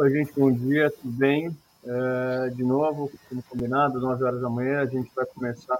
Oi, 0.00 0.08
gente, 0.08 0.32
bom 0.34 0.50
dia, 0.50 0.90
tudo 0.90 1.12
bem? 1.12 1.54
É, 1.84 2.48
de 2.54 2.64
novo, 2.64 3.12
como 3.28 3.42
combinado, 3.42 4.00
9 4.00 4.24
horas 4.24 4.40
da 4.40 4.48
manhã, 4.48 4.80
a 4.80 4.86
gente 4.86 5.10
vai 5.14 5.26
começar 5.26 5.78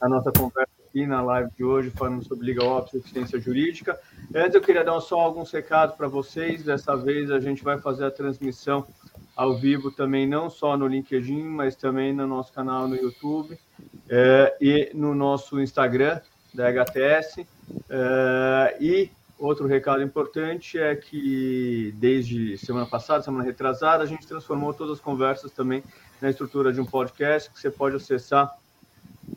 a 0.00 0.08
nossa 0.08 0.30
conversa 0.30 0.70
aqui 0.88 1.04
na 1.04 1.20
live 1.20 1.50
de 1.58 1.64
hoje, 1.64 1.90
falando 1.90 2.22
sobre 2.22 2.46
Liga 2.46 2.62
Ops 2.62 2.94
e 2.94 2.98
eficiência 2.98 3.40
jurídica. 3.40 3.98
Antes, 4.32 4.54
eu 4.54 4.60
queria 4.60 4.84
dar 4.84 5.00
só 5.00 5.18
alguns 5.18 5.50
recados 5.50 5.96
para 5.96 6.06
vocês. 6.06 6.62
Dessa 6.62 6.96
vez, 6.96 7.32
a 7.32 7.40
gente 7.40 7.64
vai 7.64 7.80
fazer 7.80 8.04
a 8.04 8.12
transmissão 8.12 8.86
ao 9.34 9.56
vivo 9.56 9.90
também, 9.90 10.24
não 10.24 10.48
só 10.48 10.76
no 10.76 10.86
LinkedIn, 10.86 11.42
mas 11.42 11.74
também 11.74 12.12
no 12.12 12.28
nosso 12.28 12.52
canal 12.52 12.86
no 12.86 12.94
YouTube 12.94 13.58
é, 14.08 14.56
e 14.60 14.92
no 14.94 15.16
nosso 15.16 15.60
Instagram 15.60 16.20
da 16.54 16.68
HTS. 16.68 17.44
É, 17.90 18.76
e 18.80 19.10
Outro 19.38 19.68
recado 19.68 20.02
importante 20.02 20.78
é 20.78 20.96
que 20.96 21.94
desde 21.96 22.58
semana 22.58 22.86
passada, 22.86 23.22
semana 23.22 23.44
retrasada, 23.44 24.02
a 24.02 24.06
gente 24.06 24.26
transformou 24.26 24.74
todas 24.74 24.94
as 24.94 25.00
conversas 25.00 25.52
também 25.52 25.84
na 26.20 26.28
estrutura 26.28 26.72
de 26.72 26.80
um 26.80 26.84
podcast 26.84 27.48
que 27.48 27.60
você 27.60 27.70
pode 27.70 27.94
acessar 27.94 28.52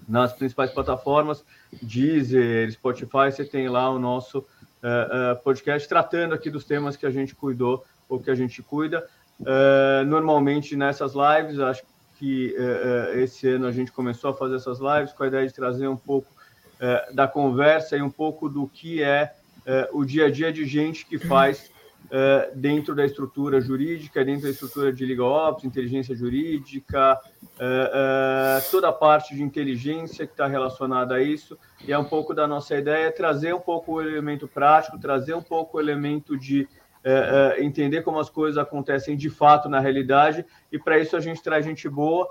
nas 0.07 0.33
principais 0.33 0.71
plataformas, 0.71 1.43
Deezer, 1.83 2.71
Spotify, 2.71 3.31
você 3.31 3.45
tem 3.45 3.69
lá 3.69 3.91
o 3.91 3.99
nosso 3.99 4.39
uh, 4.39 4.43
uh, 5.33 5.43
podcast 5.43 5.87
tratando 5.87 6.33
aqui 6.33 6.49
dos 6.49 6.65
temas 6.65 6.95
que 6.95 7.05
a 7.05 7.11
gente 7.11 7.35
cuidou 7.35 7.85
ou 8.09 8.19
que 8.19 8.31
a 8.31 8.35
gente 8.35 8.63
cuida. 8.63 9.07
Uh, 9.39 10.03
normalmente 10.07 10.75
nessas 10.75 11.13
lives, 11.13 11.59
acho 11.59 11.83
que 12.17 12.55
esse 13.15 13.47
ano 13.47 13.65
a 13.65 13.71
gente 13.71 13.91
começou 13.91 14.29
a 14.29 14.33
fazer 14.35 14.55
essas 14.55 14.79
lives 14.79 15.11
com 15.11 15.23
a 15.23 15.27
ideia 15.27 15.47
de 15.47 15.53
trazer 15.53 15.87
um 15.87 15.97
pouco 15.97 16.27
da 17.13 17.27
conversa 17.27 17.97
e 17.97 18.01
um 18.01 18.11
pouco 18.11 18.47
do 18.47 18.67
que 18.67 19.01
é 19.01 19.33
uh, 19.65 19.97
o 19.97 20.05
dia 20.05 20.25
a 20.25 20.31
dia 20.31 20.51
de 20.51 20.65
gente 20.65 21.05
que 21.05 21.17
faz 21.17 21.71
uh, 22.05 22.55
dentro 22.55 22.95
da 22.95 23.05
estrutura 23.05 23.61
jurídica, 23.61 24.23
dentro 24.23 24.43
da 24.43 24.49
estrutura 24.49 24.91
de 24.91 25.05
Liga 25.05 25.23
Ops, 25.23 25.63
inteligência 25.63 26.15
jurídica, 26.15 27.19
uh, 27.43 28.71
toda 28.71 28.89
a 28.89 28.93
parte 28.93 29.35
de 29.35 29.43
inteligência 29.43 30.25
que 30.25 30.33
está 30.33 30.47
relacionada 30.47 31.15
a 31.15 31.21
isso. 31.21 31.57
E 31.85 31.91
é 31.91 31.97
um 31.97 32.05
pouco 32.05 32.33
da 32.33 32.47
nossa 32.47 32.77
ideia 32.77 33.11
trazer 33.11 33.53
um 33.53 33.59
pouco 33.59 33.93
o 33.93 34.01
elemento 34.01 34.47
prático, 34.47 34.99
trazer 34.99 35.33
um 35.33 35.43
pouco 35.43 35.77
o 35.77 35.79
elemento 35.79 36.37
de 36.37 36.67
entender 37.57 38.03
como 38.03 38.19
as 38.19 38.29
coisas 38.29 38.59
acontecem 38.59 39.17
de 39.17 39.27
fato 39.27 39.67
na 39.67 39.79
realidade. 39.79 40.45
E 40.71 40.77
para 40.77 40.99
isso 40.99 41.17
a 41.17 41.19
gente 41.19 41.41
traz 41.41 41.65
gente 41.65 41.89
boa. 41.89 42.29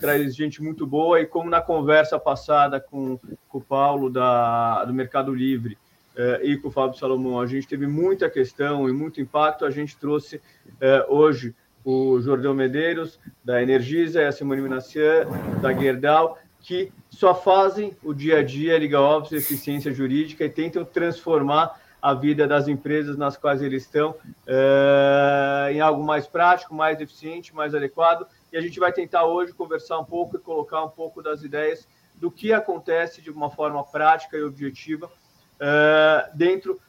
Traz 0.00 0.34
gente 0.34 0.62
muito 0.62 0.86
boa, 0.86 1.20
e 1.20 1.26
como 1.26 1.50
na 1.50 1.60
conversa 1.60 2.18
passada 2.18 2.80
com, 2.80 3.20
com 3.50 3.58
o 3.58 3.60
Paulo 3.60 4.08
da, 4.08 4.82
do 4.86 4.94
Mercado 4.94 5.34
Livre, 5.34 5.76
eh, 6.18 6.40
e 6.42 6.56
com 6.56 6.66
o 6.66 6.70
Fábio 6.70 6.98
Salomão. 6.98 7.40
A 7.40 7.46
gente 7.46 7.68
teve 7.68 7.86
muita 7.86 8.28
questão 8.28 8.88
e 8.88 8.92
muito 8.92 9.20
impacto. 9.20 9.64
A 9.64 9.70
gente 9.70 9.96
trouxe 9.96 10.42
eh, 10.80 11.06
hoje 11.08 11.54
o 11.84 12.20
Jordão 12.20 12.52
Medeiros, 12.52 13.20
da 13.42 13.62
Energisa, 13.62 14.20
e 14.20 14.26
a 14.26 14.32
Simone 14.32 14.60
Minassian, 14.60 15.26
da 15.62 15.72
Gerdau, 15.72 16.36
que 16.60 16.92
só 17.08 17.34
fazem 17.34 17.96
o 18.02 18.12
dia 18.12 18.40
a 18.40 18.42
dia 18.42 18.76
Liga 18.76 19.00
Ops 19.00 19.30
eficiência 19.32 19.92
jurídica 19.92 20.44
e 20.44 20.50
tentam 20.50 20.84
transformar 20.84 21.80
a 22.02 22.14
vida 22.14 22.46
das 22.46 22.68
empresas 22.68 23.16
nas 23.16 23.36
quais 23.36 23.62
eles 23.62 23.84
estão 23.84 24.14
eh, 24.46 25.70
em 25.72 25.80
algo 25.80 26.04
mais 26.04 26.26
prático, 26.26 26.74
mais 26.74 27.00
eficiente, 27.00 27.54
mais 27.54 27.74
adequado. 27.74 28.26
E 28.52 28.56
a 28.56 28.60
gente 28.60 28.78
vai 28.80 28.92
tentar 28.92 29.24
hoje 29.24 29.52
conversar 29.52 29.98
um 29.98 30.04
pouco 30.04 30.36
e 30.36 30.40
colocar 30.40 30.82
um 30.84 30.88
pouco 30.88 31.22
das 31.22 31.42
ideias 31.42 31.86
do 32.16 32.30
que 32.30 32.52
acontece 32.52 33.22
de 33.22 33.30
uma 33.30 33.50
forma 33.50 33.82
prática 33.84 34.36
e 34.36 34.42
objetiva 34.42 35.08
uh, 35.60 36.36
dentro 36.36 36.80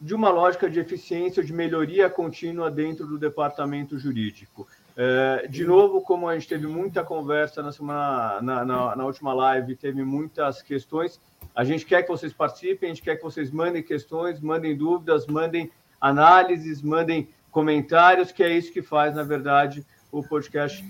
de 0.00 0.14
uma 0.14 0.30
lógica 0.30 0.68
de 0.68 0.78
eficiência, 0.80 1.42
de 1.42 1.52
melhoria 1.52 2.10
contínua 2.10 2.70
dentro 2.70 3.06
do 3.06 3.18
departamento 3.18 3.98
jurídico. 3.98 4.66
Uh, 4.96 5.48
de 5.48 5.64
novo, 5.64 6.00
como 6.02 6.28
a 6.28 6.34
gente 6.34 6.48
teve 6.48 6.66
muita 6.66 7.02
conversa 7.02 7.62
na, 7.62 7.72
semana, 7.72 8.40
na, 8.40 8.64
na, 8.64 8.96
na 8.96 9.04
última 9.04 9.32
live, 9.32 9.74
teve 9.74 10.04
muitas 10.04 10.62
questões, 10.62 11.20
a 11.54 11.64
gente 11.64 11.86
quer 11.86 12.02
que 12.02 12.08
vocês 12.08 12.32
participem, 12.32 12.90
a 12.90 12.94
gente 12.94 13.02
quer 13.02 13.16
que 13.16 13.22
vocês 13.22 13.50
mandem 13.50 13.82
questões, 13.82 14.40
mandem 14.40 14.76
dúvidas, 14.76 15.26
mandem 15.26 15.70
análises, 16.00 16.82
mandem 16.82 17.28
comentários, 17.50 18.32
que 18.32 18.42
é 18.42 18.52
isso 18.52 18.72
que 18.72 18.82
faz, 18.82 19.14
na 19.14 19.22
verdade, 19.22 19.86
o 20.10 20.22
podcast 20.22 20.84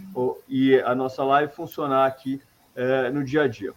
e 0.48 0.80
a 0.80 0.94
nossa 0.94 1.22
live 1.22 1.52
funcionar 1.52 2.06
aqui 2.06 2.40
uh, 2.74 3.12
no 3.12 3.22
dia 3.22 3.42
a 3.42 3.48
dia. 3.48 3.72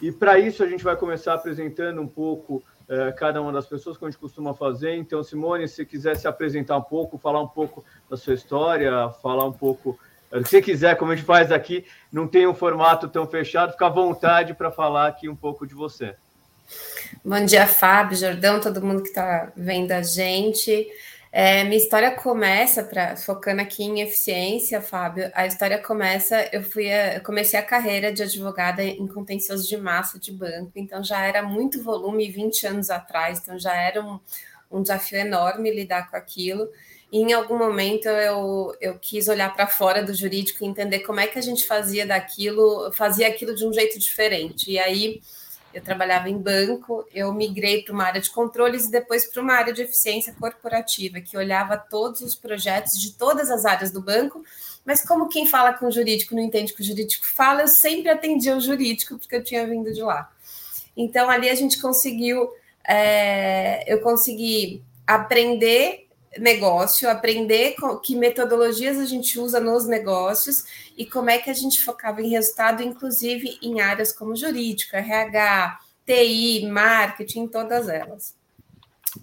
E 0.00 0.10
para 0.10 0.38
isso 0.38 0.62
a 0.62 0.68
gente 0.68 0.82
vai 0.82 0.96
começar 0.96 1.34
apresentando 1.34 2.00
um 2.00 2.08
pouco 2.08 2.62
cada 3.16 3.40
uma 3.40 3.52
das 3.52 3.66
pessoas, 3.66 3.96
como 3.96 4.08
a 4.08 4.10
gente 4.10 4.20
costuma 4.20 4.54
fazer. 4.54 4.94
Então, 4.96 5.22
Simone, 5.22 5.68
se 5.68 5.84
quiser 5.84 6.16
se 6.16 6.28
apresentar 6.28 6.76
um 6.76 6.82
pouco, 6.82 7.18
falar 7.18 7.40
um 7.40 7.48
pouco 7.48 7.84
da 8.10 8.16
sua 8.16 8.34
história, 8.34 9.08
falar 9.22 9.46
um 9.46 9.52
pouco. 9.52 9.98
Se 10.30 10.42
você 10.44 10.62
quiser, 10.62 10.96
como 10.96 11.12
a 11.12 11.16
gente 11.16 11.24
faz 11.26 11.52
aqui, 11.52 11.84
não 12.10 12.26
tem 12.26 12.46
um 12.46 12.54
formato 12.54 13.08
tão 13.08 13.26
fechado, 13.26 13.72
fica 13.72 13.86
à 13.86 13.90
vontade 13.90 14.54
para 14.54 14.70
falar 14.70 15.08
aqui 15.08 15.28
um 15.28 15.36
pouco 15.36 15.66
de 15.66 15.74
você. 15.74 16.14
Bom 17.24 17.44
dia, 17.44 17.66
Fábio, 17.66 18.16
Jordão, 18.16 18.58
todo 18.58 18.80
mundo 18.80 19.02
que 19.02 19.08
está 19.08 19.52
vendo 19.54 19.92
a 19.92 20.02
gente. 20.02 20.88
É, 21.34 21.64
minha 21.64 21.78
história 21.78 22.10
começa, 22.10 22.84
pra, 22.84 23.16
focando 23.16 23.62
aqui 23.62 23.82
em 23.82 24.02
eficiência, 24.02 24.82
Fábio, 24.82 25.30
a 25.32 25.46
história 25.46 25.78
começa, 25.78 26.46
eu 26.52 26.62
fui 26.62 26.92
a, 26.92 27.14
eu 27.14 27.22
comecei 27.22 27.58
a 27.58 27.62
carreira 27.62 28.12
de 28.12 28.22
advogada 28.22 28.84
em 28.84 29.06
contencioso 29.06 29.66
de 29.66 29.78
massa 29.78 30.18
de 30.18 30.30
banco, 30.30 30.72
então 30.74 31.02
já 31.02 31.24
era 31.24 31.42
muito 31.42 31.82
volume 31.82 32.30
20 32.30 32.66
anos 32.66 32.90
atrás, 32.90 33.40
então 33.40 33.58
já 33.58 33.74
era 33.74 34.04
um, 34.04 34.20
um 34.70 34.82
desafio 34.82 35.16
enorme 35.18 35.70
lidar 35.70 36.10
com 36.10 36.16
aquilo. 36.18 36.68
E 37.10 37.18
em 37.20 37.32
algum 37.32 37.56
momento 37.56 38.08
eu, 38.08 38.74
eu 38.78 38.98
quis 38.98 39.26
olhar 39.26 39.54
para 39.54 39.66
fora 39.66 40.02
do 40.02 40.14
jurídico 40.14 40.62
e 40.62 40.66
entender 40.66 41.00
como 41.00 41.20
é 41.20 41.26
que 41.26 41.38
a 41.38 41.42
gente 41.42 41.66
fazia 41.66 42.06
daquilo, 42.06 42.92
fazia 42.92 43.28
aquilo 43.28 43.54
de 43.54 43.66
um 43.66 43.72
jeito 43.72 43.98
diferente. 43.98 44.70
E 44.70 44.78
aí 44.78 45.20
eu 45.72 45.82
trabalhava 45.82 46.28
em 46.28 46.38
banco, 46.38 47.06
eu 47.14 47.32
migrei 47.32 47.82
para 47.82 47.92
uma 47.92 48.04
área 48.04 48.20
de 48.20 48.30
controles 48.30 48.84
e 48.84 48.90
depois 48.90 49.24
para 49.26 49.42
uma 49.42 49.54
área 49.54 49.72
de 49.72 49.82
eficiência 49.82 50.34
corporativa, 50.38 51.20
que 51.20 51.36
olhava 51.36 51.76
todos 51.76 52.20
os 52.20 52.34
projetos 52.34 53.00
de 53.00 53.12
todas 53.12 53.50
as 53.50 53.64
áreas 53.64 53.90
do 53.90 54.02
banco, 54.02 54.44
mas 54.84 55.02
como 55.04 55.28
quem 55.28 55.46
fala 55.46 55.72
com 55.72 55.86
o 55.86 55.92
jurídico 55.92 56.34
não 56.34 56.42
entende 56.42 56.72
o 56.72 56.76
que 56.76 56.82
o 56.82 56.84
jurídico 56.84 57.24
fala, 57.26 57.62
eu 57.62 57.68
sempre 57.68 58.10
atendia 58.10 58.56
o 58.56 58.60
jurídico, 58.60 59.18
porque 59.18 59.36
eu 59.36 59.44
tinha 59.44 59.66
vindo 59.66 59.92
de 59.92 60.02
lá. 60.02 60.30
Então, 60.96 61.30
ali 61.30 61.48
a 61.48 61.54
gente 61.54 61.80
conseguiu, 61.80 62.50
é, 62.86 63.90
eu 63.92 64.00
consegui 64.00 64.82
aprender 65.06 66.08
negócio, 66.38 67.08
aprender 67.08 67.76
que 68.02 68.16
metodologias 68.16 68.98
a 68.98 69.04
gente 69.04 69.38
usa 69.38 69.60
nos 69.60 69.86
negócios 69.86 70.64
e 70.96 71.04
como 71.04 71.30
é 71.30 71.38
que 71.38 71.50
a 71.50 71.54
gente 71.54 71.82
focava 71.82 72.22
em 72.22 72.28
resultado, 72.28 72.82
inclusive 72.82 73.58
em 73.62 73.80
áreas 73.80 74.12
como 74.12 74.34
jurídico, 74.34 74.96
RH, 74.96 75.78
TI, 76.06 76.66
marketing, 76.66 77.46
todas 77.48 77.88
elas. 77.88 78.34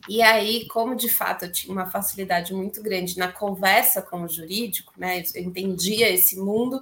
E 0.07 0.21
aí, 0.21 0.67
como 0.67 0.95
de 0.95 1.09
fato 1.09 1.45
eu 1.45 1.51
tinha 1.51 1.73
uma 1.73 1.89
facilidade 1.89 2.53
muito 2.53 2.81
grande 2.81 3.17
na 3.17 3.31
conversa 3.31 4.01
com 4.01 4.21
o 4.21 4.29
jurídico, 4.29 4.93
né? 4.95 5.23
Eu 5.33 5.41
entendia 5.41 6.09
esse 6.09 6.37
mundo, 6.37 6.81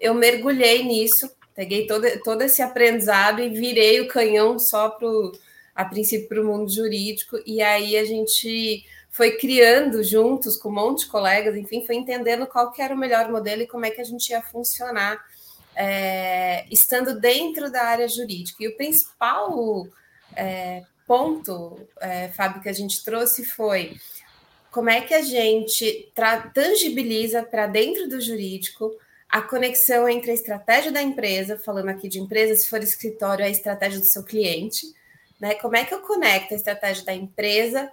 eu 0.00 0.14
mergulhei 0.14 0.82
nisso, 0.82 1.30
peguei 1.54 1.86
todo, 1.86 2.06
todo 2.24 2.42
esse 2.42 2.60
aprendizado 2.60 3.40
e 3.40 3.50
virei 3.50 4.00
o 4.00 4.08
canhão 4.08 4.58
só 4.58 4.90
para 4.90 5.08
a 5.76 5.84
princípio 5.84 6.28
para 6.28 6.42
o 6.42 6.44
mundo 6.44 6.70
jurídico, 6.70 7.38
e 7.46 7.62
aí 7.62 7.96
a 7.96 8.04
gente 8.04 8.84
foi 9.10 9.32
criando 9.32 10.02
juntos 10.04 10.56
com 10.56 10.68
um 10.68 10.74
monte 10.74 11.00
de 11.00 11.10
colegas, 11.10 11.56
enfim, 11.56 11.84
foi 11.84 11.96
entendendo 11.96 12.46
qual 12.46 12.70
que 12.70 12.80
era 12.80 12.94
o 12.94 12.98
melhor 12.98 13.30
modelo 13.30 13.62
e 13.62 13.66
como 13.66 13.84
é 13.84 13.90
que 13.90 14.00
a 14.00 14.04
gente 14.04 14.30
ia 14.30 14.40
funcionar 14.40 15.20
é, 15.74 16.64
estando 16.70 17.18
dentro 17.18 17.70
da 17.70 17.82
área 17.84 18.08
jurídica. 18.08 18.62
E 18.62 18.68
o 18.68 18.76
principal 18.76 19.86
é, 20.36 20.82
ponto, 21.06 21.80
é, 22.00 22.28
Fábio, 22.28 22.62
que 22.62 22.68
a 22.68 22.72
gente 22.72 23.02
trouxe 23.02 23.44
foi 23.44 23.96
como 24.70 24.88
é 24.88 25.00
que 25.00 25.12
a 25.12 25.22
gente 25.22 26.12
tangibiliza 26.54 27.42
para 27.42 27.66
dentro 27.66 28.08
do 28.08 28.20
jurídico 28.20 28.92
a 29.28 29.42
conexão 29.42 30.08
entre 30.08 30.30
a 30.30 30.34
estratégia 30.34 30.92
da 30.92 31.02
empresa, 31.02 31.58
falando 31.58 31.88
aqui 31.88 32.08
de 32.08 32.20
empresa, 32.20 32.54
se 32.54 32.68
for 32.68 32.82
escritório, 32.82 33.44
a 33.44 33.48
estratégia 33.48 33.98
do 33.98 34.06
seu 34.06 34.22
cliente, 34.22 34.86
né? 35.40 35.54
Como 35.54 35.76
é 35.76 35.84
que 35.84 35.94
eu 35.94 36.00
conecto 36.00 36.54
a 36.54 36.56
estratégia 36.56 37.04
da 37.04 37.14
empresa 37.14 37.90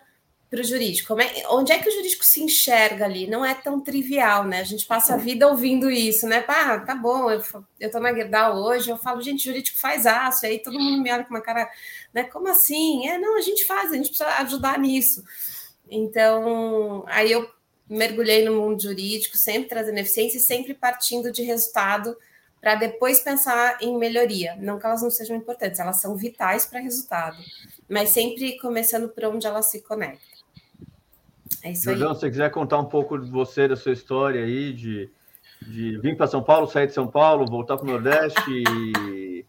para 0.49 0.61
o 0.61 0.63
jurídico? 0.63 1.19
É, 1.19 1.43
onde 1.49 1.71
é 1.71 1.79
que 1.79 1.89
o 1.89 1.91
jurídico 1.91 2.25
se 2.25 2.41
enxerga 2.41 3.05
ali? 3.05 3.27
Não 3.27 3.45
é 3.45 3.53
tão 3.53 3.79
trivial, 3.79 4.43
né? 4.43 4.61
A 4.61 4.63
gente 4.63 4.85
passa 4.85 5.13
a 5.13 5.17
vida 5.17 5.47
ouvindo 5.47 5.89
isso, 5.89 6.27
né? 6.27 6.43
Ah, 6.47 6.79
tá 6.79 6.95
bom, 6.95 7.29
eu, 7.29 7.43
eu 7.79 7.91
tô 7.91 7.99
na 7.99 8.13
Gerdau 8.13 8.57
hoje, 8.57 8.89
eu 8.89 8.97
falo, 8.97 9.21
gente, 9.21 9.43
jurídico 9.43 9.77
faz 9.77 10.05
aço, 10.05 10.45
aí 10.45 10.59
todo 10.59 10.79
mundo 10.79 11.01
me 11.01 11.11
olha 11.11 11.23
com 11.23 11.33
uma 11.33 11.41
cara, 11.41 11.69
né? 12.13 12.23
Como 12.23 12.47
assim? 12.47 13.07
É, 13.07 13.17
não, 13.17 13.37
a 13.37 13.41
gente 13.41 13.65
faz, 13.65 13.91
a 13.91 13.95
gente 13.95 14.09
precisa 14.09 14.29
ajudar 14.41 14.79
nisso. 14.79 15.23
Então, 15.89 17.03
aí 17.07 17.31
eu 17.31 17.49
mergulhei 17.89 18.43
no 18.43 18.61
mundo 18.61 18.81
jurídico, 18.81 19.37
sempre 19.37 19.69
trazendo 19.69 19.97
eficiência 19.97 20.37
e 20.37 20.41
sempre 20.41 20.73
partindo 20.73 21.31
de 21.31 21.41
resultado 21.43 22.15
para 22.59 22.75
depois 22.75 23.21
pensar 23.21 23.77
em 23.81 23.97
melhoria. 23.97 24.55
Não 24.59 24.79
que 24.79 24.85
elas 24.85 25.01
não 25.01 25.09
sejam 25.09 25.37
importantes, 25.37 25.79
elas 25.79 26.01
são 26.01 26.15
vitais 26.15 26.65
para 26.65 26.79
resultado, 26.79 27.37
mas 27.89 28.09
sempre 28.09 28.57
começando 28.57 29.09
por 29.09 29.25
onde 29.25 29.47
elas 29.47 29.71
se 29.71 29.81
conectam. 29.81 30.37
É 31.63 31.71
isso 31.71 31.85
Jordão, 31.85 32.09
aí. 32.09 32.15
se 32.15 32.21
você 32.21 32.29
quiser 32.29 32.51
contar 32.51 32.79
um 32.79 32.85
pouco 32.85 33.17
de 33.17 33.29
você, 33.29 33.67
da 33.67 33.75
sua 33.75 33.93
história 33.93 34.43
aí, 34.43 34.73
de, 34.73 35.09
de 35.61 35.97
vir 35.99 36.15
para 36.17 36.27
São 36.27 36.43
Paulo, 36.43 36.67
sair 36.67 36.87
de 36.87 36.93
São 36.93 37.07
Paulo, 37.07 37.45
voltar 37.45 37.77
para 37.77 37.85
o 37.85 37.91
Nordeste 37.91 38.41
e, 38.49 39.45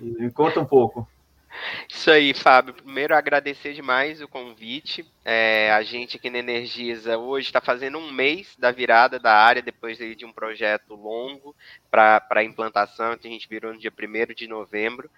e 0.00 0.30
conta 0.30 0.60
um 0.60 0.64
pouco. 0.64 1.08
Isso 1.88 2.10
aí, 2.10 2.34
Fábio. 2.34 2.74
Primeiro, 2.74 3.14
agradecer 3.14 3.72
demais 3.72 4.20
o 4.20 4.28
convite. 4.28 5.04
É, 5.24 5.70
a 5.72 5.82
gente 5.82 6.16
aqui 6.16 6.30
na 6.30 6.38
Energisa 6.38 7.18
hoje 7.18 7.48
está 7.48 7.60
fazendo 7.60 7.98
um 7.98 8.12
mês 8.12 8.54
da 8.58 8.70
virada 8.70 9.18
da 9.18 9.34
área, 9.34 9.60
depois 9.60 9.98
de 9.98 10.24
um 10.24 10.32
projeto 10.32 10.94
longo 10.94 11.54
para 11.90 12.44
implantação, 12.44 13.12
então 13.12 13.30
a 13.30 13.34
gente 13.34 13.48
virou 13.48 13.72
no 13.72 13.78
dia 13.78 13.92
1 13.92 14.34
de 14.34 14.46
novembro. 14.46 15.10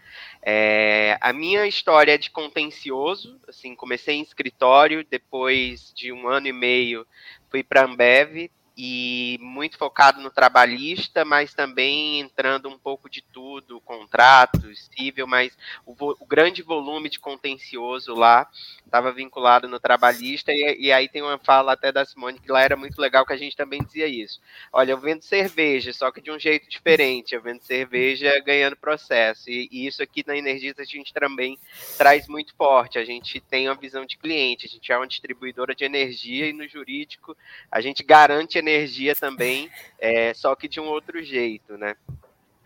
É, 0.42 1.18
a 1.20 1.32
minha 1.32 1.66
história 1.66 2.14
é 2.14 2.18
de 2.18 2.30
contencioso, 2.30 3.40
assim, 3.48 3.74
comecei 3.74 4.16
em 4.16 4.22
escritório, 4.22 5.06
depois 5.08 5.92
de 5.94 6.12
um 6.12 6.28
ano 6.28 6.46
e 6.46 6.52
meio 6.52 7.06
fui 7.50 7.62
para 7.64 7.82
a 7.82 7.84
Ambev, 7.84 8.48
e 8.82 9.36
muito 9.42 9.76
focado 9.76 10.22
no 10.22 10.30
trabalhista, 10.30 11.22
mas 11.22 11.52
também 11.52 12.18
entrando 12.18 12.66
um 12.66 12.78
pouco 12.78 13.10
de 13.10 13.20
tudo, 13.20 13.78
contratos, 13.82 14.88
civil, 14.96 15.26
mas 15.26 15.54
o, 15.84 15.94
o 16.18 16.24
grande 16.24 16.62
volume 16.62 17.10
de 17.10 17.18
contencioso 17.18 18.14
lá 18.14 18.48
estava 18.82 19.12
vinculado 19.12 19.68
no 19.68 19.78
trabalhista, 19.78 20.50
e, 20.50 20.86
e, 20.86 20.92
aí 20.92 21.10
tem 21.10 21.20
uma 21.20 21.38
fala 21.38 21.74
até 21.74 21.92
da 21.92 22.06
Simone 22.06 22.40
que 22.40 22.50
lá 22.50 22.62
era 22.62 22.74
muito 22.74 22.98
legal 22.98 23.26
que 23.26 23.34
a 23.34 23.36
gente 23.36 23.54
também 23.54 23.84
dizia 23.84 24.06
isso. 24.06 24.40
Olha, 24.72 24.92
eu 24.92 24.98
vendo 24.98 25.20
cerveja, 25.20 25.92
só 25.92 26.10
que 26.10 26.22
de 26.22 26.30
um 26.30 26.38
jeito 26.38 26.66
diferente, 26.66 27.34
eu 27.34 27.42
vendo 27.42 27.60
cerveja 27.60 28.32
ganhando 28.40 28.76
processo, 28.76 29.50
e, 29.50 29.68
e 29.70 29.86
isso 29.86 30.02
aqui 30.02 30.24
na 30.26 30.38
Energisa 30.38 30.80
a 30.80 30.86
gente 30.86 31.12
também 31.12 31.58
traz 31.98 32.26
muito 32.26 32.54
forte, 32.54 32.98
a 32.98 33.04
gente 33.04 33.40
tem 33.40 33.68
uma 33.68 33.74
visão 33.74 34.06
de 34.06 34.16
cliente, 34.16 34.64
a 34.64 34.70
gente 34.70 34.90
é 34.90 34.96
uma 34.96 35.06
distribuidora 35.06 35.74
de 35.74 35.84
energia 35.84 36.48
e 36.48 36.54
no 36.54 36.66
jurídico 36.66 37.36
a 37.70 37.82
gente 37.82 38.02
garante 38.02 38.56
energia 38.56 38.69
também, 39.14 39.70
é, 39.98 40.34
só 40.34 40.54
que 40.54 40.68
de 40.68 40.80
um 40.80 40.86
outro 40.86 41.22
jeito, 41.22 41.76
né? 41.76 41.96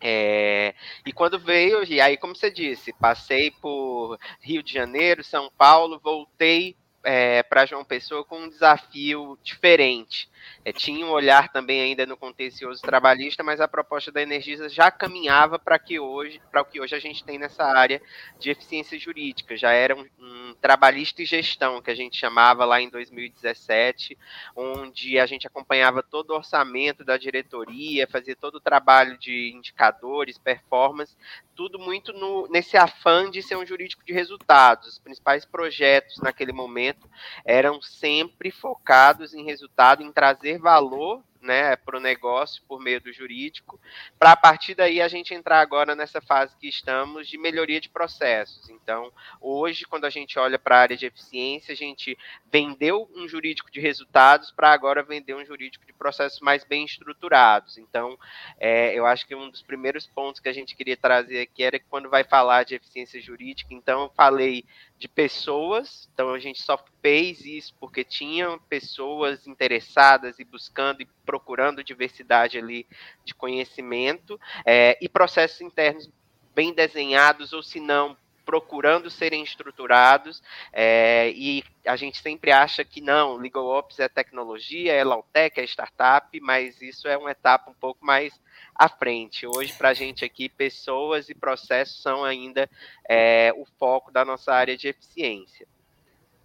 É, 0.00 0.74
e 1.06 1.12
quando 1.12 1.38
veio, 1.38 1.82
e 1.84 2.00
aí, 2.00 2.16
como 2.16 2.36
você 2.36 2.50
disse, 2.50 2.92
passei 2.92 3.50
por 3.50 4.18
Rio 4.40 4.62
de 4.62 4.72
Janeiro, 4.72 5.24
São 5.24 5.50
Paulo, 5.56 5.98
voltei 5.98 6.76
é, 7.02 7.42
para 7.42 7.64
João 7.64 7.84
Pessoa 7.84 8.24
com 8.24 8.40
um 8.40 8.48
desafio 8.48 9.38
diferente. 9.42 10.28
É, 10.64 10.72
tinha 10.72 11.04
um 11.04 11.10
olhar 11.10 11.52
também 11.52 11.80
ainda 11.80 12.06
no 12.06 12.16
contencioso 12.16 12.80
trabalhista, 12.80 13.42
mas 13.42 13.60
a 13.60 13.68
proposta 13.68 14.10
da 14.10 14.22
Energisa 14.22 14.68
já 14.68 14.90
caminhava 14.90 15.58
para 15.58 15.78
que 15.78 15.98
hoje, 16.00 16.40
para 16.50 16.62
o 16.62 16.64
que 16.64 16.80
hoje 16.80 16.94
a 16.94 16.98
gente 16.98 17.24
tem 17.24 17.38
nessa 17.38 17.64
área 17.64 18.00
de 18.38 18.50
eficiência 18.50 18.98
jurídica. 18.98 19.56
Já 19.56 19.72
era 19.72 19.94
um, 19.94 20.06
um, 20.18 20.54
trabalhista 20.60 21.22
e 21.22 21.26
gestão 21.26 21.82
que 21.82 21.90
a 21.90 21.94
gente 21.94 22.16
chamava 22.16 22.64
lá 22.64 22.80
em 22.80 22.88
2017, 22.88 24.16
onde 24.56 25.18
a 25.18 25.26
gente 25.26 25.46
acompanhava 25.46 26.02
todo 26.02 26.30
o 26.30 26.36
orçamento 26.36 27.04
da 27.04 27.16
diretoria, 27.16 28.06
fazia 28.06 28.36
todo 28.36 28.56
o 28.56 28.60
trabalho 28.60 29.18
de 29.18 29.52
indicadores, 29.54 30.38
performance, 30.38 31.16
tudo 31.54 31.78
muito 31.78 32.12
no, 32.12 32.48
nesse 32.48 32.76
afã 32.76 33.30
de 33.30 33.42
ser 33.42 33.56
um 33.56 33.66
jurídico 33.66 34.04
de 34.04 34.12
resultados. 34.12 34.88
Os 34.88 34.98
principais 34.98 35.44
projetos 35.44 36.18
naquele 36.18 36.52
momento 36.52 37.08
eram 37.44 37.80
sempre 37.80 38.50
focados 38.50 39.34
em 39.34 39.44
resultado, 39.44 40.02
em 40.02 40.12
trazer 40.12 40.33
valor 40.58 41.22
né, 41.44 41.76
para 41.76 41.98
o 41.98 42.00
negócio 42.00 42.62
por 42.66 42.80
meio 42.80 43.00
do 43.00 43.12
jurídico, 43.12 43.78
para 44.18 44.32
a 44.32 44.36
partir 44.36 44.74
daí 44.74 45.00
a 45.00 45.08
gente 45.08 45.34
entrar 45.34 45.60
agora 45.60 45.94
nessa 45.94 46.20
fase 46.20 46.56
que 46.56 46.66
estamos 46.66 47.28
de 47.28 47.36
melhoria 47.36 47.80
de 47.80 47.88
processos. 47.88 48.68
Então, 48.70 49.12
hoje, 49.40 49.84
quando 49.84 50.06
a 50.06 50.10
gente 50.10 50.38
olha 50.38 50.58
para 50.58 50.76
a 50.76 50.80
área 50.80 50.96
de 50.96 51.06
eficiência, 51.06 51.72
a 51.72 51.76
gente 51.76 52.16
vendeu 52.50 53.08
um 53.14 53.28
jurídico 53.28 53.70
de 53.70 53.78
resultados 53.78 54.50
para 54.50 54.72
agora 54.72 55.02
vender 55.02 55.34
um 55.34 55.44
jurídico 55.44 55.84
de 55.84 55.92
processos 55.92 56.40
mais 56.40 56.64
bem 56.64 56.84
estruturados. 56.84 57.76
Então, 57.76 58.18
é, 58.58 58.94
eu 58.94 59.04
acho 59.04 59.26
que 59.26 59.34
um 59.34 59.50
dos 59.50 59.62
primeiros 59.62 60.06
pontos 60.06 60.40
que 60.40 60.48
a 60.48 60.52
gente 60.52 60.74
queria 60.74 60.96
trazer 60.96 61.42
aqui 61.42 61.62
era 61.62 61.78
que 61.78 61.86
quando 61.90 62.08
vai 62.08 62.24
falar 62.24 62.64
de 62.64 62.74
eficiência 62.74 63.20
jurídica, 63.20 63.74
então 63.74 64.04
eu 64.04 64.10
falei 64.16 64.64
de 64.98 65.08
pessoas, 65.08 66.08
então 66.12 66.32
a 66.32 66.38
gente 66.38 66.62
só 66.62 66.82
fez 67.02 67.44
isso 67.44 67.74
porque 67.78 68.04
tinham 68.04 68.58
pessoas 68.58 69.46
interessadas 69.46 70.38
e 70.38 70.44
buscando 70.44 71.02
e 71.02 71.08
procurando 71.26 71.84
diversidade 71.84 72.56
ali 72.56 72.86
de 73.24 73.34
conhecimento 73.34 74.40
é, 74.64 74.96
e 75.00 75.08
processos 75.08 75.60
internos 75.60 76.08
bem 76.54 76.72
desenhados 76.72 77.52
ou 77.52 77.62
se 77.62 77.80
não 77.80 78.16
procurando 78.44 79.10
serem 79.10 79.42
estruturados 79.42 80.42
é, 80.72 81.30
e 81.30 81.64
a 81.86 81.96
gente 81.96 82.20
sempre 82.20 82.50
acha 82.50 82.84
que 82.84 83.00
não, 83.00 83.36
Legal 83.36 83.66
Ops 83.66 83.98
é 83.98 84.08
tecnologia, 84.08 84.92
é 84.92 85.04
Lautec, 85.04 85.60
é 85.60 85.64
startup, 85.64 86.38
mas 86.40 86.80
isso 86.80 87.08
é 87.08 87.16
uma 87.16 87.30
etapa 87.30 87.70
um 87.70 87.74
pouco 87.74 88.04
mais 88.04 88.38
à 88.74 88.88
frente. 88.88 89.46
Hoje, 89.46 89.72
para 89.72 89.90
a 89.90 89.94
gente 89.94 90.24
aqui, 90.24 90.48
pessoas 90.48 91.28
e 91.28 91.34
processos 91.34 92.02
são 92.02 92.24
ainda 92.24 92.68
é, 93.08 93.52
o 93.56 93.64
foco 93.78 94.10
da 94.10 94.24
nossa 94.24 94.52
área 94.52 94.76
de 94.76 94.88
eficiência. 94.88 95.66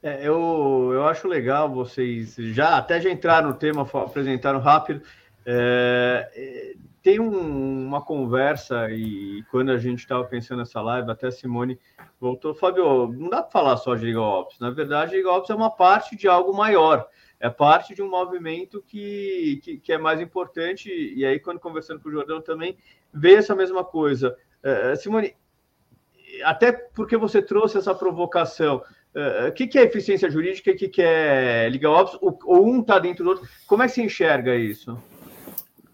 É, 0.01 0.25
eu, 0.25 0.91
eu 0.93 1.05
acho 1.07 1.27
legal 1.27 1.69
vocês 1.69 2.35
já 2.35 2.77
até 2.77 3.01
já 3.01 3.09
entraram 3.09 3.49
no 3.49 3.55
tema, 3.55 3.81
apresentaram 3.81 4.59
rápido. 4.59 5.01
É, 5.51 6.29
é, 6.35 6.73
tem 7.01 7.19
um, 7.19 7.87
uma 7.87 8.03
conversa 8.03 8.87
e 8.91 9.43
quando 9.49 9.71
a 9.71 9.77
gente 9.77 9.99
estava 9.99 10.23
pensando 10.25 10.59
nessa 10.59 10.79
live, 10.79 11.09
até 11.09 11.27
a 11.27 11.31
Simone 11.31 11.79
voltou, 12.19 12.53
Fábio, 12.53 13.07
não 13.07 13.29
dá 13.29 13.41
para 13.41 13.51
falar 13.51 13.77
só 13.77 13.95
de 13.95 14.05
Legal 14.05 14.41
Ops. 14.41 14.59
Na 14.59 14.69
verdade, 14.69 15.15
Legal 15.15 15.39
Ops 15.39 15.49
é 15.49 15.55
uma 15.55 15.71
parte 15.71 16.15
de 16.15 16.27
algo 16.27 16.53
maior 16.53 17.07
é 17.39 17.49
parte 17.49 17.95
de 17.95 18.01
um 18.01 18.09
movimento 18.09 18.83
que, 18.85 19.61
que, 19.63 19.77
que, 19.77 19.93
é 19.93 19.97
mais 19.97 20.19
importante. 20.19 20.89
E 20.91 21.25
aí, 21.25 21.39
quando 21.39 21.59
conversando 21.59 22.01
com 22.01 22.09
o 22.09 22.11
Jordão 22.11 22.41
também, 22.41 22.77
vê 23.13 23.35
essa 23.35 23.55
mesma 23.55 23.83
coisa. 23.83 24.35
Uh, 24.61 24.95
Simone, 24.97 25.33
até 26.43 26.73
porque 26.73 27.15
você 27.15 27.41
trouxe 27.41 27.77
essa 27.77 27.95
provocação. 27.95 28.83
Uh, 29.15 29.47
o 29.47 29.51
que, 29.53 29.67
que 29.67 29.79
é 29.79 29.83
eficiência 29.83 30.29
jurídica 30.29 30.69
e 30.69 30.73
o 30.73 30.77
que, 30.77 30.89
que 30.89 31.01
é 31.01 31.69
legal 31.71 31.93
ops? 31.93 32.17
Ou 32.21 32.67
um 32.67 32.81
está 32.81 32.99
dentro 32.99 33.23
do 33.23 33.29
outro? 33.29 33.47
Como 33.65 33.83
é 33.83 33.87
que 33.87 33.93
se 33.93 34.01
enxerga 34.01 34.53
isso? 34.55 35.01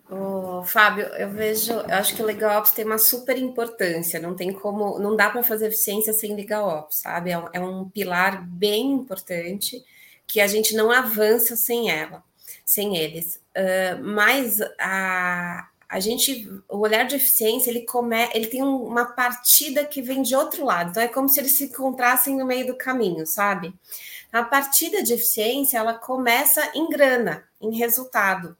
Oh, 0.10 0.62
Fábio, 0.63 1.06
eu 1.16 1.31
vejo, 1.31 1.74
eu 1.74 1.96
acho 1.96 2.16
que 2.16 2.22
o 2.22 2.25
Legal 2.25 2.60
Ops 2.60 2.72
tem 2.72 2.86
uma 2.86 3.00
super 3.00 3.38
importância, 3.40 4.19
não 4.19 4.36
tem 4.36 4.54
como, 4.54 5.00
não 5.00 5.16
dá 5.16 5.31
para 5.31 5.42
fazer 5.42 5.68
eficiência 5.68 6.13
sem 6.13 6.36
Legal 6.36 6.68
Ops, 6.68 6.98
sabe? 6.98 7.31
É 7.31 7.40
um, 7.40 7.50
é 7.54 7.59
um 7.59 7.90
pilar 7.90 8.45
bem 8.47 8.92
importante 8.92 9.83
que 10.28 10.40
a 10.40 10.47
gente 10.47 10.76
não 10.76 10.92
avança 10.92 11.56
sem 11.56 11.90
ela, 11.90 12.24
sem 12.64 12.97
eles. 12.97 13.42
Uh, 13.57 14.04
mas 14.04 14.59
a, 14.80 15.68
a 15.90 16.00
gente, 16.00 16.52
o 16.69 16.78
olhar 16.78 17.06
de 17.06 17.16
eficiência, 17.16 17.71
ele 17.71 17.81
come, 17.81 18.30
ele 18.33 18.47
tem 18.47 18.62
uma 18.62 19.06
partida 19.06 19.85
que 19.85 20.04
vem 20.04 20.21
de 20.21 20.35
outro 20.35 20.66
lado. 20.66 20.92
Então 20.92 21.02
é 21.02 21.07
como 21.07 21.28
se 21.28 21.40
eles 21.40 21.57
se 21.57 21.66
encontrassem 21.66 22.35
no 22.38 22.45
meio 22.45 22.68
do 22.68 22.78
caminho, 22.78 23.26
sabe? 23.26 23.74
A 24.31 24.44
partida 24.44 25.02
de 25.02 25.14
eficiência, 25.14 25.78
ela 25.78 25.95
começa 25.95 26.62
em 26.76 26.88
grana, 26.90 27.47
em 27.59 27.76
resultado. 27.76 28.56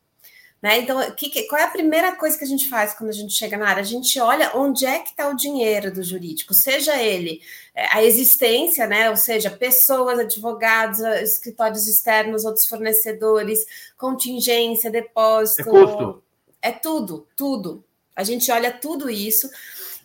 Né? 0.62 0.80
Então, 0.80 1.00
que, 1.12 1.44
qual 1.44 1.62
é 1.62 1.66
a 1.66 1.70
primeira 1.70 2.16
coisa 2.16 2.38
que 2.38 2.44
a 2.44 2.48
gente 2.48 2.68
faz 2.68 2.94
quando 2.94 3.10
a 3.10 3.14
gente 3.14 3.34
chega 3.34 3.58
na 3.58 3.68
área? 3.68 3.82
A 3.82 3.86
gente 3.86 4.20
olha 4.20 4.52
onde 4.56 4.86
é 4.86 5.00
que 5.00 5.10
está 5.10 5.30
o 5.30 5.36
dinheiro 5.36 5.94
do 5.94 6.02
jurídico, 6.02 6.54
seja 6.54 7.00
ele 7.00 7.42
é, 7.76 7.88
a 7.96 8.04
existência, 8.04 8.88
né? 8.88 9.10
ou 9.10 9.16
seja, 9.16 9.52
pessoas, 9.52 10.18
advogados, 10.18 11.00
escritórios 11.00 11.88
externos, 11.88 12.46
outros 12.46 12.66
fornecedores, 12.68 13.60
contingência, 13.98 14.90
depósito. 14.90 15.62
É 15.62 15.66
custo. 15.66 16.24
É 16.62 16.72
tudo, 16.72 17.28
tudo. 17.36 17.84
A 18.16 18.24
gente 18.24 18.52
olha 18.52 18.72
tudo 18.72 19.08
isso 19.10 19.48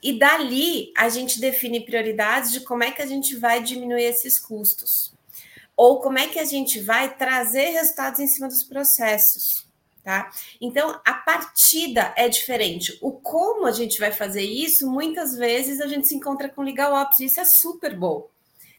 e 0.02 0.18
dali 0.18 0.92
a 0.94 1.08
gente 1.08 1.40
define 1.40 1.80
prioridades 1.86 2.52
de 2.52 2.60
como 2.60 2.84
é 2.84 2.90
que 2.90 3.00
a 3.00 3.06
gente 3.06 3.34
vai 3.36 3.62
diminuir 3.62 4.04
esses 4.04 4.38
custos. 4.38 5.14
Ou 5.74 6.00
como 6.00 6.18
é 6.18 6.26
que 6.26 6.38
a 6.38 6.44
gente 6.44 6.80
vai 6.80 7.16
trazer 7.16 7.70
resultados 7.70 8.20
em 8.20 8.26
cima 8.26 8.46
dos 8.46 8.62
processos 8.62 9.69
tá? 10.02 10.30
Então, 10.60 11.00
a 11.04 11.14
partida 11.14 12.12
é 12.16 12.28
diferente. 12.28 12.98
O 13.00 13.12
como 13.12 13.66
a 13.66 13.72
gente 13.72 13.98
vai 13.98 14.12
fazer 14.12 14.42
isso, 14.42 14.90
muitas 14.90 15.36
vezes 15.36 15.80
a 15.80 15.86
gente 15.86 16.08
se 16.08 16.14
encontra 16.14 16.48
com 16.48 16.62
Legal 16.62 16.94
Ops, 16.94 17.20
e 17.20 17.26
isso 17.26 17.40
é 17.40 17.44
super 17.44 17.96
bom. 17.96 18.28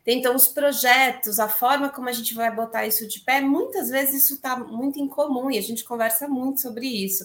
Então, 0.06 0.36
os 0.36 0.48
projetos, 0.48 1.40
a 1.40 1.48
forma 1.48 1.90
como 1.90 2.10
a 2.10 2.12
gente 2.12 2.34
vai 2.34 2.54
botar 2.54 2.88
isso 2.88 3.08
de 3.08 3.20
pé, 3.20 3.40
muitas 3.40 3.90
vezes 3.90 4.24
isso 4.24 4.34
está 4.34 4.58
muito 4.58 5.00
incomum 5.00 5.52
e 5.52 5.58
a 5.58 5.62
gente 5.62 5.84
conversa 5.84 6.28
muito 6.28 6.62
sobre 6.62 6.88
isso. 6.88 7.24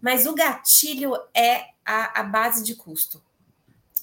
Mas 0.00 0.26
o 0.26 0.34
gatilho 0.34 1.14
é 1.34 1.68
a, 1.84 2.20
a 2.20 2.22
base 2.22 2.62
de 2.62 2.74
custo. 2.74 3.22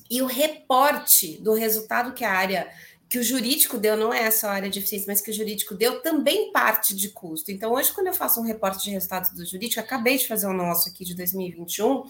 E 0.10 0.22
o 0.22 0.26
reporte 0.26 1.38
do 1.40 1.54
resultado 1.54 2.14
que 2.14 2.24
a 2.24 2.32
área 2.32 2.72
que 3.08 3.20
o 3.20 3.24
jurídico 3.24 3.78
deu, 3.78 3.96
não 3.96 4.14
é 4.14 4.24
essa 4.24 4.50
área 4.50 4.70
de 4.70 4.80
eficiência, 4.80 5.08
mas 5.08 5.22
que 5.22 5.30
o 5.30 5.34
jurídico 5.34 5.76
deu, 5.76 6.02
também 6.02 6.52
parte 6.52 6.96
de 6.96 7.10
custo. 7.10 7.52
Então, 7.52 7.74
hoje, 7.74 7.92
quando 7.92 8.08
eu 8.08 8.14
faço 8.14 8.40
um 8.40 8.44
reporte 8.44 8.84
de 8.84 8.90
resultados 8.90 9.32
do 9.32 9.46
jurídico, 9.46 9.80
acabei 9.80 10.18
de 10.18 10.28
fazer 10.28 10.48
o 10.48 10.54
nosso 10.54 10.90
aqui 10.90 11.06
de 11.06 11.16
2021, 11.16 12.04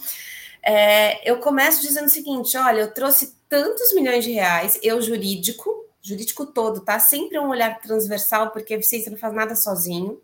é, 0.63 1.29
eu 1.29 1.39
começo 1.39 1.81
dizendo 1.81 2.05
o 2.05 2.09
seguinte: 2.09 2.57
olha, 2.57 2.81
eu 2.81 2.91
trouxe 2.93 3.35
tantos 3.47 3.93
milhões 3.93 4.23
de 4.23 4.31
reais, 4.31 4.79
eu 4.81 5.01
jurídico, 5.01 5.85
jurídico 6.01 6.45
todo, 6.45 6.81
tá? 6.81 6.97
Sempre 6.97 7.37
um 7.37 7.49
olhar 7.49 7.79
transversal, 7.79 8.51
porque 8.51 8.73
a 8.73 8.77
eficiência 8.77 9.11
não 9.11 9.17
faz 9.17 9.33
nada 9.33 9.55
sozinho. 9.55 10.19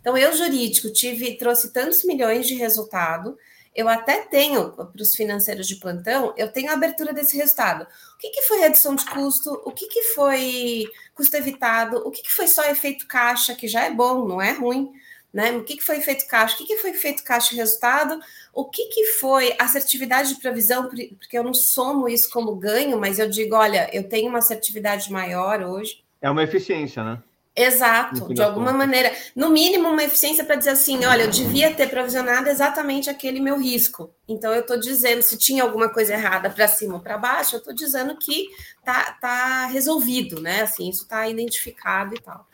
Então, 0.00 0.16
eu, 0.16 0.36
jurídico, 0.36 0.92
tive, 0.92 1.36
trouxe 1.36 1.72
tantos 1.72 2.04
milhões 2.04 2.46
de 2.46 2.54
resultado, 2.54 3.38
eu 3.76 3.88
até 3.88 4.22
tenho, 4.22 4.70
para 4.72 5.02
os 5.02 5.14
financeiros 5.14 5.68
de 5.68 5.76
plantão, 5.76 6.32
eu 6.34 6.50
tenho 6.50 6.70
a 6.70 6.72
abertura 6.72 7.12
desse 7.12 7.36
resultado. 7.36 7.82
O 7.82 8.18
que, 8.18 8.30
que 8.30 8.42
foi 8.42 8.58
redução 8.58 8.94
de 8.94 9.04
custo? 9.04 9.62
O 9.66 9.70
que, 9.70 9.86
que 9.86 10.02
foi 10.14 10.84
custo 11.14 11.36
evitado? 11.36 11.98
O 11.98 12.10
que, 12.10 12.22
que 12.22 12.32
foi 12.32 12.46
só 12.46 12.64
efeito 12.64 13.06
caixa, 13.06 13.54
que 13.54 13.68
já 13.68 13.84
é 13.84 13.90
bom, 13.90 14.26
não 14.26 14.40
é 14.40 14.52
ruim? 14.52 14.90
Né? 15.30 15.52
O 15.52 15.62
que, 15.62 15.76
que 15.76 15.84
foi 15.84 15.98
efeito 15.98 16.26
caixa? 16.26 16.54
O 16.54 16.58
que, 16.58 16.64
que 16.64 16.78
foi 16.78 16.90
efeito 16.90 17.22
caixa 17.22 17.52
e 17.52 17.58
resultado? 17.58 18.18
O 18.54 18.64
que, 18.64 18.86
que 18.86 19.04
foi 19.18 19.54
assertividade 19.58 20.34
de 20.34 20.40
provisão? 20.40 20.88
Porque 20.88 21.36
eu 21.36 21.44
não 21.44 21.52
somo 21.52 22.08
isso 22.08 22.30
como 22.30 22.56
ganho, 22.56 22.98
mas 22.98 23.18
eu 23.18 23.28
digo, 23.28 23.54
olha, 23.54 23.90
eu 23.92 24.08
tenho 24.08 24.30
uma 24.30 24.38
assertividade 24.38 25.12
maior 25.12 25.60
hoje. 25.60 26.02
É 26.22 26.30
uma 26.30 26.42
eficiência, 26.42 27.04
né? 27.04 27.22
Exato, 27.56 28.34
de 28.34 28.42
alguma 28.42 28.66
conta. 28.66 28.78
maneira. 28.78 29.16
No 29.34 29.48
mínimo, 29.48 29.88
uma 29.88 30.04
eficiência 30.04 30.44
para 30.44 30.56
dizer 30.56 30.70
assim: 30.70 31.06
olha, 31.06 31.22
eu 31.22 31.30
devia 31.30 31.74
ter 31.74 31.88
provisionado 31.88 32.50
exatamente 32.50 33.08
aquele 33.08 33.40
meu 33.40 33.58
risco. 33.58 34.12
Então, 34.28 34.52
eu 34.52 34.60
estou 34.60 34.78
dizendo, 34.78 35.22
se 35.22 35.38
tinha 35.38 35.62
alguma 35.62 35.88
coisa 35.88 36.12
errada 36.12 36.50
para 36.50 36.68
cima 36.68 36.94
ou 36.96 37.00
para 37.00 37.16
baixo, 37.16 37.56
eu 37.56 37.58
estou 37.60 37.74
dizendo 37.74 38.14
que 38.18 38.48
tá, 38.84 39.16
tá 39.18 39.66
resolvido, 39.66 40.38
né? 40.38 40.60
Assim, 40.62 40.90
isso 40.90 41.04
está 41.04 41.26
identificado 41.26 42.14
e 42.14 42.20
tal. 42.20 42.46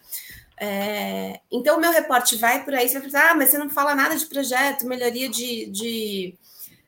É, 0.56 1.40
então, 1.50 1.76
o 1.76 1.80
meu 1.80 1.90
reporte 1.90 2.36
vai 2.36 2.64
por 2.64 2.72
aí, 2.72 2.88
você 2.88 2.94
vai 2.94 3.02
pensar, 3.02 3.32
ah, 3.32 3.34
mas 3.34 3.50
você 3.50 3.58
não 3.58 3.68
fala 3.68 3.96
nada 3.96 4.16
de 4.16 4.26
projeto, 4.26 4.86
melhoria 4.86 5.28
de, 5.28 5.66
de 5.66 6.38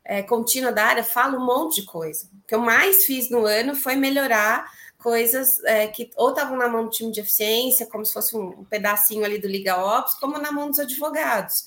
é, 0.04 0.23
contínua 0.23 0.71
da 0.71 0.85
área, 0.85 1.02
fala 1.02 1.37
um 1.37 1.44
monte 1.44 1.80
de 1.80 1.87
coisa. 1.87 2.28
O 2.44 2.47
que 2.47 2.54
eu 2.54 2.61
mais 2.61 3.04
fiz 3.04 3.28
no 3.28 3.44
ano 3.44 3.75
foi 3.75 3.97
melhorar 3.97 4.71
coisas 5.04 5.62
é, 5.64 5.87
que 5.87 6.11
ou 6.16 6.30
estavam 6.30 6.56
na 6.56 6.66
mão 6.66 6.84
do 6.84 6.90
time 6.90 7.12
de 7.12 7.20
eficiência, 7.20 7.84
como 7.84 8.06
se 8.06 8.14
fosse 8.14 8.34
um, 8.34 8.64
pedacinho 8.64 9.23
ali 9.23 9.38
do 9.38 9.46
Liga 9.46 9.76
Ops, 9.76 10.14
como 10.14 10.38
na 10.38 10.50
mão 10.50 10.70
dos 10.70 10.78
advogados. 10.80 11.66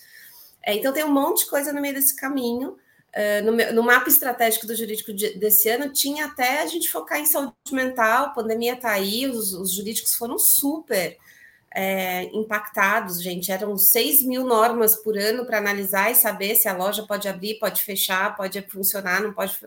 É, 0.66 0.74
então, 0.74 0.92
tem 0.92 1.04
um 1.04 1.14
monte 1.14 1.44
de 1.44 1.52
coisa 1.52 1.72
no 1.72 1.80
meio 1.80 1.94
desse 1.94 2.16
caminho. 2.16 2.76
Uh, 3.16 3.46
no, 3.46 3.74
no, 3.74 3.84
mapa 3.84 4.10
estratégico 4.10 4.68
do 4.68 4.76
jurídico 4.76 5.14
de, 5.14 5.38
desse 5.40 5.70
ano, 5.70 5.94
tinha 5.94 6.26
até 6.26 6.62
a 6.62 6.66
gente 6.66 6.90
focar 6.90 7.20
em 7.20 7.26
saúde 7.26 7.54
mental, 7.72 8.34
pandemia 8.34 8.74
está 8.74 8.92
aí, 8.92 9.26
os, 9.28 9.54
os 9.54 9.74
jurídicos 9.74 10.14
foram 10.16 10.38
super 10.38 11.18
é, 11.74 12.24
impactados, 12.36 13.22
gente. 13.22 13.52
Eram 13.52 13.78
6 13.78 14.24
mil 14.24 14.44
normas 14.44 14.96
por 14.96 15.18
ano 15.18 15.46
para 15.46 15.60
analisar 15.60 16.12
e 16.12 16.16
saber 16.16 16.56
se 16.56 16.68
a 16.68 16.76
loja 16.76 17.04
pode 17.04 17.28
abrir, 17.28 17.60
pode 17.60 17.84
fechar, 17.84 18.36
pode 18.36 18.60
funcionar, 18.64 19.22
não 19.22 19.32
pode. 19.32 19.58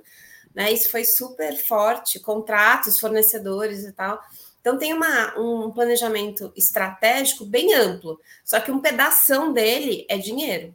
Né? 0.54 0.72
Isso 0.72 0.90
foi 0.90 1.04
super 1.04 1.56
forte, 1.56 2.18
contratos, 2.20 2.98
fornecedores 2.98 3.84
e 3.84 3.92
tal. 3.92 4.20
Então 4.60 4.78
tem 4.78 4.92
uma, 4.92 5.38
um 5.38 5.70
planejamento 5.70 6.52
estratégico 6.56 7.44
bem 7.44 7.74
amplo, 7.74 8.20
só 8.44 8.60
que 8.60 8.70
um 8.70 8.80
pedaço 8.80 9.52
dele 9.52 10.04
é 10.08 10.18
dinheiro. 10.18 10.74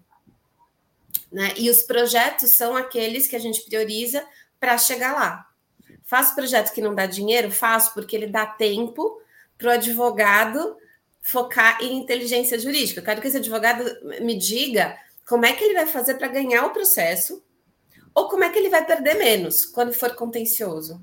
Né? 1.31 1.53
E 1.57 1.69
os 1.69 1.83
projetos 1.83 2.51
são 2.51 2.75
aqueles 2.75 3.27
que 3.27 3.35
a 3.35 3.39
gente 3.39 3.61
prioriza 3.61 4.25
para 4.59 4.77
chegar 4.77 5.13
lá. 5.13 5.47
Faço 6.03 6.35
projeto 6.35 6.73
que 6.73 6.81
não 6.81 6.95
dá 6.95 7.05
dinheiro? 7.05 7.51
Faço, 7.51 7.93
porque 7.93 8.15
ele 8.15 8.27
dá 8.27 8.45
tempo 8.45 9.21
para 9.57 9.67
o 9.67 9.71
advogado 9.71 10.77
focar 11.21 11.81
em 11.81 11.97
inteligência 11.97 12.59
jurídica. 12.59 12.99
Eu 12.99 13.03
quero 13.05 13.21
que 13.21 13.27
esse 13.27 13.37
advogado 13.37 13.83
me 14.21 14.37
diga 14.37 14.97
como 15.27 15.45
é 15.45 15.53
que 15.53 15.63
ele 15.63 15.73
vai 15.73 15.87
fazer 15.87 16.15
para 16.15 16.27
ganhar 16.27 16.65
o 16.65 16.69
processo 16.69 17.43
ou 18.15 18.29
como 18.29 18.45
é 18.45 18.49
que 18.49 18.57
ele 18.57 18.69
vai 18.69 18.85
perder 18.85 19.15
menos 19.15 19.65
quando 19.65 19.91
for 19.91 20.15
contencioso. 20.15 21.01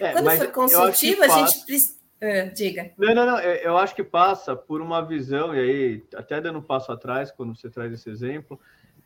É, 0.00 0.12
quando 0.12 0.30
for 0.30 0.50
consultivo, 0.50 1.22
a 1.22 1.28
gente 1.28 1.66
precisa. 1.66 1.98
Uh, 2.20 2.52
diga. 2.52 2.90
Não, 2.98 3.14
não, 3.14 3.26
não. 3.26 3.38
Eu 3.38 3.76
acho 3.76 3.94
que 3.94 4.02
passa 4.02 4.56
por 4.56 4.80
uma 4.80 5.00
visão, 5.02 5.54
e 5.54 5.60
aí, 5.60 6.04
até 6.16 6.40
dando 6.40 6.58
um 6.58 6.62
passo 6.62 6.90
atrás, 6.90 7.30
quando 7.30 7.54
você 7.54 7.70
traz 7.70 7.92
esse 7.92 8.10
exemplo, 8.10 8.58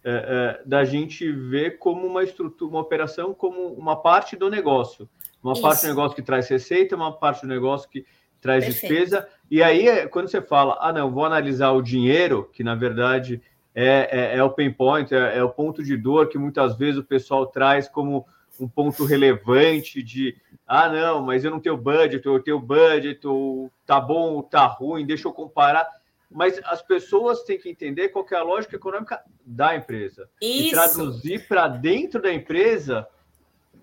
é, 0.04 0.60
é, 0.60 0.62
da 0.66 0.84
gente 0.84 1.30
ver 1.30 1.78
como 1.78 2.06
uma 2.06 2.24
estrutura, 2.24 2.70
uma 2.70 2.80
operação 2.80 3.34
como 3.34 3.68
uma 3.74 4.00
parte 4.00 4.34
do 4.34 4.48
negócio. 4.48 5.08
Uma 5.42 5.52
Isso. 5.52 5.62
parte 5.62 5.82
do 5.82 5.88
negócio 5.88 6.14
que 6.16 6.22
traz 6.22 6.48
receita, 6.48 6.96
uma 6.96 7.12
parte 7.12 7.42
do 7.42 7.48
negócio 7.48 7.88
que 7.88 8.06
traz 8.40 8.64
Perfeito. 8.64 8.94
despesa. 8.94 9.28
E 9.50 9.62
aí, 9.62 10.08
quando 10.08 10.28
você 10.28 10.40
fala, 10.40 10.78
ah, 10.80 10.92
não, 10.92 11.10
vou 11.10 11.24
analisar 11.24 11.72
o 11.72 11.82
dinheiro, 11.82 12.48
que 12.52 12.64
na 12.64 12.74
verdade 12.74 13.42
é, 13.74 14.08
é, 14.10 14.36
é 14.36 14.42
o 14.42 14.50
pain 14.50 14.72
point, 14.72 15.14
é, 15.14 15.38
é, 15.38 15.42
o 15.42 15.48
ponto 15.48 15.82
de 15.82 15.96
dor 15.96 16.28
que 16.28 16.38
muitas 16.38 16.76
vezes 16.76 16.98
o 16.98 17.04
pessoal 17.04 17.46
traz 17.46 17.88
como 17.88 18.26
um 18.60 18.68
ponto 18.68 19.04
relevante 19.04 20.02
de, 20.02 20.36
ah, 20.66 20.88
não, 20.88 21.22
mas 21.22 21.44
eu 21.44 21.50
não 21.50 21.60
tenho 21.60 21.76
budget, 21.76 22.24
eu 22.24 22.42
tenho 22.42 22.60
budget, 22.60 23.26
ou 23.26 23.70
tá 23.86 24.00
bom 24.00 24.34
ou 24.34 24.42
tá 24.42 24.66
ruim, 24.66 25.06
deixa 25.06 25.26
eu 25.26 25.32
comparar. 25.32 25.88
Mas 26.30 26.58
as 26.64 26.80
pessoas 26.80 27.42
têm 27.42 27.58
que 27.58 27.68
entender 27.68 28.08
qual 28.08 28.26
é 28.30 28.36
a 28.36 28.42
lógica 28.42 28.76
econômica 28.76 29.22
da 29.44 29.74
empresa. 29.76 30.28
Isso. 30.40 30.68
E 30.68 30.70
traduzir 30.70 31.46
para 31.46 31.68
dentro 31.68 32.22
da 32.22 32.32
empresa 32.32 33.06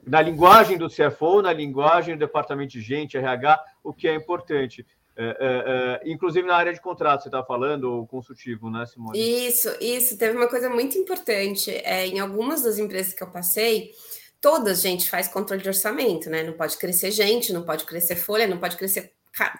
na 0.06 0.22
linguagem 0.22 0.78
do 0.78 0.88
CFO, 0.88 1.42
na 1.42 1.54
linguagem 1.54 2.16
do 2.16 2.20
departamento 2.20 2.72
de 2.72 2.82
gente, 2.82 3.18
RH, 3.18 3.64
o 3.84 3.94
que 3.94 4.08
é 4.08 4.16
importante. 4.16 4.86
É, 5.22 5.26
é, 5.26 6.06
é, 6.08 6.12
inclusive 6.12 6.48
na 6.48 6.56
área 6.56 6.74
de 6.74 6.80
contrato, 6.80 7.24
você 7.24 7.28
está 7.28 7.44
falando, 7.44 8.02
o 8.02 8.08
consultivo, 8.08 8.70
né, 8.70 8.86
Simone? 8.86 9.20
Isso, 9.20 9.70
isso. 9.82 10.18
Teve 10.18 10.38
uma 10.38 10.48
coisa 10.48 10.70
muito 10.70 10.98
importante. 10.98 11.72
É, 11.84 12.08
em 12.08 12.20
algumas 12.20 12.62
das 12.62 12.78
empresas 12.78 13.14
que 13.14 13.22
eu 13.22 13.30
passei, 13.30 13.92
todas 14.40 14.80
gente 14.82 15.10
faz 15.10 15.28
controle 15.28 15.62
de 15.62 15.68
orçamento, 15.68 16.30
né? 16.30 16.44
Não 16.44 16.54
pode 16.54 16.78
crescer 16.78 17.12
gente, 17.12 17.52
não 17.52 17.64
pode 17.64 17.84
crescer 17.84 18.16
folha, 18.16 18.48
não 18.48 18.58
pode 18.58 18.78
crescer 18.78 19.12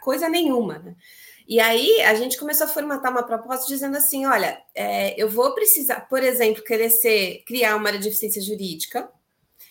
coisa 0.02 0.30
nenhuma, 0.30 0.80
né? 0.80 0.96
E 1.46 1.60
aí 1.60 2.04
a 2.04 2.16
gente 2.16 2.38
começou 2.38 2.66
a 2.66 2.70
formatar 2.70 3.12
uma 3.12 3.24
proposta 3.24 3.68
dizendo 3.68 3.98
assim: 3.98 4.26
olha, 4.26 4.58
é, 4.74 5.22
eu 5.22 5.28
vou 5.28 5.54
precisar, 5.54 6.08
por 6.08 6.24
exemplo, 6.24 6.64
ser, 6.90 7.44
criar 7.46 7.76
uma 7.76 7.90
área 7.90 8.00
de 8.00 8.08
eficiência 8.08 8.42
jurídica, 8.42 9.12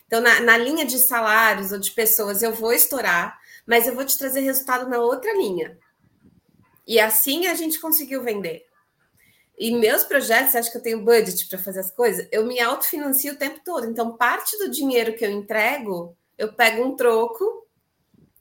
então, 0.09 0.23
na, 0.23 0.41
na 0.41 0.57
linha 0.57 0.87
de 0.87 0.99
salários 0.99 1.71
ou 1.71 1.79
de 1.79 1.91
pessoas, 1.91 2.43
eu 2.43 2.53
vou 2.53 2.73
estourar, 2.73 3.38
mas 3.69 3.87
eu 3.87 3.95
vou 3.95 4.03
te 4.03 4.17
trazer 4.17 4.41
resultado 4.41 4.89
na 4.89 4.99
outra 4.99 5.31
linha. 5.35 5.79
E 6.87 6.99
assim 6.99 7.47
a 7.47 7.55
gente 7.55 7.79
conseguiu 7.79 8.23
vender. 8.23 8.65
E 9.59 9.71
meus 9.77 10.05
projetos, 10.05 10.57
acho 10.57 10.73
que 10.73 10.79
eu 10.79 10.83
tenho 10.83 11.05
budget 11.05 11.47
para 11.49 11.59
fazer 11.59 11.81
as 11.81 11.91
coisas, 11.91 12.27
eu 12.33 12.47
me 12.47 12.59
autofinancio 12.59 13.35
o 13.35 13.37
tempo 13.37 13.61
todo. 13.63 13.85
Então, 13.85 14.17
parte 14.17 14.57
do 14.57 14.71
dinheiro 14.71 15.13
que 15.15 15.25
eu 15.25 15.31
entrego, 15.31 16.17
eu 16.39 16.51
pego 16.55 16.83
um 16.83 16.97
troco 16.97 17.67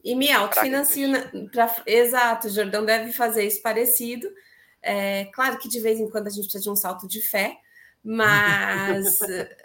e 0.02 0.16
me 0.16 0.32
autofinancio. 0.32 1.10
Pra, 1.52 1.76
exato, 1.86 2.48
o 2.48 2.50
Jordão 2.50 2.86
deve 2.86 3.12
fazer 3.12 3.46
isso 3.46 3.62
parecido. 3.62 4.30
É, 4.82 5.26
claro 5.34 5.58
que 5.58 5.68
de 5.68 5.82
vez 5.82 6.00
em 6.00 6.10
quando 6.10 6.28
a 6.28 6.30
gente 6.30 6.44
precisa 6.44 6.64
de 6.64 6.70
um 6.70 6.76
salto 6.76 7.06
de 7.06 7.20
fé, 7.20 7.58
mas 8.02 9.20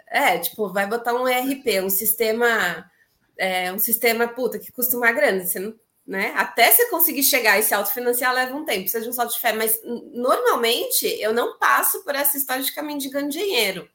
é, 0.09 0.39
tipo, 0.39 0.67
vai 0.73 0.87
botar 0.87 1.13
um 1.13 1.25
ERP, 1.25 1.81
um 1.81 1.89
sistema, 1.89 2.91
é, 3.37 3.71
um 3.71 3.79
sistema 3.79 4.27
puta 4.27 4.59
que 4.59 4.71
custa 4.71 4.97
uma 4.97 5.11
grana, 5.11 5.45
você 5.45 5.59
não, 5.59 5.73
né? 6.05 6.33
Até 6.35 6.69
você 6.71 6.89
conseguir 6.89 7.23
chegar 7.23 7.57
e 7.57 7.63
se 7.63 7.73
autofinanciar 7.73 8.33
leva 8.33 8.55
um 8.55 8.65
tempo, 8.65 8.81
precisa 8.81 9.03
de 9.03 9.09
um 9.09 9.13
salto 9.13 9.33
de 9.33 9.39
fé, 9.39 9.53
mas 9.53 9.79
normalmente 10.13 11.05
eu 11.21 11.33
não 11.33 11.57
passo 11.57 12.03
por 12.03 12.13
essa 12.15 12.37
história 12.37 12.63
de 12.63 12.73
caminho 12.73 12.99
de 12.99 13.09
ganho 13.09 13.29
de 13.29 13.37
dinheiro. 13.37 13.89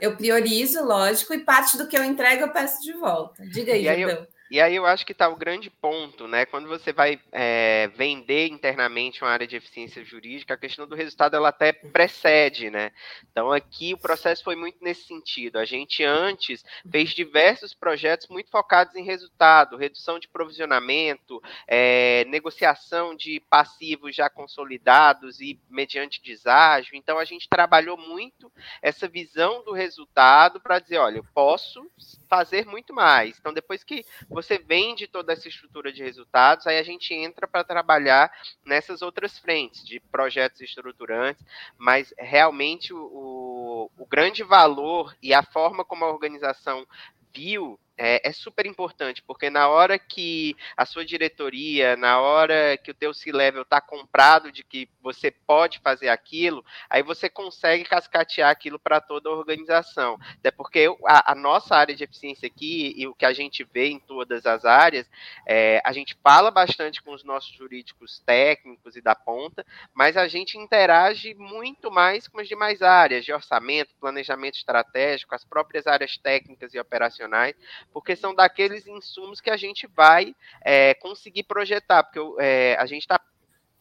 Eu 0.00 0.16
priorizo, 0.16 0.82
lógico, 0.82 1.34
e 1.34 1.44
parte 1.44 1.76
do 1.76 1.86
que 1.86 1.96
eu 1.96 2.02
entrego 2.02 2.44
eu 2.44 2.52
peço 2.52 2.82
de 2.82 2.92
volta. 2.94 3.46
Diga 3.46 3.72
aí, 3.72 3.84
e 3.84 4.02
eu, 4.02 4.26
e 4.50 4.60
aí 4.60 4.74
eu 4.74 4.84
acho 4.84 5.06
que 5.06 5.12
está 5.12 5.28
o 5.28 5.36
grande 5.36 5.70
ponto, 5.70 6.26
né? 6.26 6.44
Quando 6.44 6.68
você 6.68 6.92
vai 6.92 7.20
é, 7.30 7.88
vender 7.94 8.48
internamente 8.48 9.22
uma 9.22 9.30
área 9.30 9.46
de 9.46 9.54
eficiência 9.54 10.04
jurídica, 10.04 10.54
a 10.54 10.58
questão 10.58 10.88
do 10.88 10.96
resultado 10.96 11.36
ela 11.36 11.50
até 11.50 11.72
precede, 11.72 12.68
né? 12.68 12.90
Então 13.30 13.52
aqui 13.52 13.94
o 13.94 13.98
processo 13.98 14.42
foi 14.42 14.56
muito 14.56 14.82
nesse 14.82 15.06
sentido. 15.06 15.56
A 15.56 15.64
gente 15.64 16.02
antes 16.02 16.64
fez 16.90 17.10
diversos 17.10 17.72
projetos 17.72 18.26
muito 18.26 18.50
focados 18.50 18.96
em 18.96 19.04
resultado, 19.04 19.76
redução 19.76 20.18
de 20.18 20.26
provisionamento, 20.26 21.40
é, 21.68 22.24
negociação 22.26 23.14
de 23.14 23.38
passivos 23.48 24.16
já 24.16 24.28
consolidados 24.28 25.40
e 25.40 25.60
mediante 25.70 26.20
deságio. 26.20 26.96
Então 26.96 27.20
a 27.20 27.24
gente 27.24 27.48
trabalhou 27.48 27.96
muito 27.96 28.50
essa 28.82 29.06
visão 29.06 29.62
do 29.62 29.72
resultado 29.72 30.60
para 30.60 30.80
dizer, 30.80 30.98
olha, 30.98 31.18
eu 31.18 31.26
posso 31.32 31.88
fazer 32.28 32.66
muito 32.66 32.92
mais. 32.92 33.38
Então 33.38 33.54
depois 33.54 33.84
que 33.84 34.04
você 34.40 34.58
vende 34.58 35.06
toda 35.06 35.32
essa 35.32 35.48
estrutura 35.48 35.92
de 35.92 36.02
resultados, 36.02 36.66
aí 36.66 36.78
a 36.78 36.82
gente 36.82 37.12
entra 37.12 37.46
para 37.46 37.64
trabalhar 37.64 38.32
nessas 38.64 39.02
outras 39.02 39.38
frentes 39.38 39.84
de 39.84 40.00
projetos 40.00 40.60
estruturantes, 40.60 41.44
mas 41.76 42.12
realmente 42.18 42.92
o, 42.92 43.90
o, 43.96 44.06
grande 44.06 44.42
valor 44.42 45.14
e 45.22 45.32
a 45.34 45.42
forma 45.42 45.84
como 45.84 46.04
a 46.04 46.10
organização 46.10 46.86
viu 47.32 47.78
é, 48.00 48.26
é, 48.26 48.32
super 48.32 48.64
importante, 48.64 49.22
porque 49.22 49.50
na 49.50 49.68
hora 49.68 49.98
que 49.98 50.56
a 50.74 50.86
sua 50.86 51.04
diretoria, 51.04 51.96
na 51.98 52.18
hora 52.18 52.78
que 52.78 52.90
o 52.90 52.94
teu 52.94 53.12
C-Level 53.12 53.60
está 53.60 53.78
comprado 53.78 54.50
de 54.50 54.64
que 54.64 54.88
você 55.02 55.30
pode 55.30 55.80
fazer 55.80 56.08
aquilo, 56.08 56.64
aí 56.88 57.02
você 57.02 57.28
consegue 57.28 57.84
cascatear 57.84 58.48
aquilo 58.48 58.78
para 58.78 59.02
toda 59.02 59.28
a 59.28 59.32
organização. 59.32 60.18
Até 60.38 60.50
porque 60.50 60.86
a, 61.06 61.32
a, 61.32 61.34
nossa 61.34 61.76
área 61.76 61.94
de 61.94 62.02
eficiência 62.02 62.46
aqui, 62.46 62.94
e 62.96 63.06
o 63.06 63.14
que 63.14 63.26
a 63.26 63.34
gente 63.34 63.64
vê 63.64 63.88
em 63.88 63.98
todas 63.98 64.46
as 64.46 64.64
áreas, 64.64 65.06
é, 65.46 65.82
a 65.84 65.92
gente 65.92 66.16
fala 66.22 66.50
bastante 66.50 67.02
com 67.02 67.12
os 67.12 67.22
nossos 67.22 67.52
jurídicos 67.52 68.20
técnicos 68.20 68.96
e 68.96 69.02
da 69.02 69.14
ponta, 69.14 69.66
mas 69.92 70.16
a 70.16 70.26
gente 70.26 70.56
interage 70.56 71.34
muito 71.34 71.90
mais 71.90 72.26
com 72.26 72.40
as 72.40 72.48
demais 72.48 72.80
áreas, 72.80 73.26
de 73.26 73.32
orçamento, 73.32 73.94
planejamento 74.00 74.56
estratégico, 74.56 75.34
as 75.34 75.44
próprias 75.44 75.86
áreas 75.86 76.16
técnicas 76.16 76.72
e 76.72 76.78
operacionais, 76.78 77.54
porque 77.92 78.16
são 78.16 78.34
daqueles 78.34 78.86
insumos 78.86 79.40
que 79.40 79.50
a 79.50 79.56
gente 79.56 79.86
vai 79.86 80.34
é, 80.62 80.94
conseguir 80.94 81.44
projetar, 81.44 82.02
porque 82.02 82.20
é, 82.40 82.76
a 82.78 82.86
gente 82.86 83.02
está 83.02 83.20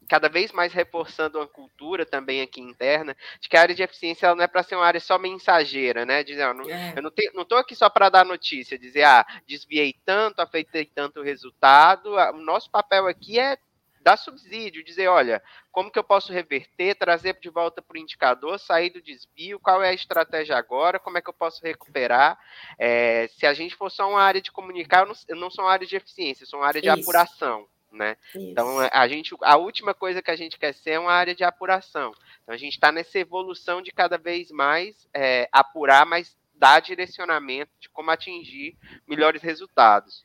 cada 0.10 0.28
vez 0.28 0.52
mais 0.52 0.74
reforçando 0.74 1.38
uma 1.38 1.48
cultura 1.48 2.04
também 2.04 2.42
aqui 2.42 2.60
interna, 2.60 3.16
de 3.40 3.48
que 3.48 3.56
a 3.56 3.62
área 3.62 3.76
de 3.76 3.84
eficiência 3.84 4.26
ela 4.26 4.36
não 4.36 4.44
é 4.44 4.48
para 4.48 4.64
ser 4.64 4.76
uma 4.76 4.86
área 4.86 5.00
só 5.00 5.20
mensageira, 5.20 6.04
né? 6.04 6.24
Dizer, 6.24 6.52
não, 6.56 6.68
é. 6.68 6.94
eu 6.96 7.04
não, 7.04 7.12
tenho, 7.12 7.32
não 7.36 7.46
tô 7.46 7.56
aqui 7.56 7.76
só 7.76 7.88
para 7.90 8.10
dar 8.10 8.26
notícia, 8.26 8.78
dizer, 8.78 9.04
ah, 9.04 9.24
desviei 9.48 9.96
tanto, 10.04 10.42
afetei 10.42 10.86
tanto 10.86 11.20
o 11.20 11.24
resultado. 11.24 12.16
O 12.16 12.42
nosso 12.42 12.72
papel 12.72 13.06
aqui 13.06 13.40
é 13.40 13.56
dar 14.02 14.18
subsídio, 14.18 14.84
dizer, 14.84 15.08
olha, 15.08 15.42
como 15.72 15.92
que 15.92 16.00
eu 16.00 16.04
posso 16.04 16.32
reverter, 16.32 16.96
trazer 16.96 17.38
de 17.40 17.50
volta 17.50 17.82
para 17.82 17.96
o 17.96 18.00
indicador, 18.00 18.60
sair 18.60 18.90
do 18.90 19.02
desvio, 19.02 19.60
qual 19.60 19.84
é 19.84 19.90
a 19.90 19.94
estratégia 19.94 20.58
agora, 20.58 21.00
como 21.00 21.18
é 21.18 21.22
que 21.22 21.30
eu 21.30 21.34
posso 21.34 21.64
recuperar. 21.64 22.38
É, 22.78 23.28
se 23.28 23.46
a 23.46 23.54
gente 23.54 23.76
for 23.76 23.90
só 23.90 24.10
uma 24.10 24.22
área 24.22 24.42
de 24.42 24.52
comunicar, 24.52 25.02
eu 25.02 25.08
não, 25.08 25.16
eu 25.28 25.36
não 25.36 25.50
sou 25.50 25.66
uma 25.66 25.72
área 25.72 25.88
de 25.88 25.96
eficiência, 25.96 26.44
eu 26.44 26.48
sou 26.48 26.60
uma 26.60 26.68
área 26.68 26.82
de 26.82 26.88
Isso. 26.88 27.00
apuração. 27.02 27.68
Né? 27.92 28.18
Então 28.36 28.78
a 28.92 29.08
gente, 29.08 29.36
a 29.42 29.58
última 29.58 29.96
coisa 29.96 30.22
que 30.22 30.30
a 30.30 30.36
gente 30.36 30.60
quer 30.60 30.74
ser 30.74 30.92
é 30.92 31.00
uma 31.00 31.12
área 31.12 31.34
de 31.34 31.44
apuração. 31.44 32.14
Então 32.44 32.54
a 32.54 32.58
gente 32.58 32.74
está 32.74 32.92
nessa 32.92 33.18
evolução 33.18 33.82
de 33.82 33.92
cada 33.92 34.16
vez 34.16 34.52
mais 34.52 35.08
é, 35.12 35.50
apurar, 35.52 36.06
mas 36.06 36.38
dar 36.54 36.82
direcionamento 36.82 37.72
de 37.80 37.90
como 37.90 38.12
atingir 38.12 38.78
melhores 39.08 39.42
resultados. 39.42 40.24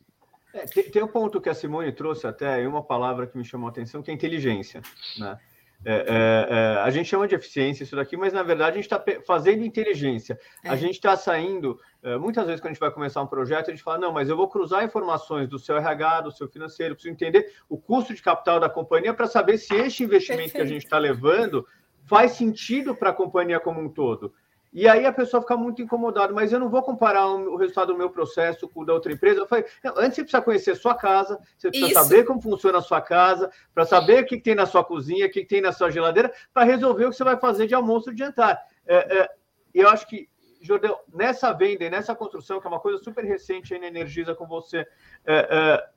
É, 0.55 0.67
tem, 0.67 0.85
tem 0.85 1.03
um 1.03 1.09
ponto 1.09 1.41
que 1.41 1.49
a 1.49 1.55
Simone 1.55 1.91
trouxe 1.91 2.29
até, 2.29 2.63
e 2.63 2.67
uma 2.67 2.83
palavra 2.83 3.27
que 3.27 3.37
me 3.37 3.45
chamou 3.45 3.67
a 3.67 3.71
atenção, 3.71 4.01
que 4.01 4.11
é 4.11 4.15
inteligência. 4.15 4.81
Né? 5.19 5.37
É, 5.85 5.93
é, 5.93 6.47
é, 6.49 6.81
a 6.81 6.89
gente 6.91 7.09
chama 7.09 7.27
de 7.27 7.35
eficiência 7.35 7.83
isso 7.83 7.97
daqui, 7.97 8.17
mas 8.17 8.33
na 8.33 8.43
verdade 8.43 8.79
a 8.79 8.81
gente 8.81 8.85
está 8.85 9.05
fazendo 9.27 9.65
inteligência. 9.65 10.39
É. 10.63 10.71
A 10.71 10.77
gente 10.77 10.95
está 10.95 11.17
saindo, 11.17 11.79
é, 12.03 12.17
muitas 12.17 12.47
vezes 12.47 12.61
quando 12.61 12.71
a 12.71 12.73
gente 12.73 12.81
vai 12.81 12.91
começar 12.93 13.21
um 13.21 13.27
projeto, 13.27 13.69
a 13.69 13.75
gente 13.75 13.83
fala, 13.83 13.99
não, 13.99 14.13
mas 14.13 14.29
eu 14.29 14.37
vou 14.37 14.49
cruzar 14.49 14.85
informações 14.85 15.49
do 15.49 15.59
seu 15.59 15.77
RH, 15.77 16.23
do 16.23 16.33
seu 16.33 16.49
financeiro, 16.49 16.95
preciso 16.95 17.13
entender 17.13 17.53
o 17.69 17.77
custo 17.77 18.15
de 18.15 18.23
capital 18.23 18.61
da 18.61 18.71
companhia 18.71 19.13
para 19.13 19.27
saber 19.27 19.59
se 19.59 19.75
este 19.75 20.05
investimento 20.05 20.53
Perfeito. 20.53 20.57
que 20.57 20.63
a 20.63 20.75
gente 20.75 20.85
está 20.85 20.99
levando 20.99 21.67
faz 22.07 22.33
sentido 22.33 22.95
para 22.95 23.11
a 23.11 23.15
companhia 23.15 23.59
como 23.59 23.81
um 23.81 23.89
todo. 23.89 24.33
E 24.75 24.89
aí 24.89 25.07
a 25.07 25.13
pessoa 25.13 25.41
fica 25.41 25.57
muito 25.57 25.81
incomodada, 25.81 26.33
mas 26.33 26.53
eu 26.53 26.59
não 26.59 26.69
vou 26.69 26.83
comparar 26.83 27.29
o 27.29 27.57
resultado 27.57 27.93
do 27.93 27.97
meu 27.97 28.11
processo 28.11 28.69
com 28.69 28.81
o 28.81 28.85
da 28.85 28.93
outra 28.93 29.13
empresa. 29.13 29.39
Eu 29.39 29.47
falei, 29.47 29.65
antes 29.97 30.17
você 30.17 30.23
precisa 30.23 30.43
conhecer 30.43 30.71
a 30.73 30.77
sua 30.77 30.97
casa, 30.97 31.39
você 31.57 31.69
precisa 31.69 31.93
Isso. 31.93 32.03
saber 32.03 32.25
como 32.25 32.43
funciona 32.43 32.79
a 32.79 32.83
sua 32.83 33.01
casa, 33.01 33.53
para 33.73 33.85
saber 33.87 34.25
o 34.25 34.27
que, 34.27 34.37
que, 34.37 34.43
tem 34.43 34.57
na 34.57 34.67
sua 34.67 34.83
cozinha, 34.83 35.27
o 35.27 35.31
que, 35.31 35.43
que 35.43 35.47
tem 35.47 35.61
na 35.61 35.71
sua 35.71 35.93
geladeira, 35.93 36.35
para 36.53 36.65
resolver 36.65 37.05
o 37.07 37.11
que 37.11 37.17
você 37.17 37.23
vai 37.23 37.37
fazer 37.37 37.69
de 37.69 37.75
almoço 37.75 38.11
e 38.11 38.15
de 38.15 38.19
jantar. 38.19 38.61
É, 38.85 39.21
é, 39.21 39.31
eu 39.73 39.89
acho 39.89 40.09
que, 40.09 40.29
Jordão, 40.61 40.99
nessa 41.13 41.53
venda 41.53 41.85
e 41.85 41.91
nessa 41.91 42.13
construção, 42.13 42.61
que 42.61 42.67
é 42.67 42.71
uma 42.71 42.81
coisa 42.81 42.99
super 42.99 43.25
recente 43.25 43.73
aí 43.73 43.79
na 43.79 43.87
Energisa 43.87 44.35
com 44.35 44.45
você, 44.49 44.79
é, 45.25 45.37
é 45.51 45.89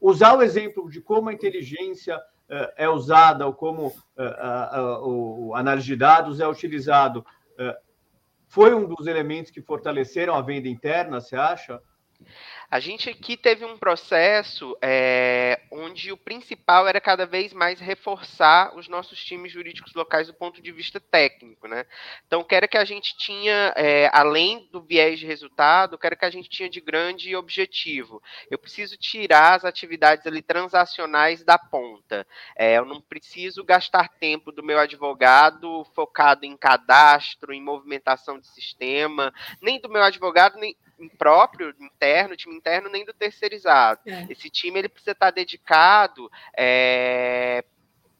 usar 0.00 0.36
o 0.36 0.42
exemplo 0.42 0.90
de 0.90 1.00
como 1.00 1.28
a 1.28 1.32
inteligência 1.32 2.20
é, 2.48 2.74
é 2.78 2.88
usada, 2.88 3.46
ou 3.46 3.52
como 3.52 3.92
é, 4.18 4.24
a, 4.24 4.78
a, 4.78 5.06
o 5.06 5.54
análise 5.54 5.86
de 5.86 5.94
dados 5.94 6.40
é 6.40 6.48
utilizado 6.48 7.24
foi 8.46 8.74
um 8.74 8.86
dos 8.86 9.06
elementos 9.06 9.50
que 9.50 9.60
fortaleceram 9.60 10.34
a 10.34 10.42
venda 10.42 10.68
interna, 10.68 11.20
você 11.20 11.36
acha? 11.36 11.80
A 12.68 12.80
gente 12.80 13.08
aqui 13.08 13.36
teve 13.36 13.64
um 13.64 13.78
processo 13.78 14.76
é, 14.82 15.60
onde 15.70 16.10
o 16.10 16.16
principal 16.16 16.88
era 16.88 17.00
cada 17.00 17.24
vez 17.24 17.52
mais 17.52 17.78
reforçar 17.78 18.76
os 18.76 18.88
nossos 18.88 19.24
times 19.24 19.52
jurídicos 19.52 19.94
locais 19.94 20.26
do 20.26 20.34
ponto 20.34 20.60
de 20.60 20.72
vista 20.72 20.98
técnico, 20.98 21.68
né? 21.68 21.86
Então, 22.26 22.42
que 22.42 22.54
era 22.54 22.66
que 22.66 22.76
a 22.76 22.84
gente 22.84 23.16
tinha, 23.16 23.72
é, 23.76 24.10
além 24.12 24.68
do 24.72 24.82
viés 24.82 25.20
de 25.20 25.26
resultado, 25.26 25.96
que 25.96 26.06
era 26.06 26.16
que 26.16 26.24
a 26.24 26.30
gente 26.30 26.48
tinha 26.48 26.68
de 26.68 26.80
grande 26.80 27.36
objetivo. 27.36 28.20
Eu 28.50 28.58
preciso 28.58 28.96
tirar 28.96 29.54
as 29.54 29.64
atividades 29.64 30.26
ali 30.26 30.42
transacionais 30.42 31.44
da 31.44 31.56
ponta. 31.56 32.26
É, 32.56 32.78
eu 32.78 32.84
não 32.84 33.00
preciso 33.00 33.62
gastar 33.62 34.08
tempo 34.08 34.50
do 34.50 34.64
meu 34.64 34.80
advogado 34.80 35.84
focado 35.94 36.44
em 36.44 36.56
cadastro, 36.56 37.52
em 37.52 37.62
movimentação 37.62 38.40
de 38.40 38.48
sistema, 38.48 39.32
nem 39.62 39.80
do 39.80 39.88
meu 39.88 40.02
advogado, 40.02 40.58
nem 40.58 40.76
próprio, 41.18 41.74
interno, 41.80 42.36
time 42.36 42.54
interno, 42.54 42.88
nem 42.88 43.04
do 43.04 43.12
terceirizado. 43.12 44.00
É. 44.06 44.26
Esse 44.30 44.48
time 44.50 44.78
ele 44.78 44.88
precisa 44.88 45.12
estar 45.12 45.30
dedicado 45.30 46.30
é, 46.56 47.64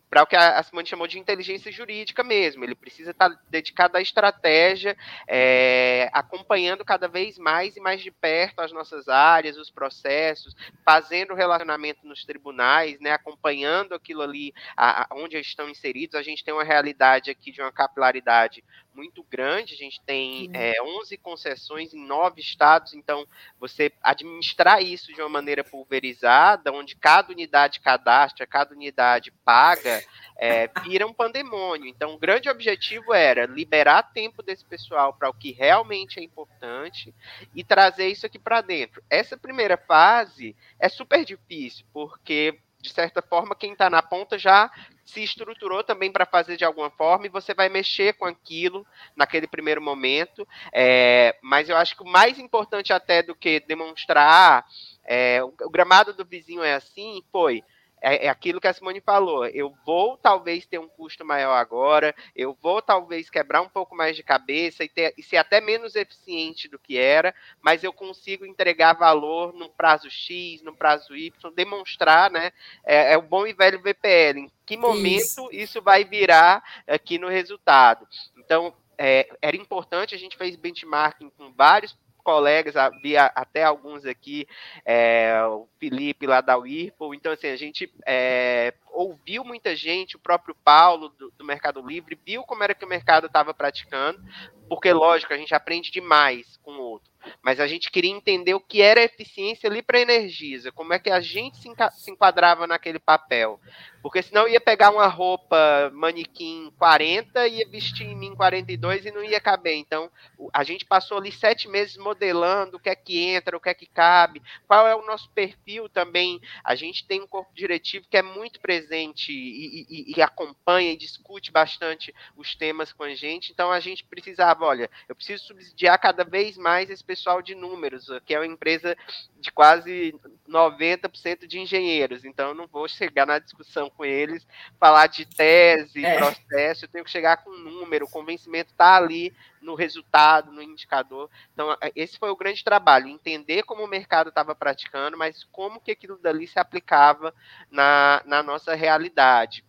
para 0.09 0.23
o 0.23 0.27
que 0.27 0.37
a 0.37 0.63
Simone 0.63 0.87
chamou 0.87 1.07
de 1.07 1.19
inteligência 1.19 1.71
jurídica 1.71 2.23
mesmo. 2.23 2.65
Ele 2.65 2.75
precisa 2.75 3.11
estar 3.11 3.29
dedicado 3.51 3.97
à 3.97 4.01
estratégia, 4.01 4.97
é, 5.29 6.09
acompanhando 6.13 6.85
cada 6.85 7.09
vez 7.09 7.37
mais 7.39 7.77
e 7.77 7.81
mais 7.81 8.01
de 8.01 8.11
perto 8.11 8.61
as 8.61 8.73
nossas 8.73 9.09
áreas, 9.09 9.57
os 9.57 9.71
processos, 9.71 10.55
fazendo 10.85 11.35
relacionamento 11.35 12.07
nos 12.07 12.25
tribunais, 12.25 13.01
né, 13.01 13.13
acompanhando 13.13 13.95
aquilo 13.95 14.23
ali 14.23 14.55
a, 14.77 15.03
a, 15.03 15.17
onde 15.17 15.37
estão 15.39 15.69
inseridos. 15.69 16.15
A 16.15 16.23
gente 16.23 16.45
tem 16.45 16.55
uma 16.55 16.65
realidade 16.65 17.31
aqui 17.31 17.51
de 17.51 17.61
uma 17.61 17.73
capilaridade 17.73 18.63
muito 18.97 19.23
grande, 19.23 19.75
a 19.75 19.77
gente 19.77 20.01
tem 20.01 20.51
é, 20.55 20.83
11 20.83 21.17
concessões 21.19 21.93
em 21.93 22.05
nove 22.05 22.41
estados, 22.41 22.95
então 22.95 23.27
você 23.61 23.93
administrar 24.03 24.83
isso 24.83 25.13
de 25.13 25.21
uma 25.21 25.29
maneira 25.29 25.63
pulverizada, 25.63 26.73
onde 26.73 26.97
cada 26.97 27.33
unidade 27.33 27.81
cadastra, 27.81 28.47
cada 28.47 28.75
unidade 28.75 29.31
paga, 29.45 30.03
é, 30.39 30.69
vira 30.83 31.07
um 31.07 31.13
pandemônio. 31.13 31.87
Então, 31.87 32.15
o 32.15 32.19
grande 32.19 32.49
objetivo 32.49 33.13
era 33.13 33.45
liberar 33.45 34.03
tempo 34.15 34.43
desse 34.43 34.65
pessoal 34.65 35.13
para 35.13 35.29
o 35.29 35.35
que 35.35 35.53
realmente 35.53 36.19
é 36.19 36.23
importante 36.23 37.15
e 37.55 37.63
trazer 37.63 38.09
isso 38.09 38.25
aqui 38.25 38.39
para 38.39 38.63
dentro. 38.63 39.03
Essa 39.11 39.37
primeira 39.37 39.77
fase 39.77 40.57
é 40.81 40.89
super 40.89 41.25
difícil, 41.25 41.85
porque 41.93 42.59
de 42.87 42.93
certa 42.93 43.21
forma, 43.21 43.57
quem 43.57 43.73
está 43.73 43.91
na 43.91 44.01
ponta 44.01 44.39
já 44.39 44.71
se 45.07 45.23
estruturou 45.23 45.85
também 45.85 46.11
para 46.11 46.27
fazer 46.27 46.57
de 46.57 46.65
alguma 46.65 46.91
forma 46.91 47.27
e 47.27 47.31
você 47.31 47.55
vai 47.55 47.69
mexer 47.69 48.15
com 48.15 48.27
aquilo 48.27 48.85
naquele 49.15 49.47
primeiro 49.47 49.81
momento. 49.81 50.47
É, 50.73 51.39
mas 51.41 51.69
eu 51.69 51.77
acho 51.77 51.97
que 51.97 52.03
o 52.03 52.09
mais 52.09 52.39
importante 52.39 52.93
até 52.93 53.23
do 53.23 53.35
que 53.35 53.61
demonstrar 53.61 54.67
é, 55.05 55.43
o, 55.43 55.55
o 55.63 55.71
gramado 55.71 56.13
do 56.13 56.25
vizinho 56.25 56.63
é 56.63 56.75
assim 56.75 57.23
foi 57.31 57.63
é, 58.01 58.27
é, 58.27 58.29
aquilo 58.29 58.61
que 58.61 58.69
a 58.69 58.73
Simone 58.73 59.01
falou. 59.01 59.47
Eu 59.47 59.75
vou 59.85 60.17
talvez 60.17 60.67
ter 60.67 60.79
um 60.79 60.89
custo 60.89 61.25
maior 61.25 61.55
agora, 61.55 62.15
eu 62.35 62.57
vou 62.61 62.83
talvez 62.83 63.31
quebrar 63.31 63.63
um 63.63 63.69
pouco 63.69 63.97
mais 63.97 64.17
de 64.17 64.23
cabeça 64.23 64.85
e, 64.85 64.89
ter, 64.89 65.15
e 65.17 65.23
ser 65.23 65.39
até 65.39 65.61
menos 65.61 65.95
eficiente 65.95 66.69
do 66.69 66.79
que 66.79 66.99
era, 66.99 67.35
mas 67.61 67.83
eu 67.83 67.93
consigo 67.93 68.45
entregar 68.47 68.95
valor 68.95 69.53
no 69.53 69.69
prazo 69.69 70.11
X, 70.11 70.63
no 70.63 70.75
prazo 70.75 71.17
Y, 71.17 71.53
demonstrar, 71.55 72.31
né? 72.31 72.53
É, 72.85 73.13
é 73.13 73.19
o 73.19 73.23
bom 73.23 73.47
e 73.47 73.53
velho 73.53 73.83
VPL. 73.83 74.41
Em 74.41 74.51
que 74.65 74.77
momento 74.77 75.23
isso, 75.23 75.49
isso 75.53 75.83
vai 75.83 76.05
virar 76.05 76.63
aqui 76.87 77.19
no 77.19 77.29
resultado? 77.29 78.07
Então, 78.37 78.75
é, 78.99 79.29
era 79.43 79.57
importante, 79.57 80.15
a 80.15 80.19
gente 80.19 80.37
fez 80.37 80.57
benchmarking 80.57 81.31
com 81.31 81.53
vários 81.53 81.97
colegas, 82.27 82.77
havia 82.77 83.27
até 83.27 83.63
alguns 83.63 84.05
aqui, 84.05 84.49
é, 84.85 85.41
o 85.45 85.69
Felipe 85.79 86.27
lá 86.27 86.41
da 86.41 86.57
Whirlpool, 86.57 87.15
então 87.15 87.31
assim, 87.31 87.47
a 87.47 87.55
gente 87.55 87.89
é, 88.05 88.75
ouviu 88.93 89.45
muita 89.45 89.77
gente, 89.77 90.17
o 90.17 90.19
próprio 90.19 90.53
Paulo 90.65 91.11
do, 91.11 91.31
do 91.31 91.45
Mercado 91.45 91.81
Livre, 91.87 92.19
viu 92.27 92.43
como 92.43 92.65
era 92.65 92.75
que 92.75 92.85
o 92.85 92.89
mercado 92.89 93.29
estava 93.29 93.55
praticando, 93.55 94.21
porque 94.69 94.93
lógico, 94.93 95.33
a 95.33 95.37
gente 95.37 95.55
aprende 95.55 95.93
demais 95.93 96.57
com 96.65 96.73
o 96.73 96.83
outro, 96.83 97.09
mas 97.41 97.61
a 97.61 97.67
gente 97.69 97.93
queria 97.93 98.11
entender 98.11 98.55
o 98.55 98.61
que 98.61 98.83
era 98.83 99.05
eficiência 99.05 99.71
ali 99.71 99.81
para 99.81 99.99
a 99.99 100.03
Energisa, 100.03 100.73
como 100.73 100.93
é 100.93 100.99
que 100.99 101.11
a 101.11 101.21
gente 101.21 101.59
se, 101.59 101.69
se 101.93 102.11
enquadrava 102.11 102.67
naquele 102.67 102.99
papel, 102.99 103.61
Porque 104.07 104.23
senão 104.23 104.47
ia 104.47 104.61
pegar 104.61 104.93
uma 104.93 105.09
roupa 105.09 105.91
manequim 105.93 106.73
40, 106.79 107.49
ia 107.49 107.69
vestir 107.69 108.07
em 108.07 108.15
mim 108.15 108.37
42 108.37 109.05
e 109.05 109.11
não 109.11 109.25
ia 109.25 109.41
caber. 109.41 109.75
Então, 109.75 110.09
a 110.53 110.63
gente 110.63 110.85
passou 110.85 111.19
ali 111.19 111.33
sete 111.33 111.69
meses 111.69 111.97
modelando 111.97 112.77
o 112.77 112.81
que 112.81 112.89
é 112.89 112.95
que 112.95 113.19
entra, 113.19 113.57
o 113.57 113.61
que 113.61 113.69
é 113.69 113.75
que 113.75 113.85
cabe, 113.85 114.41
qual 114.69 114.87
é 114.87 114.95
o 114.95 115.05
nosso 115.05 115.29
perfil 115.31 115.89
também. 115.89 116.41
A 116.63 116.77
gente 116.77 117.05
tem 117.05 117.21
um 117.21 117.27
corpo 117.27 117.53
diretivo 117.53 118.07
que 118.09 118.17
é 118.17 118.23
muito 118.23 118.61
presente 118.61 119.33
e, 119.33 119.87
e, 119.91 120.15
e 120.17 120.23
acompanha 120.23 120.93
e 120.93 120.97
discute 120.97 121.51
bastante 121.51 122.15
os 122.37 122.55
temas 122.55 122.93
com 122.93 123.03
a 123.03 123.13
gente. 123.13 123.51
Então, 123.51 123.73
a 123.73 123.81
gente 123.81 124.05
precisava, 124.05 124.65
olha, 124.65 124.89
eu 125.09 125.17
preciso 125.17 125.47
subsidiar 125.47 126.01
cada 126.01 126.23
vez 126.23 126.57
mais 126.57 126.91
esse 126.91 127.03
pessoal 127.03 127.43
de 127.43 127.57
números, 127.57 128.07
que 128.25 128.33
é 128.33 128.39
uma 128.39 128.47
empresa 128.47 128.97
de 129.47 129.53
quase 129.53 130.13
90% 130.49 131.47
de 131.47 131.61
engenheiros. 131.61 132.25
Então, 132.25 132.49
eu 132.49 132.55
não 132.55 132.67
vou 132.67 132.89
chegar 132.89 133.25
na 133.25 133.39
discussão 133.39 133.89
com 133.89 134.05
eles, 134.05 134.47
falar 134.79 135.07
de 135.07 135.25
tese, 135.25 136.05
é. 136.05 136.17
processo, 136.17 136.85
eu 136.85 136.89
tenho 136.89 137.05
que 137.05 137.11
chegar 137.11 137.39
com 137.39 137.51
um 137.51 137.63
número, 137.63 138.07
o 138.07 138.11
convencimento 138.11 138.73
está 138.73 138.97
ali 138.97 139.33
no 139.63 139.77
resultado, 139.77 140.51
no 140.51 140.61
indicador. 140.61 141.31
Então, 141.53 141.77
esse 141.95 142.19
foi 142.19 142.29
o 142.31 142.37
grande 142.37 142.65
trabalho, 142.65 143.09
entender 143.09 143.63
como 143.63 143.85
o 143.85 143.89
mercado 143.89 144.31
estava 144.31 144.55
praticando, 144.55 145.17
mas 145.17 145.45
como 145.45 145.81
que 145.81 145.93
aquilo 145.93 146.19
dali 146.19 146.49
se 146.49 146.59
aplicava 146.59 147.33
na, 147.71 148.23
na 148.27 148.43
nossa 148.43 148.75
realidade. 148.75 149.65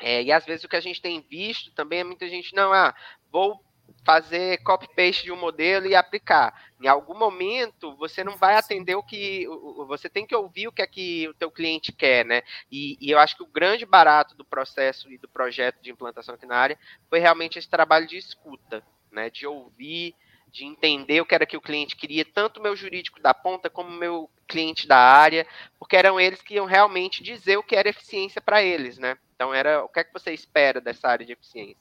É, 0.00 0.22
e 0.24 0.32
às 0.32 0.44
vezes 0.44 0.64
o 0.64 0.68
que 0.68 0.76
a 0.76 0.80
gente 0.80 1.00
tem 1.00 1.20
visto 1.20 1.70
também 1.70 2.00
é 2.00 2.04
muita 2.04 2.28
gente, 2.28 2.52
não, 2.54 2.72
ah, 2.72 2.92
vou 3.30 3.62
fazer 4.04 4.58
copy-paste 4.62 5.24
de 5.24 5.32
um 5.32 5.36
modelo 5.36 5.86
e 5.86 5.94
aplicar. 5.94 6.68
Em 6.80 6.86
algum 6.86 7.16
momento, 7.16 7.96
você 7.96 8.22
não 8.22 8.36
vai 8.36 8.56
atender 8.56 8.94
o 8.94 9.02
que. 9.02 9.46
Você 9.88 10.08
tem 10.08 10.26
que 10.26 10.36
ouvir 10.36 10.68
o 10.68 10.72
que 10.72 10.82
é 10.82 10.86
que 10.86 11.26
o 11.28 11.34
teu 11.34 11.50
cliente 11.50 11.90
quer, 11.90 12.24
né? 12.24 12.42
E, 12.70 12.98
e, 13.00 13.10
eu 13.10 13.18
acho 13.18 13.36
que 13.36 13.42
o 13.42 13.46
grande 13.46 13.86
barato 13.86 14.36
do 14.36 14.44
processo 14.44 15.10
e 15.10 15.16
do 15.16 15.28
projeto 15.28 15.80
de 15.80 15.90
implantação 15.90 16.34
aqui 16.34 16.46
na 16.46 16.56
área 16.56 16.78
foi 17.08 17.18
realmente 17.18 17.58
esse 17.58 17.68
trabalho 17.68 18.06
de 18.06 18.18
escuta, 18.18 18.82
né? 19.10 19.30
De 19.30 19.46
ouvir, 19.46 20.14
de 20.52 20.64
entender 20.64 21.20
o 21.20 21.26
que 21.26 21.34
era 21.34 21.46
que 21.46 21.56
o 21.56 21.60
cliente 21.60 21.96
queria, 21.96 22.24
tanto 22.24 22.60
meu 22.60 22.76
jurídico 22.76 23.20
da 23.20 23.32
ponta 23.32 23.70
como 23.70 23.90
meu 23.90 24.30
cliente 24.46 24.86
da 24.86 24.98
área, 24.98 25.46
porque 25.78 25.96
eram 25.96 26.20
eles 26.20 26.42
que 26.42 26.54
iam 26.54 26.66
realmente 26.66 27.22
dizer 27.22 27.56
o 27.56 27.62
que 27.62 27.74
era 27.74 27.88
eficiência 27.88 28.40
para 28.40 28.62
eles, 28.62 28.98
né? 28.98 29.16
Então 29.34 29.52
era 29.54 29.82
o 29.82 29.88
que 29.88 30.00
é 30.00 30.04
que 30.04 30.12
você 30.12 30.32
espera 30.32 30.80
dessa 30.80 31.08
área 31.08 31.24
de 31.24 31.32
eficiência? 31.32 31.76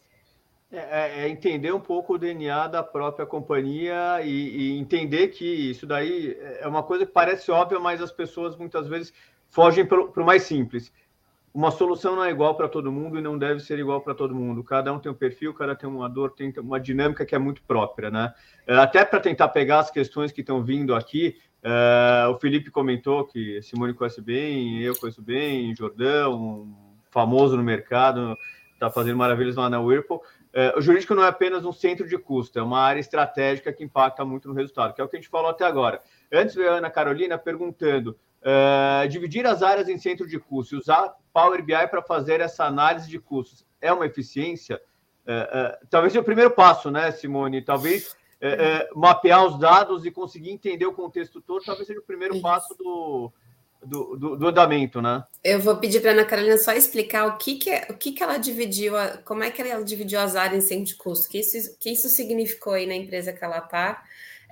É, 0.74 0.78
é, 0.78 1.26
é, 1.26 1.30
entender 1.30 1.72
um 1.72 1.80
pouco 1.80 2.16
o 2.16 2.18
DNA 2.18 2.68
da 2.68 2.82
própria 2.82 3.28
companhia 3.28 4.22
e, 4.24 4.30
e, 4.30 4.80
entender 4.80 5.28
que 5.28 5.46
isso 5.46 5.86
daí 5.86 6.36
é 6.60 6.68
uma 6.68 6.82
coisa 6.82 7.06
que 7.06 7.12
parece 7.12 7.52
óbvia, 7.52 7.80
mas 7.80 8.02
as 8.02 8.12
pessoas 8.12 8.58
muitas 8.58 8.88
vezes 8.88 9.14
fogem 9.52 9.86
para 9.86 10.02
o 10.02 10.26
mais 10.26 10.42
simples. 10.42 10.92
Uma 11.54 11.70
solução 11.70 12.16
não 12.16 12.24
é 12.24 12.32
igual 12.32 12.56
para 12.56 12.68
todo 12.68 12.92
mundo 12.92 13.20
e 13.20 13.22
não 13.22 13.38
deve 13.38 13.60
ser 13.60 13.78
igual 13.78 14.02
para 14.02 14.16
todo 14.16 14.34
mundo. 14.34 14.64
Cada 14.64 14.92
um 14.92 14.98
tem 14.98 15.12
um 15.12 15.16
perfil, 15.16 15.54
cada 15.54 15.76
tem 15.76 15.88
uma 15.88 16.10
dor, 16.10 16.32
tem 16.32 16.52
uma 16.58 16.80
dinâmica 16.80 17.24
que 17.24 17.36
é 17.36 17.38
muito 17.38 17.62
própria, 17.62 18.10
né? 18.10 18.34
É, 18.66 18.76
até 18.76 19.06
para 19.06 19.20
tentar 19.20 19.50
pegar 19.50 19.78
as 19.78 19.92
questões 19.92 20.32
que 20.32 20.42
estão 20.42 20.64
vindo 20.64 20.96
aqui, 20.96 21.38
é, 21.62 22.28
o 22.28 22.40
Felipe 22.40 22.72
comentou 22.72 23.28
que 23.28 23.62
Simone 23.62 23.94
conhece 23.94 24.22
bem, 24.22 24.82
eu 24.82 24.96
conheço 24.96 25.22
bem, 25.22 25.76
Jordão, 25.76 26.76
famoso 27.12 27.56
no 27.56 27.64
mercado, 27.64 28.36
está 28.74 28.90
fazendo 28.90 29.18
maravilhas 29.18 29.56
lá 29.56 29.70
na 29.70 29.80
Whirlpool. 29.80 30.24
É, 30.54 30.78
o 30.78 30.82
jurídico 30.82 31.16
não 31.16 31.24
é 31.24 31.28
apenas 31.28 31.66
um 31.66 31.74
centro 31.74 32.08
de 32.08 32.16
custo, 32.16 32.60
é 32.60 32.62
uma 32.62 32.80
área 32.80 33.00
estratégica 33.00 33.74
que 33.74 33.84
impacta 33.84 34.24
muito 34.24 34.48
no 34.48 34.54
resultado, 34.54 34.94
que 34.94 35.02
é 35.02 35.04
o 35.04 35.08
que 35.08 35.18
a 35.18 35.20
gente 35.20 35.30
falou 35.30 35.50
até 35.50 35.66
agora. 35.66 36.00
Antes 36.32 36.54
veio 36.54 36.72
a 36.72 36.76
Ana 36.76 36.92
Carolina 36.92 37.40
perguntando: 37.40 38.16
é, 38.40 39.08
dividir 39.08 39.48
as 39.48 39.64
áreas 39.64 39.90
em 39.90 39.98
centro 39.98 40.28
de 40.28 40.40
custo 40.40 40.76
e 40.76 40.78
usar 40.78 41.16
Power 41.34 41.64
BI 41.64 41.88
para 41.88 42.04
fazer 42.04 42.40
essa 42.40 42.66
análise 42.66 43.10
de 43.10 43.20
custos 43.20 43.66
é 43.82 43.92
uma 43.92 44.06
eficiência? 44.06 44.80
É, 45.26 45.34
é 45.34 45.80
talvez 45.90 46.14
seja 46.14 46.22
o 46.22 46.26
primeiro 46.26 46.52
passo, 46.52 46.92
né, 46.92 47.12
Simone? 47.12 47.62
Talvez 47.62 48.16
mapear 48.94 49.46
os 49.46 49.58
dados 49.58 50.06
e 50.06 50.12
conseguir 50.12 50.52
entender 50.52 50.86
o 50.86 50.92
contexto 50.92 51.40
todo, 51.40 51.64
talvez 51.64 51.88
seja 51.88 52.02
o 52.02 52.04
primeiro 52.04 52.42
passo 52.42 52.76
do, 52.78 53.32
do, 53.86 54.16
do, 54.16 54.36
do, 54.36 54.48
andamento, 54.48 55.02
né? 55.02 55.24
Eu 55.44 55.60
vou 55.60 55.78
pedir 55.78 56.02
para 56.02 56.12
a 56.12 56.14
Ana 56.14 56.26
Carolina 56.26 56.58
só 56.58 56.72
explicar 56.74 57.28
o 57.28 57.38
que, 57.38 57.56
que, 57.56 57.70
é, 57.70 57.88
o 57.90 57.94
que, 57.94 58.12
que 58.12 58.24
ela 58.24 58.38
dividiu, 58.38 58.94
como 59.26 59.44
é 59.44 59.52
que 59.52 59.62
ela 59.62 59.84
dividiu 59.84 60.20
as 60.20 60.36
áreas 60.36 60.64
em 60.64 60.68
centro 60.68 60.86
de 60.86 60.96
custo, 60.96 61.30
que 61.30 61.40
isso, 61.40 61.78
que 61.80 61.90
isso 61.92 62.10
significou 62.10 62.74
aí 62.74 62.86
na 62.86 62.96
empresa 62.96 63.34
que 63.34 63.44
ela 63.44 63.60
está. 63.60 64.04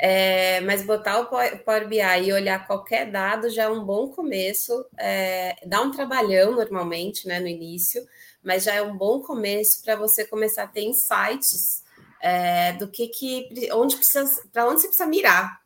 É, 0.03 0.61
mas 0.61 0.83
botar 0.83 1.19
o 1.19 1.25
Power 1.25 1.87
BI 1.87 1.99
e 2.23 2.33
olhar 2.33 2.65
qualquer 2.65 3.11
dado 3.11 3.51
já 3.51 3.63
é 3.63 3.69
um 3.69 3.83
bom 3.83 4.07
começo. 4.07 4.85
É, 4.97 5.55
dá 5.65 5.81
um 5.81 5.91
trabalhão 5.91 6.55
normalmente, 6.55 7.27
né, 7.27 7.39
no 7.39 7.47
início, 7.47 8.03
mas 8.43 8.63
já 8.63 8.73
é 8.73 8.81
um 8.81 8.97
bom 8.97 9.21
começo 9.21 9.83
para 9.83 9.95
você 9.95 10.25
começar 10.25 10.63
a 10.63 10.67
ter 10.67 10.81
insights 10.81 11.83
é, 12.21 12.73
do 12.73 12.87
que 12.87 13.07
que 13.07 13.69
onde 13.73 13.95
precisa 13.95 14.41
para 14.53 14.67
onde 14.67 14.81
você 14.81 14.87
precisa 14.87 15.07
mirar? 15.07 15.60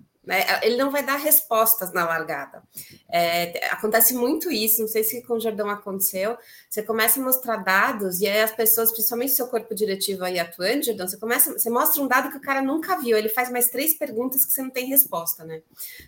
Ele 0.62 0.78
não 0.78 0.90
vai 0.90 1.04
dar 1.04 1.18
respostas 1.18 1.94
na 1.94 2.06
largada. 2.06 2.64
É, 3.12 3.68
acontece 3.72 4.14
muito 4.14 4.52
isso, 4.52 4.82
não 4.82 4.88
sei 4.88 5.04
se 5.04 5.22
com 5.24 5.36
o 5.36 5.40
Jordão 5.40 5.70
aconteceu. 5.70 6.38
Você 6.70 6.82
começa 6.82 7.20
a 7.20 7.24
mostrar 7.24 7.58
dados, 7.58 8.22
e 8.22 8.28
aí 8.28 8.42
as 8.42 8.52
pessoas, 8.52 8.92
principalmente 8.92 9.34
seu 9.34 9.48
corpo 9.48 9.74
diretivo 9.76 10.24
aí 10.24 10.40
atuante, 10.40 10.88
Jordão, 10.88 11.08
você 11.08 11.18
começa, 11.18 11.54
você 11.54 11.70
mostra 11.70 12.02
um 12.02 12.08
dado 12.08 12.32
que 12.32 12.38
o 12.38 12.42
cara 12.42 12.62
nunca 12.62 13.00
viu, 13.00 13.18
ele 13.18 13.30
faz 13.30 13.52
mais 13.52 13.70
três 13.70 13.94
perguntas 13.94 14.46
que 14.46 14.52
você 14.52 14.62
não 14.62 14.70
tem 14.70 14.88
resposta, 14.88 15.44
né? 15.44 15.62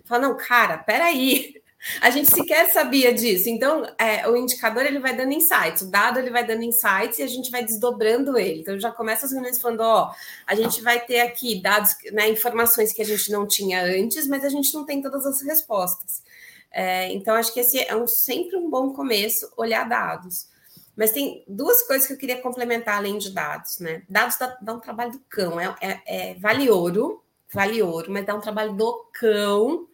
Fala, 0.05 0.27
não, 0.27 0.37
cara, 0.37 0.77
peraí, 0.77 1.61
a 2.01 2.09
gente 2.09 2.29
sequer 2.29 2.71
sabia 2.71 3.13
disso. 3.13 3.49
Então, 3.49 3.85
é, 3.97 4.27
o 4.27 4.35
indicador 4.35 4.85
ele 4.85 4.99
vai 4.99 5.15
dando 5.15 5.31
insights, 5.31 5.83
o 5.83 5.91
dado 5.91 6.19
ele 6.19 6.29
vai 6.29 6.45
dando 6.45 6.63
insights 6.63 7.19
e 7.19 7.23
a 7.23 7.27
gente 7.27 7.51
vai 7.51 7.63
desdobrando 7.63 8.37
ele. 8.37 8.61
Então, 8.61 8.79
já 8.79 8.91
começa 8.91 9.25
as 9.25 9.31
reuniões 9.31 9.61
falando: 9.61 9.81
ó, 9.81 10.11
a 10.45 10.55
gente 10.55 10.81
vai 10.81 10.99
ter 10.99 11.21
aqui 11.21 11.61
dados, 11.61 11.91
né, 12.11 12.29
informações 12.29 12.91
que 12.93 13.01
a 13.01 13.05
gente 13.05 13.31
não 13.31 13.47
tinha 13.47 13.83
antes, 13.83 14.27
mas 14.27 14.43
a 14.43 14.49
gente 14.49 14.73
não 14.73 14.85
tem 14.85 15.01
todas 15.01 15.25
as 15.25 15.41
respostas. 15.41 16.23
É, 16.71 17.11
então, 17.13 17.35
acho 17.35 17.53
que 17.53 17.59
esse 17.59 17.79
é 17.79 17.95
um, 17.95 18.07
sempre 18.07 18.57
um 18.57 18.69
bom 18.69 18.93
começo 18.93 19.51
olhar 19.57 19.87
dados. 19.87 20.47
Mas 20.95 21.11
tem 21.11 21.43
duas 21.47 21.83
coisas 21.83 22.07
que 22.07 22.13
eu 22.13 22.17
queria 22.17 22.41
complementar 22.41 22.97
além 22.97 23.19
de 23.19 23.29
dados, 23.31 23.77
né? 23.79 24.01
Dados 24.09 24.35
dá, 24.37 24.57
dá 24.59 24.73
um 24.73 24.79
trabalho 24.79 25.11
do 25.11 25.19
cão, 25.29 25.59
é, 25.59 25.75
é, 25.79 26.31
é 26.31 26.33
vale 26.35 26.69
ouro, 26.71 27.23
vale 27.53 27.81
ouro, 27.83 28.11
mas 28.11 28.25
dá 28.25 28.33
um 28.33 28.41
trabalho 28.41 28.73
do 28.73 29.07
cão. 29.13 29.87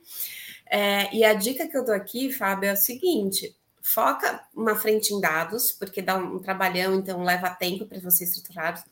É, 0.73 1.15
e 1.15 1.23
a 1.23 1.35
dica 1.35 1.67
que 1.67 1.77
eu 1.77 1.85
dou 1.85 1.93
aqui, 1.93 2.31
Fábio, 2.31 2.67
é 2.67 2.73
o 2.73 2.75
seguinte: 2.75 3.55
foca 3.79 4.43
uma 4.55 4.75
frente 4.75 5.13
em 5.13 5.21
dados, 5.21 5.71
porque 5.71 6.01
dá 6.01 6.17
um, 6.17 6.39
trabalhão, 6.39 6.95
então 6.95 7.23
leva 7.23 7.47
tempo 7.51 7.85
para 7.85 7.99
você 7.99 8.23
estruturar. 8.23 8.83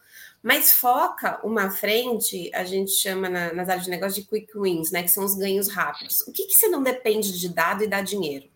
Mas 0.43 0.73
foca 0.73 1.39
uma 1.43 1.71
frente, 1.71 2.51
a 2.53 2.63
gente 2.63 2.91
chama 2.91 3.27
na, 3.27 3.51
nas 3.51 3.67
áreas 3.67 3.85
de 3.85 3.89
negócio 3.89 4.21
de 4.21 4.29
quick 4.29 4.55
wins, 4.55 4.91
né? 4.91 5.01
Que 5.01 5.09
são 5.09 5.25
os 5.25 5.33
ganhos 5.33 5.69
rápidos. 5.69 6.21
O 6.27 6.31
que, 6.31 6.45
que 6.45 6.55
você 6.55 6.67
não 6.67 6.83
depende 6.83 7.39
de 7.39 7.49
dado 7.49 7.83
e 7.83 7.87
dá 7.87 8.01
dinheiro? 8.01 8.47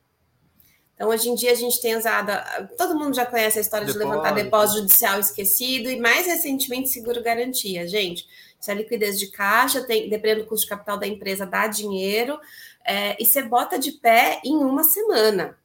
Então, 0.94 1.10
hoje 1.10 1.28
em 1.28 1.34
dia, 1.34 1.52
a 1.52 1.56
gente 1.56 1.82
tem 1.82 1.98
usado. 1.98 2.32
Todo 2.78 2.98
mundo 2.98 3.16
já 3.16 3.26
conhece 3.26 3.58
a 3.58 3.62
história 3.62 3.88
depósito. 3.88 4.08
de 4.08 4.12
levantar 4.12 4.36
depósito 4.36 4.82
judicial 4.82 5.20
esquecido 5.20 5.90
e, 5.90 6.00
mais 6.00 6.28
recentemente, 6.28 6.90
seguro 6.90 7.24
garantia. 7.24 7.88
Gente, 7.88 8.28
se 8.60 8.70
a 8.70 8.76
liquidez 8.76 9.20
de 9.20 9.32
caixa, 9.32 9.84
tem, 9.84 10.10
dependendo 10.10 10.44
do 10.44 10.48
custo 10.48 10.66
de 10.66 10.70
capital 10.70 10.98
da 10.98 11.08
empresa, 11.08 11.46
dá 11.46 11.68
dinheiro 11.68 12.40
é, 12.86 13.21
e 13.21 13.26
você 13.26 13.41
bota 13.41 13.80
de 13.80 13.93
pé 13.93 14.39
em 14.45 14.58
uma 14.58 14.84
semana. 14.84 15.58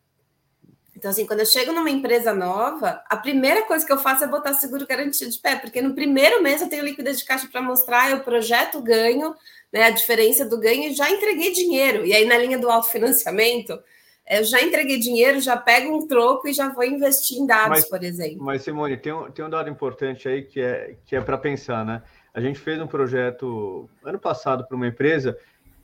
Então, 0.97 1.11
assim, 1.11 1.27
quando 1.27 1.41
eu 1.41 1.47
chego 1.47 1.73
numa 1.73 1.89
empresa 1.89 2.35
nova, 2.35 3.03
a 3.09 3.17
primeira 3.17 3.63
coisa 3.63 3.87
que 3.87 3.93
eu 3.93 3.97
faço 3.97 4.23
é 4.25 4.27
botar 4.27 4.53
seguro 4.53 4.87
garantido 4.87 5.31
de 5.31 5.39
pé, 5.39 5.57
porque 5.57 5.81
no 5.81 5.95
primeiro 5.95 6.43
mês 6.43 6.61
eu 6.61 6.69
tenho 6.69 6.85
liquidez 6.85 7.19
de 7.19 7.25
caixa 7.25 7.49
para 7.51 7.63
mostrar, 7.63 8.11
eu 8.11 8.21
projeto 8.21 8.79
o 8.79 8.83
ganho, 8.83 9.35
né, 9.73 9.85
a 9.85 9.91
diferença 9.91 10.45
do 10.45 10.61
ganho 10.61 10.91
e 10.91 10.95
já 10.95 11.11
entreguei 11.11 11.53
dinheiro. 11.53 12.05
E 12.05 12.13
aí, 12.13 12.27
na 12.27 12.37
linha 12.37 12.59
do 12.59 12.69
autofinanciamento, 12.69 13.79
eu 14.29 14.45
já 14.45 14.61
entreguei 14.63 14.99
dinheiro, 14.99 15.41
já 15.41 15.57
pego 15.57 15.97
um 15.97 16.07
troco 16.07 16.47
e 16.47 16.53
já 16.53 16.69
vou 16.69 16.85
investir 16.85 17.39
em 17.39 17.47
dados, 17.47 17.69
mas, 17.69 17.89
por 17.89 18.05
exemplo. 18.05 18.45
Mas, 18.45 18.63
Simone, 18.63 18.99
tem 18.99 19.13
um, 19.13 19.31
tem 19.31 19.45
um 19.45 19.51
dado 19.51 19.71
importante 19.71 20.29
aí 20.29 20.43
que 20.43 20.61
é, 20.61 20.97
que 21.07 21.17
é 21.17 21.21
para 21.23 21.39
pensar, 21.39 21.83
né? 21.83 22.03
A 22.35 22.41
gente 22.41 22.59
fez 22.59 22.81
um 22.81 22.87
projeto 22.87 23.89
ano 24.05 24.19
passado 24.19 24.67
para 24.69 24.77
uma 24.77 24.87
empresa 24.87 25.37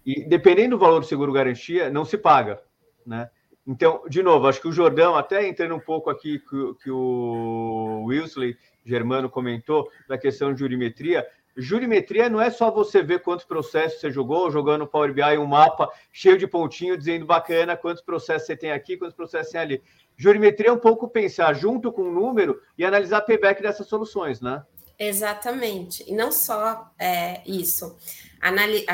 e 0.06 0.24
dependendo 0.24 0.76
do 0.76 0.80
valor 0.80 1.00
do 1.00 1.06
seguro 1.06 1.32
garantia, 1.32 1.90
não 1.90 2.04
se 2.04 2.16
paga, 2.16 2.62
né? 3.04 3.28
Então, 3.66 4.02
de 4.08 4.22
novo, 4.22 4.46
acho 4.46 4.60
que 4.60 4.68
o 4.68 4.72
Jordão, 4.72 5.16
até 5.16 5.48
entrando 5.48 5.74
um 5.74 5.80
pouco 5.80 6.08
aqui 6.08 6.38
que, 6.38 6.74
que 6.84 6.90
o 6.90 8.04
Wilsley 8.06 8.56
Germano 8.84 9.28
comentou 9.28 9.90
da 10.08 10.16
questão 10.16 10.54
de 10.54 10.60
jurimetria, 10.60 11.26
jurimetria 11.56 12.28
não 12.28 12.40
é 12.40 12.48
só 12.48 12.70
você 12.70 13.02
ver 13.02 13.22
quantos 13.22 13.44
processos 13.44 14.00
você 14.00 14.08
jogou, 14.08 14.48
jogando 14.52 14.82
no 14.82 14.86
Power 14.86 15.12
BI 15.12 15.36
um 15.38 15.46
mapa 15.46 15.90
cheio 16.12 16.38
de 16.38 16.46
pontinho 16.46 16.96
dizendo 16.96 17.26
bacana 17.26 17.76
quantos 17.76 18.04
processos 18.04 18.46
você 18.46 18.56
tem 18.56 18.70
aqui, 18.70 18.96
quantos 18.96 19.16
processos 19.16 19.50
tem 19.50 19.60
ali. 19.60 19.82
Jurimetria 20.16 20.68
é 20.68 20.72
um 20.72 20.78
pouco 20.78 21.08
pensar 21.08 21.52
junto 21.52 21.90
com 21.90 22.02
o 22.02 22.12
número 22.12 22.60
e 22.78 22.84
analisar 22.84 23.22
payback 23.22 23.60
dessas 23.60 23.88
soluções, 23.88 24.40
né? 24.40 24.64
Exatamente. 24.98 26.04
E 26.06 26.12
não 26.12 26.32
só 26.32 26.90
é, 26.98 27.42
isso. 27.46 27.96
A, 28.40 28.50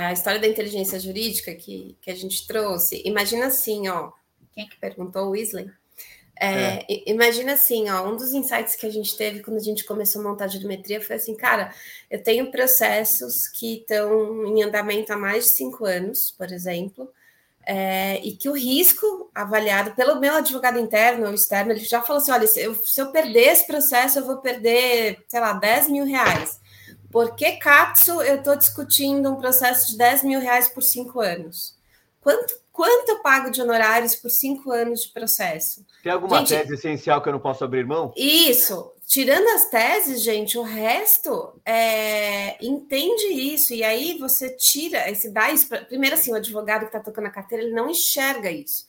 a 0.06 0.12
história 0.12 0.40
da 0.40 0.48
inteligência 0.48 0.98
jurídica 0.98 1.54
que, 1.54 1.96
que 2.00 2.10
a 2.10 2.14
gente 2.14 2.46
trouxe, 2.46 3.02
imagina 3.04 3.46
assim, 3.46 3.88
ó. 3.88 4.10
Quem 4.52 4.64
é 4.64 4.68
que 4.68 4.76
perguntou? 4.78 5.30
Weasley? 5.30 5.70
É, 6.38 6.92
é. 6.92 7.10
Imagina 7.10 7.52
assim, 7.52 7.88
ó, 7.88 8.08
um 8.08 8.16
dos 8.16 8.32
insights 8.32 8.74
que 8.74 8.86
a 8.86 8.90
gente 8.90 9.16
teve 9.16 9.40
quando 9.40 9.58
a 9.58 9.62
gente 9.62 9.84
começou 9.84 10.20
a 10.20 10.24
montar 10.24 10.46
a 10.46 10.48
geometria 10.48 11.00
foi 11.00 11.16
assim, 11.16 11.36
cara, 11.36 11.72
eu 12.10 12.22
tenho 12.22 12.50
processos 12.50 13.46
que 13.48 13.78
estão 13.78 14.46
em 14.46 14.62
andamento 14.62 15.12
há 15.12 15.16
mais 15.16 15.44
de 15.44 15.50
cinco 15.50 15.84
anos, 15.84 16.32
por 16.32 16.50
exemplo, 16.50 17.08
é, 17.64 18.20
e 18.24 18.32
que 18.32 18.48
o 18.48 18.56
risco 18.56 19.30
avaliado 19.34 19.92
pelo 19.92 20.18
meu 20.18 20.34
advogado 20.34 20.78
interno 20.78 21.26
ou 21.26 21.34
externo, 21.34 21.72
ele 21.72 21.80
já 21.80 22.02
falou 22.02 22.20
assim: 22.20 22.32
olha, 22.32 22.46
se 22.46 22.60
eu, 22.60 22.74
se 22.74 23.00
eu 23.00 23.12
perder 23.12 23.48
esse 23.48 23.66
processo, 23.66 24.18
eu 24.18 24.26
vou 24.26 24.38
perder, 24.38 25.24
sei 25.28 25.40
lá, 25.40 25.52
10 25.52 25.88
mil 25.88 26.04
reais. 26.04 26.60
Por 27.10 27.36
que, 27.36 27.52
Katsu, 27.52 28.22
eu 28.22 28.36
estou 28.36 28.56
discutindo 28.56 29.30
um 29.30 29.36
processo 29.36 29.92
de 29.92 29.98
10 29.98 30.24
mil 30.24 30.40
reais 30.40 30.68
por 30.68 30.82
cinco 30.82 31.20
anos? 31.20 31.76
Quanto, 32.22 32.54
quanto 32.72 33.10
eu 33.10 33.18
pago 33.20 33.50
de 33.50 33.60
honorários 33.60 34.14
por 34.16 34.30
cinco 34.30 34.72
anos 34.72 35.02
de 35.02 35.12
processo? 35.12 35.84
Tem 36.02 36.10
alguma 36.10 36.38
gente, 36.38 36.48
tese 36.50 36.74
essencial 36.74 37.20
que 37.20 37.28
eu 37.28 37.34
não 37.34 37.40
posso 37.40 37.62
abrir 37.64 37.86
mão? 37.86 38.12
Isso. 38.16 38.92
Tirando 39.12 39.46
as 39.48 39.68
teses, 39.68 40.22
gente, 40.22 40.56
o 40.56 40.62
resto 40.62 41.60
é, 41.66 42.56
entende 42.64 43.26
isso. 43.26 43.74
E 43.74 43.84
aí 43.84 44.16
você 44.16 44.56
tira, 44.56 45.06
esse 45.10 45.28
dá 45.28 45.52
isso. 45.52 45.68
Primeiro, 45.86 46.14
assim, 46.14 46.32
o 46.32 46.34
advogado 46.34 46.80
que 46.80 46.86
está 46.86 46.98
tocando 46.98 47.26
a 47.26 47.30
carteira, 47.30 47.62
ele 47.62 47.74
não 47.74 47.90
enxerga 47.90 48.50
isso. 48.50 48.86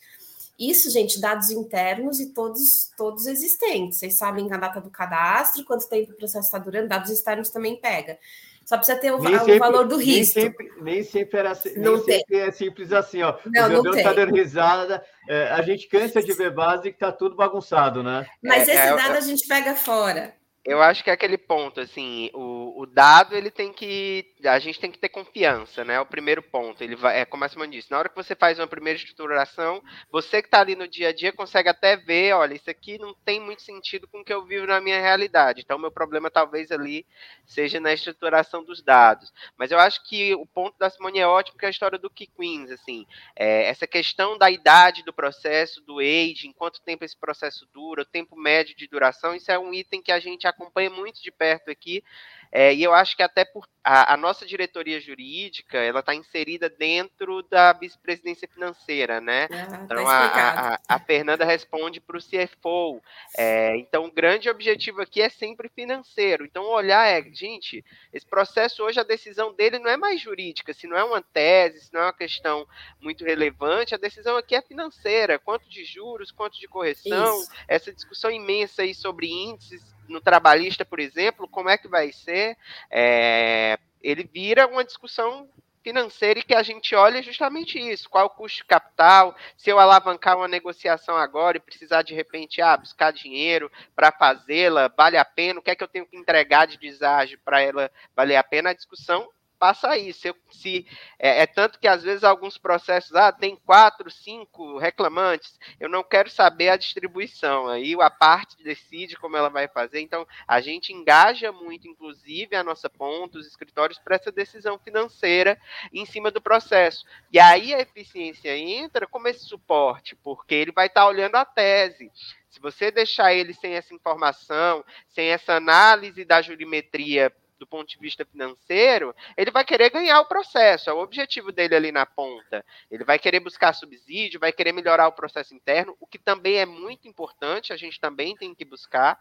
Isso, 0.57 0.89
gente, 0.89 1.19
dados 1.19 1.49
internos 1.49 2.21
e 2.21 2.27
todos, 2.27 2.89
todos 2.95 3.27
existentes. 3.27 3.99
Vocês 3.99 4.15
sabem 4.15 4.49
a 4.49 4.55
data 4.55 4.79
do 4.79 4.89
cadastro, 4.89 5.65
quanto 5.65 5.89
tempo 5.89 6.13
o 6.13 6.15
processo 6.15 6.47
está 6.47 6.57
durando, 6.57 6.88
dados 6.88 7.12
externos 7.12 7.49
também 7.49 7.75
pega. 7.75 8.17
Só 8.65 8.78
precisa 8.78 8.97
ter 8.97 9.12
o, 9.12 9.17
o 9.17 9.39
sempre, 9.39 9.60
valor 9.60 9.88
do 9.88 9.97
risco. 9.97 10.39
Nem 10.39 10.47
sempre, 10.47 10.71
nem 10.82 11.04
sempre, 11.04 11.39
era, 11.39 11.54
não 11.76 11.97
nem 11.97 12.04
sempre 12.04 12.38
é 12.38 12.52
simples 12.52 12.93
assim, 12.93 13.21
ó. 13.21 13.38
Não, 13.45 13.80
o 13.80 13.84
não 13.84 13.93
está 13.93 14.13
dando 14.13 14.34
risada. 14.34 15.04
É, 15.30 15.49
a 15.49 15.62
gente 15.62 15.88
cansa 15.88 16.21
de 16.21 16.34
ver 16.34 16.52
base 16.52 16.84
que 16.84 16.95
está 16.95 17.12
tudo 17.12 17.36
bagunçado, 17.36 18.02
né? 18.02 18.26
Mas 18.41 18.67
é, 18.67 18.73
esse 18.73 18.88
é, 18.88 18.95
dado 18.95 19.17
a 19.17 19.21
gente 19.21 19.45
pega 19.47 19.76
fora. 19.76 20.34
Eu 20.65 20.82
acho 20.82 21.04
que 21.04 21.10
é 21.10 21.13
aquele 21.13 21.38
ponto, 21.38 21.82
assim, 21.82 22.30
o, 22.34 22.82
o 22.82 22.86
dado 22.86 23.36
ele 23.36 23.52
tem 23.52 23.73
que. 23.73 24.34
A 24.45 24.60
gente 24.60 24.80
tem 24.80 24.89
que 24.89 24.97
ter 24.97 25.10
confiança, 25.10 25.84
né? 25.84 25.99
O 25.99 26.06
primeiro 26.06 26.41
ponto. 26.41 26.82
Ele 26.82 26.95
vai, 26.95 27.19
é 27.19 27.26
como 27.26 27.43
a 27.43 27.49
Simone 27.49 27.76
disse, 27.76 27.91
na 27.91 27.99
hora 27.99 28.08
que 28.08 28.15
você 28.15 28.34
faz 28.34 28.60
uma 28.60 28.67
primeira 28.67 28.97
estruturação, 28.97 29.84
você 30.10 30.41
que 30.41 30.47
está 30.47 30.62
ali 30.62 30.73
no 30.73 30.88
dia 30.88 31.10
a 31.10 31.13
dia 31.13 31.34
consegue 31.34 31.67
até 31.67 31.97
ver, 31.97 32.34
olha, 32.34 32.54
isso 32.54 32.69
aqui 32.69 32.97
não 32.97 33.13
tem 33.13 33.41
muito 33.41 33.62
sentido 33.62 34.08
com 34.08 34.21
o 34.21 34.23
que 34.23 34.34
eu 34.34 34.45
vivo 34.45 34.65
na 34.65 34.80
minha 34.80 35.02
realidade. 35.02 35.62
Então, 35.62 35.78
meu 35.78 35.91
problema 35.91 36.32
talvez 36.32 36.71
ali 36.71 37.06
seja 37.45 37.82
na 37.82 37.93
estruturação 37.93 38.63
dos 38.63 38.82
dados. 38.82 39.34
Mas 39.58 39.69
eu 39.69 39.80
acho 39.80 40.02
que 40.08 40.34
o 40.34 40.45
ponto 40.45 40.78
da 40.78 40.89
Simone 40.89 41.19
é 41.19 41.28
ótimo, 41.28 41.58
que 41.58 41.65
é 41.65 41.67
a 41.67 41.71
história 41.71 41.99
do 41.99 42.10
Key 42.10 42.28
Queens, 42.28 42.71
assim. 42.71 43.06
É, 43.36 43.65
essa 43.65 43.86
questão 43.86 44.38
da 44.38 44.49
idade 44.49 45.04
do 45.04 45.12
processo, 45.12 45.82
do 45.82 45.99
age, 45.99 46.47
em 46.47 46.54
quanto 46.54 46.82
tempo 46.82 47.04
esse 47.04 47.17
processo 47.17 47.67
dura, 47.73 48.04
o 48.04 48.06
tempo 48.06 48.38
médio 48.38 48.73
de 48.78 48.88
duração, 48.88 49.36
isso 49.36 49.52
é 49.52 49.60
um 49.60 49.73
item 49.73 50.02
que 50.02 50.12
a 50.12 50.21
gente 50.21 50.47
acompanha 50.53 50.89
muito 50.89 51.21
de 51.21 51.31
perto 51.31 51.69
aqui, 51.69 52.03
é, 52.51 52.73
e 52.73 52.83
eu 52.83 52.93
acho 52.93 53.17
que 53.17 53.23
até 53.23 53.43
por 53.43 53.67
a, 53.83 54.13
a 54.13 54.17
nossa 54.17 54.45
diretoria 54.45 55.01
jurídica, 55.01 55.77
ela 55.77 55.99
está 55.99 56.15
inserida 56.15 56.69
dentro 56.69 57.43
da 57.43 57.73
vice-presidência 57.73 58.47
financeira, 58.47 59.19
né? 59.19 59.47
Ah, 59.51 59.65
tá 59.65 59.79
então 59.83 60.07
a, 60.07 60.27
a, 60.27 60.79
a, 60.87 60.99
Fernanda 60.99 61.43
responde 61.43 61.99
para 61.99 62.15
o 62.15 62.21
CFO. 62.21 63.01
É, 63.37 63.75
então 63.77 64.05
o 64.05 64.11
grande 64.11 64.49
objetivo 64.49 65.01
aqui 65.01 65.21
é 65.21 65.29
sempre 65.29 65.67
financeiro. 65.67 66.45
Então 66.45 66.63
olhar 66.63 67.05
é, 67.05 67.21
gente, 67.33 67.83
esse 68.13 68.25
processo 68.25 68.83
hoje 68.83 68.99
a 68.99 69.03
decisão 69.03 69.53
dele 69.53 69.79
não 69.79 69.89
é 69.89 69.97
mais 69.97 70.21
jurídica, 70.21 70.73
se 70.73 70.87
não 70.87 70.95
é 70.95 71.03
uma 71.03 71.21
tese, 71.21 71.81
se 71.81 71.93
não 71.93 72.01
é 72.01 72.05
uma 72.05 72.13
questão 72.13 72.65
muito 73.01 73.25
relevante, 73.25 73.93
a 73.93 73.97
decisão 73.97 74.37
aqui 74.37 74.55
é 74.55 74.61
financeira, 74.61 75.37
quanto 75.37 75.67
de 75.67 75.83
juros, 75.83 76.31
quanto 76.31 76.57
de 76.57 76.67
correção, 76.67 77.39
Isso. 77.41 77.51
essa 77.67 77.91
discussão 77.91 78.31
imensa 78.31 78.83
aí 78.83 78.93
sobre 78.93 79.27
índices 79.27 79.92
no 80.07 80.21
trabalhista, 80.21 80.83
por 80.85 80.99
exemplo, 80.99 81.47
como 81.47 81.69
é 81.69 81.77
que 81.77 81.87
vai 81.87 82.11
ser? 82.11 82.57
É, 82.89 83.77
ele 84.01 84.29
vira 84.31 84.67
uma 84.67 84.83
discussão 84.83 85.49
financeira 85.83 86.39
e 86.39 86.43
que 86.43 86.55
a 86.55 86.63
gente 86.63 86.95
olha 86.95 87.21
justamente 87.21 87.77
isso, 87.77 88.09
qual 88.09 88.27
o 88.27 88.29
custo 88.29 88.59
de 88.59 88.65
capital, 88.65 89.35
se 89.57 89.69
eu 89.69 89.77
alavancar 89.77 90.37
uma 90.37 90.47
negociação 90.47 91.17
agora 91.17 91.57
e 91.57 91.59
precisar 91.59 92.01
de 92.03 92.13
repente 92.13 92.61
ah, 92.61 92.77
buscar 92.77 93.11
dinheiro 93.11 93.69
para 93.93 94.11
fazê-la, 94.11 94.87
vale 94.95 95.17
a 95.17 95.25
pena, 95.25 95.59
o 95.59 95.61
que 95.61 95.71
é 95.71 95.75
que 95.75 95.83
eu 95.83 95.87
tenho 95.87 96.05
que 96.05 96.15
entregar 96.15 96.65
de 96.65 96.77
deságio 96.77 97.37
para 97.43 97.61
ela 97.61 97.91
valer 98.15 98.37
a 98.37 98.43
pena, 98.43 98.69
a 98.69 98.73
discussão 98.73 99.29
passa 99.63 99.97
isso. 99.97 100.28
Eu, 100.28 100.36
se, 100.52 100.86
é, 101.17 101.43
é, 101.43 101.47
tanto 101.47 101.80
que 101.80 101.88
às 101.88 102.04
vezes 102.04 102.26
alguns 102.26 102.58
processos, 102.58 103.15
ah, 103.15 103.32
tem 103.32 103.56
quatro, 103.56 104.12
cinco 104.12 104.78
reclamantes, 104.78 105.58
eu 105.80 105.88
não 105.88 106.04
quero 106.04 106.30
saber 106.30 106.67
a 106.67 106.76
distribuição. 106.76 107.69
Aí 107.69 107.95
a 108.02 108.10
parte 108.10 108.62
decide 108.62 109.15
como 109.15 109.38
ela 109.38 109.47
vai 109.47 109.69
fazer. 109.69 110.02
Então, 110.02 110.28
a 110.45 110.60
gente 110.60 110.91
engaja 110.91 111.49
muito, 111.54 111.88
inclusive, 111.88 112.58
a 112.58 112.63
nossa 112.63 112.89
ponta, 112.89 113.38
os 113.38 113.47
escritórios, 113.47 113.97
para 113.97 114.17
essa 114.17 114.34
decisão 114.34 114.78
financeira 114.78 115.58
em 115.93 116.06
cima 116.06 116.30
do 116.30 116.41
processo. 116.41 117.06
E 117.32 117.39
aí 117.39 117.73
a 117.73 117.80
eficiência 117.80 118.58
entra 118.58 119.08
como 119.08 119.30
esse 119.30 119.45
suporte, 119.45 120.13
porque 120.17 120.56
ele 120.56 120.73
vai 120.73 120.88
estar 120.88 121.04
tá 121.04 121.08
olhando 121.08 121.36
a 121.36 121.45
tese. 121.45 122.12
Se 122.49 122.60
você 122.60 122.91
deixar 122.91 123.34
ele 123.34 123.54
sem 123.54 123.76
essa 123.76 123.95
informação, 123.95 124.84
sem 125.08 125.30
essa 125.30 125.54
análise 125.54 126.26
da 126.26 126.41
jurimetria 126.41 127.34
do 127.63 127.67
ponto 127.67 127.88
de 127.88 127.97
vista 127.97 128.26
financeiro, 128.26 129.15
ele 129.38 129.49
vai 129.49 129.63
querer 129.63 129.89
ganhar 129.89 130.19
o 130.19 130.26
processo, 130.26 130.89
é 130.89 130.93
o 130.93 130.99
objetivo 130.99 131.49
dele 131.49 131.76
ali 131.76 131.91
na 131.91 132.06
ponta. 132.06 132.63
Ele 132.91 133.06
vai 133.06 133.17
querer 133.17 133.39
buscar 133.39 133.71
subsídio, 133.73 134.39
vai 134.39 134.52
querer 134.52 134.73
melhorar 134.73 135.08
o 135.08 135.13
processo 135.13 135.56
interno, 135.56 135.95
o 135.99 136.06
que 136.06 136.19
também 136.19 136.58
é 136.58 136.65
muito 136.65 137.08
importante, 137.08 137.71
a 137.71 137.78
gente 137.78 137.99
também 137.99 138.36
tem 138.36 138.54
que 138.54 138.65
buscar, 138.65 139.17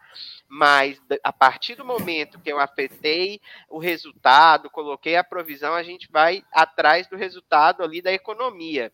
mas 0.47 1.01
a 1.23 1.31
partir 1.31 1.75
do 1.75 1.85
momento 1.85 2.39
que 2.39 2.51
eu 2.51 2.59
afetei 2.59 3.39
o 3.69 3.79
resultado, 3.79 4.69
coloquei 4.69 5.15
a 5.15 5.23
provisão, 5.23 5.73
a 5.73 5.83
gente 5.83 6.11
vai 6.11 6.43
atrás 6.51 7.07
do 7.07 7.15
resultado 7.15 7.81
ali 7.81 8.01
da 8.01 8.11
economia. 8.11 8.91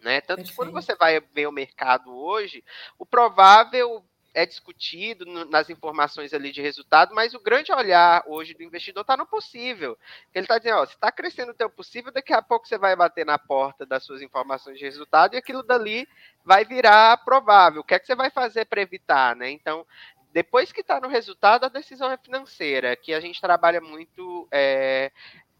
Né? 0.00 0.20
Tanto 0.20 0.42
que 0.42 0.56
quando 0.56 0.72
você 0.72 0.96
vai 0.96 1.20
ver 1.20 1.46
o 1.46 1.52
mercado 1.52 2.12
hoje, 2.12 2.64
o 2.98 3.06
provável 3.06 4.04
é 4.34 4.46
discutido 4.46 5.26
nas 5.46 5.68
informações 5.68 6.32
ali 6.32 6.52
de 6.52 6.62
resultado, 6.62 7.14
mas 7.14 7.34
o 7.34 7.40
grande 7.40 7.72
olhar 7.72 8.22
hoje 8.26 8.54
do 8.54 8.62
investidor 8.62 9.02
está 9.02 9.16
no 9.16 9.26
possível. 9.26 9.96
Ele 10.34 10.44
está 10.44 10.58
dizendo, 10.58 10.78
ó, 10.78 10.86
se 10.86 10.94
está 10.94 11.12
crescendo 11.12 11.52
o 11.52 11.54
teu 11.54 11.68
possível, 11.68 12.10
daqui 12.10 12.32
a 12.32 12.40
pouco 12.40 12.66
você 12.66 12.78
vai 12.78 12.96
bater 12.96 13.26
na 13.26 13.38
porta 13.38 13.84
das 13.84 14.04
suas 14.04 14.22
informações 14.22 14.78
de 14.78 14.84
resultado 14.84 15.34
e 15.34 15.36
aquilo 15.36 15.62
dali 15.62 16.08
vai 16.44 16.64
virar 16.64 17.22
provável. 17.24 17.82
O 17.82 17.84
que 17.84 17.94
é 17.94 17.98
que 17.98 18.06
você 18.06 18.14
vai 18.14 18.30
fazer 18.30 18.64
para 18.64 18.80
evitar, 18.80 19.36
né? 19.36 19.50
Então, 19.50 19.86
depois 20.32 20.72
que 20.72 20.80
está 20.80 20.98
no 20.98 21.08
resultado, 21.08 21.64
a 21.64 21.68
decisão 21.68 22.10
é 22.10 22.16
financeira, 22.16 22.96
que 22.96 23.12
a 23.12 23.20
gente 23.20 23.40
trabalha 23.40 23.82
muito 23.82 24.48
é, 24.50 25.12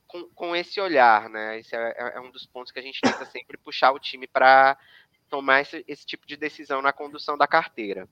com, 0.07 0.25
com, 0.31 0.57
esse 0.57 0.81
olhar, 0.81 1.29
né? 1.29 1.59
Esse 1.59 1.77
é, 1.77 2.13
é, 2.15 2.21
um 2.21 2.31
dos 2.31 2.47
pontos 2.47 2.73
que 2.73 2.79
a 2.79 2.83
gente 2.83 3.01
tenta 3.03 3.27
sempre 3.27 3.59
puxar 3.59 3.93
o 3.93 3.99
time 3.99 4.27
para 4.27 4.79
tomar 5.29 5.61
esse, 5.61 5.85
esse 5.87 6.07
tipo 6.07 6.27
de 6.27 6.39
decisão 6.39 6.81
na 6.81 6.93
condução 6.93 7.37
da 7.37 7.47
carteira. 7.47 8.09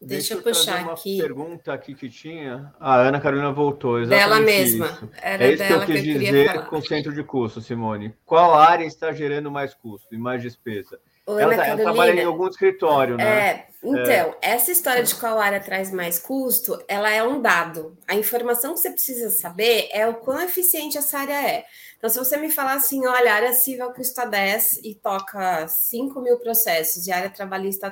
Deixa, 0.00 0.34
Deixa 0.34 0.34
eu 0.34 0.42
puxar 0.42 0.82
uma 0.82 0.92
aqui. 0.92 1.18
pergunta 1.18 1.72
aqui 1.72 1.94
que 1.94 2.10
tinha. 2.10 2.74
A 2.78 2.96
Ana 2.96 3.18
Carolina 3.18 3.50
voltou. 3.50 4.04
Dela 4.06 4.40
mesma. 4.40 4.86
Isso. 4.86 5.10
Era 5.22 5.44
é 5.44 5.48
isso 5.52 5.58
dela 5.58 5.86
que 5.86 5.92
eu 5.92 5.94
quis 5.94 6.04
que 6.04 6.10
eu 6.10 6.18
dizer 6.18 6.66
com 6.66 6.82
centro 6.82 7.14
de 7.14 7.24
custo, 7.24 7.62
Simone. 7.62 8.14
Qual 8.26 8.54
área 8.54 8.84
está 8.84 9.10
gerando 9.12 9.50
mais 9.50 9.72
custo 9.72 10.14
e 10.14 10.18
mais 10.18 10.42
despesa? 10.42 11.00
Ô, 11.26 11.38
ela, 11.38 11.54
ela 11.54 11.82
trabalha 11.82 12.20
em 12.20 12.24
algum 12.24 12.46
escritório, 12.46 13.16
né? 13.16 13.24
É, 13.24 13.66
então, 13.82 14.04
é. 14.04 14.36
essa 14.42 14.70
história 14.70 15.02
de 15.02 15.14
qual 15.14 15.40
área 15.40 15.60
traz 15.60 15.90
mais 15.90 16.18
custo, 16.18 16.78
ela 16.86 17.10
é 17.10 17.22
um 17.22 17.40
dado. 17.40 17.96
A 18.06 18.14
informação 18.14 18.74
que 18.74 18.80
você 18.80 18.90
precisa 18.90 19.30
saber 19.30 19.88
é 19.92 20.06
o 20.06 20.14
quão 20.14 20.40
eficiente 20.40 20.98
essa 20.98 21.18
área 21.18 21.50
é. 21.50 21.64
Então, 21.96 22.10
se 22.10 22.18
você 22.18 22.36
me 22.36 22.50
falar 22.50 22.74
assim, 22.74 23.06
olha, 23.06 23.32
a 23.32 23.36
área 23.36 23.52
civil 23.54 23.90
custa 23.92 24.26
10 24.26 24.84
e 24.84 24.94
toca 24.94 25.66
5 25.66 26.20
mil 26.20 26.38
processos, 26.38 27.06
e 27.06 27.12
a 27.12 27.16
área 27.16 27.30
trabalhista 27.30 27.90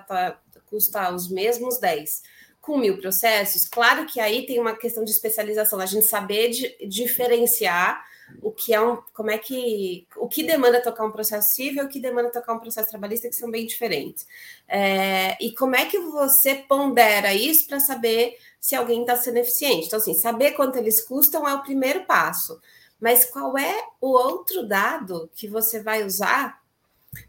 custa 0.74 1.14
os 1.14 1.28
mesmos 1.30 1.78
10 1.78 2.22
com 2.60 2.78
mil 2.78 2.98
processos, 2.98 3.68
claro 3.68 4.06
que 4.06 4.18
aí 4.18 4.44
tem 4.46 4.58
uma 4.58 4.74
questão 4.74 5.04
de 5.04 5.10
especialização, 5.10 5.78
a 5.78 5.86
gente 5.86 6.06
saber 6.06 6.48
de, 6.48 6.74
diferenciar 6.88 8.02
o 8.42 8.50
que 8.50 8.72
é 8.72 8.80
um, 8.80 8.96
como 9.12 9.30
é 9.30 9.36
que, 9.36 10.08
o 10.16 10.26
que 10.26 10.42
demanda 10.42 10.82
tocar 10.82 11.04
um 11.04 11.10
processo 11.12 11.54
civil, 11.54 11.84
o 11.84 11.88
que 11.88 12.00
demanda 12.00 12.32
tocar 12.32 12.54
um 12.54 12.58
processo 12.58 12.88
trabalhista, 12.88 13.28
que 13.28 13.36
são 13.36 13.50
bem 13.50 13.66
diferentes. 13.66 14.26
É, 14.66 15.36
e 15.44 15.52
como 15.52 15.76
é 15.76 15.84
que 15.84 15.98
você 15.98 16.54
pondera 16.54 17.34
isso 17.34 17.68
para 17.68 17.78
saber 17.78 18.38
se 18.58 18.74
alguém 18.74 19.02
está 19.02 19.14
sendo 19.14 19.36
eficiente? 19.36 19.86
Então, 19.86 19.98
assim, 19.98 20.14
saber 20.14 20.52
quanto 20.52 20.78
eles 20.78 21.02
custam 21.02 21.46
é 21.46 21.54
o 21.54 21.62
primeiro 21.62 22.06
passo. 22.06 22.58
Mas 22.98 23.26
qual 23.26 23.58
é 23.58 23.84
o 24.00 24.08
outro 24.08 24.66
dado 24.66 25.30
que 25.34 25.46
você 25.46 25.82
vai 25.82 26.02
usar 26.02 26.62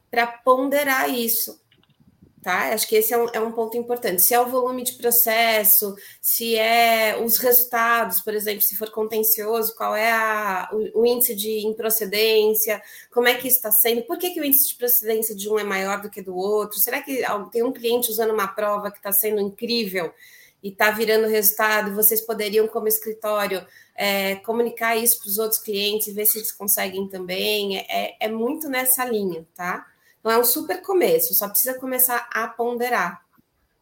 para 0.10 0.25
ponderar 0.25 1.10
isso? 1.10 1.60
Tá? 2.45 2.71
Acho 2.71 2.88
que 2.88 2.95
esse 2.95 3.12
é 3.12 3.17
um, 3.17 3.27
é 3.34 3.39
um, 3.39 3.51
ponto 3.51 3.75
importante. 3.75 4.21
Se 4.21 4.31
é 4.31 4.39
o 4.39 4.45
volume 4.45 4.84
de 4.84 4.93
processo, 4.93 5.95
se 6.21 6.55
é 6.55 7.17
os 7.19 7.38
resultados, 7.38 8.21
por 8.21 8.36
exemplo, 8.36 8.62
se 8.62 8.75
for 8.75 8.91
contencioso, 8.91 9.75
qual 9.75 9.95
é 9.95 10.12
a, 10.12 10.69
o, 10.71 11.01
o, 11.01 11.05
índice 11.08 11.34
de 11.34 11.65
improcedência, 11.65 12.79
como 13.12 13.27
é 13.27 13.34
que 13.34 13.47
está 13.47 13.71
sendo, 13.71 14.03
por 14.03 14.19
que, 14.19 14.29
que 14.29 14.39
o 14.39 14.45
índice 14.45 14.67
de 14.67 14.75
procedência 14.75 15.36
de 15.36 15.49
um 15.49 15.58
é 15.58 15.63
maior 15.63 15.99
do 16.03 16.10
que 16.10 16.21
do 16.21 16.36
outro? 16.36 16.79
Será 16.79 17.01
que 17.01 17.23
tem 17.51 17.63
um 17.63 17.73
cliente 17.73 18.12
usando 18.12 18.31
uma 18.31 18.47
prova 18.47 18.91
que 18.91 18.97
está 18.97 19.12
sendo 19.12 19.41
incrível 19.41 20.13
e 20.62 20.69
está 20.69 20.91
virando 20.91 21.25
resultado? 21.25 21.95
Vocês 21.95 22.21
poderiam, 22.21 22.67
como 22.67 22.88
escritório, 22.88 23.65
é, 23.95 24.36
comunicar 24.36 24.95
isso 24.95 25.19
para 25.19 25.29
os 25.29 25.39
outros 25.39 25.60
clientes 25.60 26.05
e 26.05 26.12
ver 26.12 26.27
se 26.27 26.38
eles 26.38 26.51
conseguem 26.51 27.10
também. 27.10 27.79
É, 27.79 28.15
é 28.19 28.27
muito 28.27 28.69
nessa 28.69 29.03
linha, 29.03 29.47
tá? 29.55 29.84
Então 30.26 30.34
é 30.34 30.40
um 30.40 30.44
super 30.44 30.82
começo, 30.82 31.36
só 31.36 31.48
precisa 31.48 31.80
começar 31.80 32.28
a 32.34 32.48
ponderar. 32.48 33.22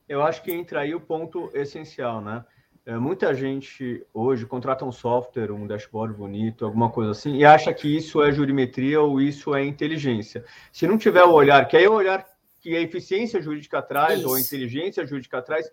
Eu 0.10 0.22
acho 0.22 0.44
que 0.44 0.52
entra 0.52 0.82
aí 0.82 0.94
o 0.94 1.00
ponto 1.00 1.50
essencial, 1.54 2.20
né? 2.20 2.44
É, 2.86 2.98
muita 2.98 3.34
gente 3.34 4.06
hoje 4.14 4.46
contrata 4.46 4.84
um 4.84 4.92
software, 4.92 5.54
um 5.54 5.66
dashboard 5.66 6.14
bonito, 6.14 6.66
alguma 6.66 6.90
coisa 6.90 7.12
assim, 7.12 7.38
e 7.38 7.46
acha 7.46 7.74
que 7.74 7.88
isso 7.96 8.22
é 8.22 8.30
jurimetria 8.30 9.00
ou 9.00 9.22
isso 9.22 9.56
é 9.56 9.64
inteligência. 9.64 10.44
Se 10.70 10.86
não 10.86 10.98
tiver 10.98 11.24
o 11.24 11.32
olhar, 11.32 11.66
que 11.66 11.78
aí 11.78 11.86
é 11.86 11.90
o 11.90 11.94
olhar 11.94 12.28
que 12.60 12.76
a 12.76 12.82
eficiência 12.82 13.42
jurídica 13.42 13.82
traz, 13.82 14.20
isso. 14.20 14.28
ou 14.28 14.36
a 14.36 14.42
inteligência 14.42 15.08
jurídica 15.08 15.42
traz, 15.42 15.72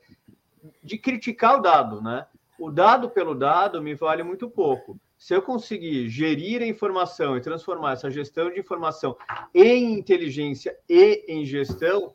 de 0.85 0.97
criticar 0.99 1.59
o 1.59 1.63
dado, 1.63 2.01
né? 2.01 2.27
O 2.61 2.71
dado 2.71 3.11
pelo 3.11 3.35
dado 3.35 3.83
me 3.83 3.97
vale 3.97 4.23
muito 4.23 4.49
pouco 4.49 4.97
se 5.21 5.35
eu 5.35 5.43
conseguir 5.43 6.09
gerir 6.09 6.63
a 6.63 6.67
informação 6.67 7.37
e 7.37 7.43
transformar 7.43 7.93
essa 7.93 8.11
gestão 8.11 8.51
de 8.51 8.59
informação 8.59 9.15
em 9.55 9.93
inteligência 9.93 10.75
e 10.89 11.27
em 11.29 11.45
gestão, 11.45 12.15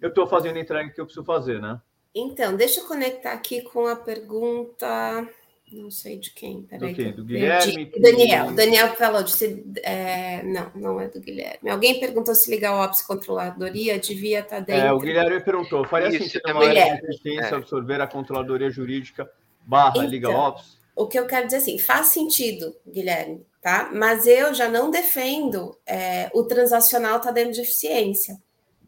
eu 0.00 0.10
estou 0.10 0.24
fazendo 0.24 0.56
a 0.56 0.60
entrega 0.60 0.88
que 0.88 1.00
eu 1.00 1.04
preciso 1.04 1.26
fazer, 1.26 1.60
né? 1.60 1.80
Então, 2.14 2.54
deixa 2.56 2.78
eu 2.78 2.86
conectar 2.86 3.32
aqui 3.32 3.60
com 3.60 3.88
a 3.88 3.96
pergunta. 3.96 5.28
Não 5.72 5.90
sei 5.90 6.16
de 6.16 6.30
quem, 6.30 6.62
peraí. 6.62 6.92
Do, 6.92 6.94
quê? 6.94 7.10
do 7.10 7.24
Guilherme? 7.24 7.90
Daniel. 7.98 8.52
Daniel 8.52 8.94
falou 8.94 9.24
de 9.24 9.32
se, 9.32 9.64
é, 9.82 10.44
não, 10.44 10.70
não 10.76 11.00
é 11.00 11.08
do 11.08 11.20
Guilherme. 11.20 11.68
Alguém 11.68 11.98
perguntou 11.98 12.36
se 12.36 12.48
ligar 12.48 12.76
o 12.76 12.84
Ops 12.84 13.02
Controladoria 13.02 13.98
devia 13.98 14.38
estar 14.38 14.58
tá 14.58 14.60
dentro. 14.60 14.86
É, 14.86 14.92
o 14.92 15.00
Guilherme 15.00 15.40
perguntou: 15.40 15.84
faria 15.84 16.08
Isso, 16.08 16.22
sentido 16.22 16.52
uma 16.52 16.68
área 16.68 17.00
de 17.02 17.40
é. 17.40 17.52
absorver 17.52 18.00
a 18.00 18.06
controladoria 18.06 18.70
jurídica 18.70 19.28
barra 19.66 19.94
então, 19.96 20.06
Liga 20.06 20.30
Ops? 20.30 20.83
O 20.96 21.06
que 21.06 21.18
eu 21.18 21.26
quero 21.26 21.46
dizer 21.46 21.58
assim, 21.58 21.78
faz 21.78 22.08
sentido, 22.08 22.74
Guilherme, 22.86 23.44
tá? 23.60 23.90
Mas 23.92 24.26
eu 24.26 24.54
já 24.54 24.68
não 24.68 24.90
defendo 24.90 25.76
é, 25.86 26.30
o 26.32 26.44
transacional 26.44 27.20
tá 27.20 27.30
dentro 27.30 27.52
de 27.52 27.60
eficiência, 27.62 28.40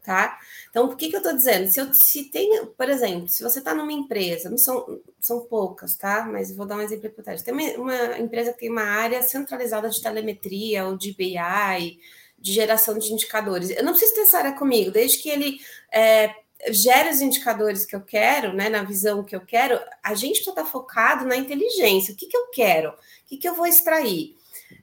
tá? 0.03 0.37
Então, 0.69 0.87
por 0.87 0.95
que, 0.95 1.09
que 1.09 1.15
eu 1.15 1.19
estou 1.19 1.33
dizendo? 1.33 1.67
Se, 1.67 1.81
eu, 1.81 1.93
se 1.93 2.25
tem, 2.25 2.65
por 2.65 2.89
exemplo, 2.89 3.27
se 3.27 3.43
você 3.43 3.59
está 3.59 3.73
numa 3.73 3.91
empresa, 3.91 4.49
não 4.49 4.57
são, 4.57 5.01
são 5.19 5.41
poucas, 5.41 5.95
tá? 5.95 6.25
Mas 6.31 6.55
vou 6.55 6.65
dar 6.65 6.77
um 6.77 6.81
exemplo 6.81 7.07
hipotético. 7.07 7.45
Tem 7.45 7.75
uma, 7.75 7.93
uma 7.93 8.19
empresa 8.19 8.53
que 8.53 8.59
tem 8.59 8.69
uma 8.69 8.83
área 8.83 9.21
centralizada 9.21 9.89
de 9.89 10.01
telemetria 10.01 10.85
ou 10.85 10.95
de 10.95 11.13
BI, 11.13 11.99
de 12.39 12.53
geração 12.53 12.97
de 12.97 13.11
indicadores. 13.11 13.69
Eu 13.71 13.83
não 13.83 13.91
preciso 13.91 14.13
ter 14.13 14.21
essa 14.21 14.37
área 14.37 14.53
comigo, 14.53 14.91
desde 14.91 15.17
que 15.17 15.29
ele 15.29 15.59
é, 15.91 16.33
gere 16.69 17.09
os 17.09 17.21
indicadores 17.21 17.85
que 17.85 17.95
eu 17.95 18.01
quero, 18.01 18.53
né, 18.53 18.69
na 18.69 18.83
visão 18.83 19.23
que 19.23 19.35
eu 19.35 19.41
quero, 19.41 19.79
a 20.03 20.13
gente 20.13 20.39
estar 20.39 20.65
focado 20.65 21.25
na 21.25 21.35
inteligência. 21.35 22.13
O 22.13 22.17
que, 22.17 22.27
que 22.27 22.37
eu 22.37 22.47
quero? 22.47 22.89
O 22.89 22.95
que, 23.27 23.37
que 23.37 23.47
eu 23.47 23.55
vou 23.55 23.65
extrair? 23.65 24.35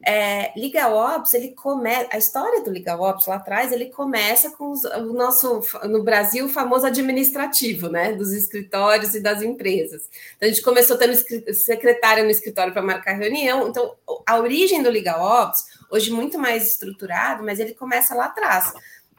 É, 0.07 0.53
LegalOps, 0.57 1.35
ele 1.35 1.51
começa, 1.51 2.09
a 2.11 2.17
história 2.17 2.63
do 2.63 2.71
LegalOps 2.71 3.27
lá 3.27 3.37
atrás, 3.37 3.71
ele 3.71 3.87
começa 3.87 4.51
com 4.51 4.71
os, 4.71 4.83
o 4.85 5.13
nosso, 5.13 5.61
no 5.85 6.03
Brasil, 6.03 6.47
o 6.47 6.49
famoso 6.49 6.87
administrativo, 6.87 7.89
né, 7.89 8.13
dos 8.13 8.33
escritórios 8.33 9.15
e 9.15 9.21
das 9.21 9.43
empresas. 9.43 10.09
Então, 10.37 10.49
a 10.49 10.53
gente 10.53 10.63
começou 10.63 10.97
tendo 10.97 11.15
secretária 11.53 12.25
no 12.25 12.31
escritório 12.31 12.73
para 12.73 12.81
marcar 12.83 13.13
reunião, 13.13 13.69
então, 13.69 13.95
a 14.27 14.39
origem 14.39 14.83
do 14.83 14.91
LegalOps, 14.91 15.65
hoje 15.91 16.11
muito 16.11 16.39
mais 16.39 16.67
estruturado, 16.67 17.43
mas 17.43 17.61
ele 17.61 17.75
começa 17.75 18.15
lá 18.15 18.27
atrás 18.27 18.73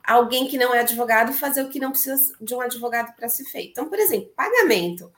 alguém 0.07 0.47
que 0.47 0.57
não 0.57 0.73
é 0.73 0.79
advogado 0.79 1.33
fazer 1.33 1.63
o 1.63 1.69
que 1.69 1.79
não 1.79 1.91
precisa 1.91 2.35
de 2.39 2.53
um 2.53 2.61
advogado 2.61 3.15
para 3.15 3.29
ser 3.29 3.45
feito. 3.45 3.71
Então, 3.71 3.89
por 3.89 3.99
exemplo, 3.99 4.31
pagamento 4.35 5.11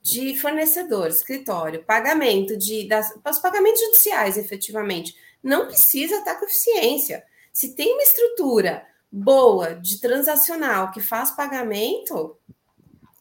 de 0.00 0.34
fornecedor, 0.36 1.08
escritório, 1.08 1.84
pagamento 1.84 2.56
de 2.56 2.88
das, 2.88 3.12
os 3.28 3.38
pagamentos 3.38 3.80
judiciais, 3.80 4.36
efetivamente, 4.36 5.16
não 5.42 5.66
precisa 5.66 6.16
estar 6.16 6.36
com 6.36 6.44
eficiência. 6.44 7.24
Se 7.52 7.74
tem 7.74 7.92
uma 7.92 8.02
estrutura 8.02 8.86
boa 9.10 9.74
de 9.74 10.00
transacional 10.00 10.90
que 10.90 11.00
faz 11.00 11.30
pagamento, 11.30 12.36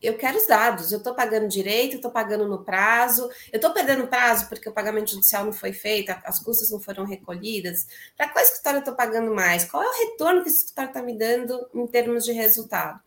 eu 0.01 0.17
quero 0.17 0.37
os 0.37 0.47
dados. 0.47 0.91
Eu 0.91 0.97
estou 0.97 1.13
pagando 1.13 1.47
direito, 1.47 1.97
estou 1.97 2.11
pagando 2.11 2.47
no 2.47 2.63
prazo, 2.63 3.29
eu 3.51 3.57
estou 3.57 3.71
perdendo 3.71 4.07
prazo 4.07 4.47
porque 4.49 4.67
o 4.67 4.73
pagamento 4.73 5.11
judicial 5.11 5.45
não 5.45 5.53
foi 5.53 5.73
feito, 5.73 6.11
as 6.23 6.39
custas 6.39 6.71
não 6.71 6.79
foram 6.79 7.05
recolhidas. 7.05 7.87
Para 8.17 8.29
qual 8.29 8.43
escritório 8.43 8.77
eu 8.77 8.81
estou 8.81 8.95
pagando 8.95 9.33
mais? 9.33 9.65
Qual 9.65 9.83
é 9.83 9.87
o 9.87 10.09
retorno 10.09 10.41
que 10.41 10.49
esse 10.49 10.59
escritório 10.59 10.89
está 10.89 11.01
me 11.01 11.17
dando 11.17 11.69
em 11.73 11.85
termos 11.87 12.25
de 12.25 12.31
resultado? 12.31 12.99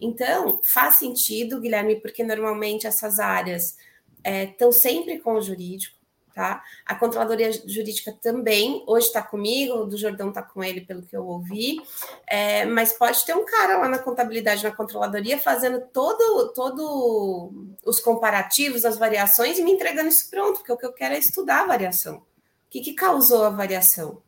Então, 0.00 0.60
faz 0.62 0.96
sentido, 0.96 1.60
Guilherme, 1.60 2.00
porque 2.00 2.22
normalmente 2.22 2.86
essas 2.86 3.18
áreas 3.18 3.76
estão 4.24 4.68
é, 4.68 4.72
sempre 4.72 5.18
com 5.18 5.34
o 5.34 5.42
jurídico 5.42 5.95
tá? 6.36 6.62
A 6.84 6.94
controladoria 6.94 7.50
jurídica 7.50 8.12
também, 8.12 8.84
hoje 8.86 9.06
está 9.06 9.22
comigo, 9.22 9.72
o 9.72 9.86
do 9.86 9.96
Jordão 9.96 10.28
está 10.28 10.42
com 10.42 10.62
ele, 10.62 10.82
pelo 10.82 11.00
que 11.00 11.16
eu 11.16 11.26
ouvi, 11.26 11.80
é, 12.26 12.66
mas 12.66 12.92
pode 12.92 13.24
ter 13.24 13.34
um 13.34 13.46
cara 13.46 13.78
lá 13.78 13.88
na 13.88 13.98
contabilidade, 13.98 14.62
na 14.62 14.70
controladoria, 14.70 15.38
fazendo 15.38 15.80
todo, 15.94 16.52
todo 16.52 17.50
os 17.86 18.00
comparativos, 18.00 18.84
as 18.84 18.98
variações 18.98 19.58
e 19.58 19.64
me 19.64 19.72
entregando 19.72 20.10
isso 20.10 20.28
pronto, 20.28 20.58
porque 20.58 20.72
o 20.72 20.76
que 20.76 20.84
eu 20.84 20.92
quero 20.92 21.14
é 21.14 21.18
estudar 21.18 21.62
a 21.62 21.66
variação. 21.66 22.16
O 22.16 22.22
que, 22.68 22.82
que 22.82 22.92
causou 22.92 23.44
a 23.44 23.48
variação? 23.50 24.22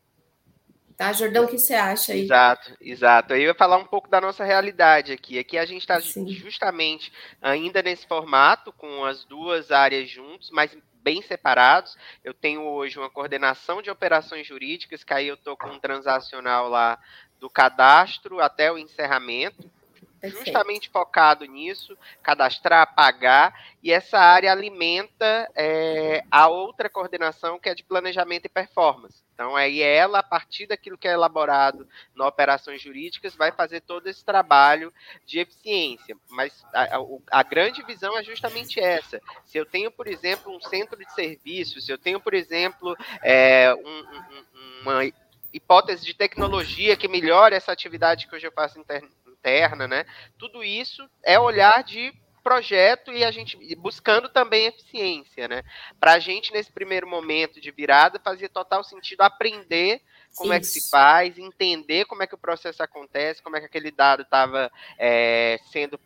Tá, 0.97 1.13
Jordão, 1.13 1.45
o 1.45 1.47
que 1.47 1.59
você 1.59 1.75
acha 1.75 2.11
aí? 2.11 2.23
Exato, 2.23 2.73
exato. 2.81 3.33
Eu 3.33 3.39
ia 3.39 3.55
falar 3.55 3.77
um 3.77 3.85
pouco 3.85 4.09
da 4.09 4.19
nossa 4.19 4.43
realidade 4.43 5.11
aqui. 5.11 5.37
Aqui 5.37 5.59
a 5.59 5.65
gente 5.65 5.81
está 5.81 5.99
justamente 5.99 7.13
ainda 7.39 7.83
nesse 7.83 8.07
formato, 8.07 8.73
com 8.73 9.05
as 9.05 9.23
duas 9.23 9.71
áreas 9.71 10.09
juntos, 10.09 10.49
mas 10.51 10.75
bem 11.01 11.21
separados. 11.21 11.97
Eu 12.23 12.33
tenho 12.33 12.61
hoje 12.61 12.99
uma 12.99 13.09
coordenação 13.09 13.81
de 13.81 13.89
operações 13.89 14.45
jurídicas, 14.45 15.03
que 15.03 15.13
aí 15.13 15.27
eu 15.27 15.35
estou 15.35 15.57
com 15.57 15.69
um 15.69 15.79
transacional 15.79 16.69
lá 16.69 16.99
do 17.39 17.49
cadastro 17.49 18.39
até 18.39 18.71
o 18.71 18.77
encerramento. 18.77 19.69
Perfeito. 20.19 20.45
justamente 20.45 20.89
focado 20.89 21.45
nisso, 21.45 21.97
cadastrar, 22.21 22.93
pagar, 22.93 23.53
e 23.81 23.91
essa 23.91 24.19
área 24.19 24.51
alimenta 24.51 25.49
é, 25.55 26.23
a 26.29 26.47
outra 26.47 26.89
coordenação 26.89 27.57
que 27.57 27.69
é 27.69 27.75
de 27.75 27.83
planejamento 27.83 28.45
e 28.45 28.49
performance. 28.49 29.23
Então, 29.33 29.55
aí 29.55 29.81
ela, 29.81 30.19
a 30.19 30.23
partir 30.23 30.67
daquilo 30.67 30.97
que 30.97 31.07
é 31.07 31.13
elaborado 31.13 31.87
na 32.13 32.27
operações 32.27 32.81
jurídicas, 32.81 33.33
vai 33.35 33.53
fazer 33.53 33.79
todo 33.79 34.05
esse 34.07 34.23
trabalho 34.25 34.93
de 35.25 35.39
eficiência. 35.39 36.17
Mas 36.29 36.65
a, 36.73 36.97
a, 36.97 37.39
a 37.39 37.43
grande 37.43 37.81
visão 37.83 38.17
é 38.17 38.23
justamente 38.23 38.81
essa. 38.81 39.21
Se 39.45 39.57
eu 39.57 39.65
tenho, 39.65 39.89
por 39.89 40.07
exemplo, 40.07 40.53
um 40.53 40.59
centro 40.59 40.99
de 40.99 41.09
serviços, 41.13 41.85
se 41.85 41.91
eu 41.91 41.97
tenho, 41.97 42.19
por 42.19 42.33
exemplo, 42.33 42.97
é, 43.23 43.73
um, 43.73 43.99
um, 43.99 44.81
uma 44.81 45.05
hipótese 45.53 46.05
de 46.05 46.13
tecnologia 46.13 46.97
que 46.97 47.07
melhore 47.07 47.55
essa 47.55 47.71
atividade 47.71 48.27
que 48.27 48.35
hoje 48.35 48.45
eu 48.45 48.51
faço 48.51 48.77
interna, 48.77 49.07
interna, 49.39 49.87
né? 49.87 50.05
Tudo 50.37 50.63
isso 50.63 51.09
é 51.23 51.39
olhar 51.39 51.83
de 51.83 52.13
projeto 52.43 53.11
e 53.11 53.23
a 53.23 53.31
gente 53.31 53.57
buscando 53.75 54.29
também 54.29 54.65
eficiência, 54.65 55.47
né? 55.47 55.63
Para 55.99 56.13
a 56.13 56.19
gente 56.19 56.51
nesse 56.51 56.71
primeiro 56.71 57.07
momento 57.07 57.59
de 57.59 57.71
virada 57.71 58.19
fazia 58.19 58.49
total 58.49 58.83
sentido 58.83 59.21
aprender 59.21 60.01
como 60.35 60.53
Isso. 60.53 60.57
é 60.57 60.59
que 60.59 60.65
se 60.65 60.89
faz, 60.89 61.37
entender 61.37 62.05
como 62.05 62.23
é 62.23 62.27
que 62.27 62.35
o 62.35 62.39
processo 62.39 62.81
acontece, 62.83 63.41
como 63.41 63.55
é 63.55 63.59
que 63.59 63.65
aquele 63.65 63.91
dado 63.91 64.21
estava 64.21 64.71
é, 64.97 65.59
sendo 65.71 65.99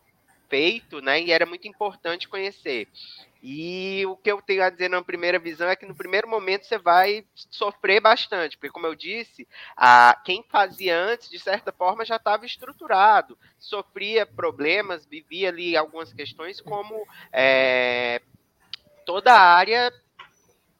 feito, 0.50 1.02
né? 1.02 1.22
E 1.22 1.32
era 1.32 1.46
muito 1.46 1.68
importante 1.68 2.28
conhecer. 2.28 2.88
E 3.46 4.06
o 4.06 4.16
que 4.16 4.32
eu 4.32 4.42
tenho 4.42 4.64
a 4.64 4.70
dizer 4.70 4.90
na 4.90 5.04
primeira 5.04 5.38
visão 5.38 5.68
é 5.68 5.76
que 5.76 5.86
no 5.86 5.94
primeiro 5.94 6.30
momento 6.30 6.66
você 6.66 6.78
vai 6.78 7.26
sofrer 7.52 8.00
bastante, 8.00 8.58
porque 8.58 8.72
como 8.72 8.88
eu 8.88 8.96
disse, 8.96 9.46
a, 9.76 10.18
quem 10.24 10.46
fazia 10.48 10.98
antes, 10.98 11.30
de 11.30 11.38
certa 11.38 11.70
forma, 11.74 12.06
já 12.06 12.16
estava 12.16 12.46
estruturado, 12.46 13.38
sofria 13.60 14.26
problemas, 14.26 15.06
vivia 15.06 15.50
ali 15.50 15.76
algumas 15.76 16.14
questões, 16.14 16.62
como 16.62 17.06
é, 17.34 18.22
toda 19.06 19.34
a 19.34 19.42
área 19.42 19.92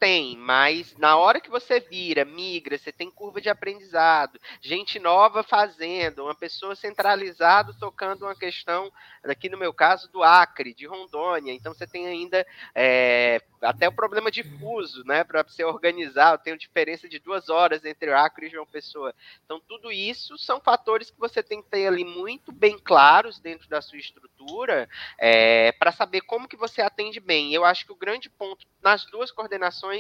tem, 0.04 0.36
mas 0.36 0.94
na 0.98 1.16
hora 1.16 1.40
que 1.40 1.50
você 1.50 1.80
vira, 1.80 2.26
migra, 2.26 2.78
você 2.78 2.92
tem 2.92 3.10
curva 3.10 3.40
de 3.40 3.48
aprendizado, 3.48 4.38
gente 4.60 5.00
nova 5.00 5.44
fazendo, 5.44 6.26
uma 6.26 6.36
pessoa 6.36 6.76
centralizada 6.76 7.74
tocando 7.80 8.24
uma 8.24 8.36
questão, 8.36 8.92
aqui 9.24 9.48
no 9.48 9.58
meu 9.58 9.74
caso, 9.74 10.12
do 10.12 10.22
Acre, 10.22 10.74
de 10.74 10.86
Rondônia. 10.86 11.54
Então 11.54 11.74
você 11.74 11.88
tem 11.88 12.06
ainda 12.06 12.46
é, 12.76 13.42
até 13.64 13.88
o 13.88 13.94
problema 13.94 14.30
difuso, 14.30 15.04
né? 15.06 15.24
Para 15.24 15.42
você 15.44 15.64
organizar, 15.64 16.34
eu 16.34 16.38
tenho 16.38 16.58
diferença 16.58 17.08
de 17.08 17.18
duas 17.18 17.50
horas 17.50 17.86
entre 17.86 18.12
Acre 18.12 18.48
e 18.48 18.50
João 18.50 18.66
Pessoa. 18.66 19.16
Então, 19.46 19.60
tudo 19.62 19.92
isso 19.92 20.38
são 20.38 20.60
fatores 20.60 21.10
que 21.10 21.20
você 21.20 21.42
tem 21.42 21.62
que 21.62 21.70
ter 21.70 21.88
ali 21.88 22.04
muito 22.04 22.52
bem 22.52 22.78
claros 22.78 23.40
dentro 23.40 23.70
da 23.70 23.82
sua 23.82 23.98
estrutura 23.98 24.90
é, 25.18 25.72
para 25.74 25.92
saber 25.92 26.22
como 26.22 26.48
que 26.48 26.58
você 26.58 26.82
atende 26.82 27.20
bem. 27.20 27.54
Eu 27.54 27.64
acho 27.64 27.86
que 27.86 27.92
o 27.94 27.98
grande 27.98 28.30
ponto 28.30 28.68
nas 28.82 29.06
duas 29.06 29.32
coordenações 29.32 29.93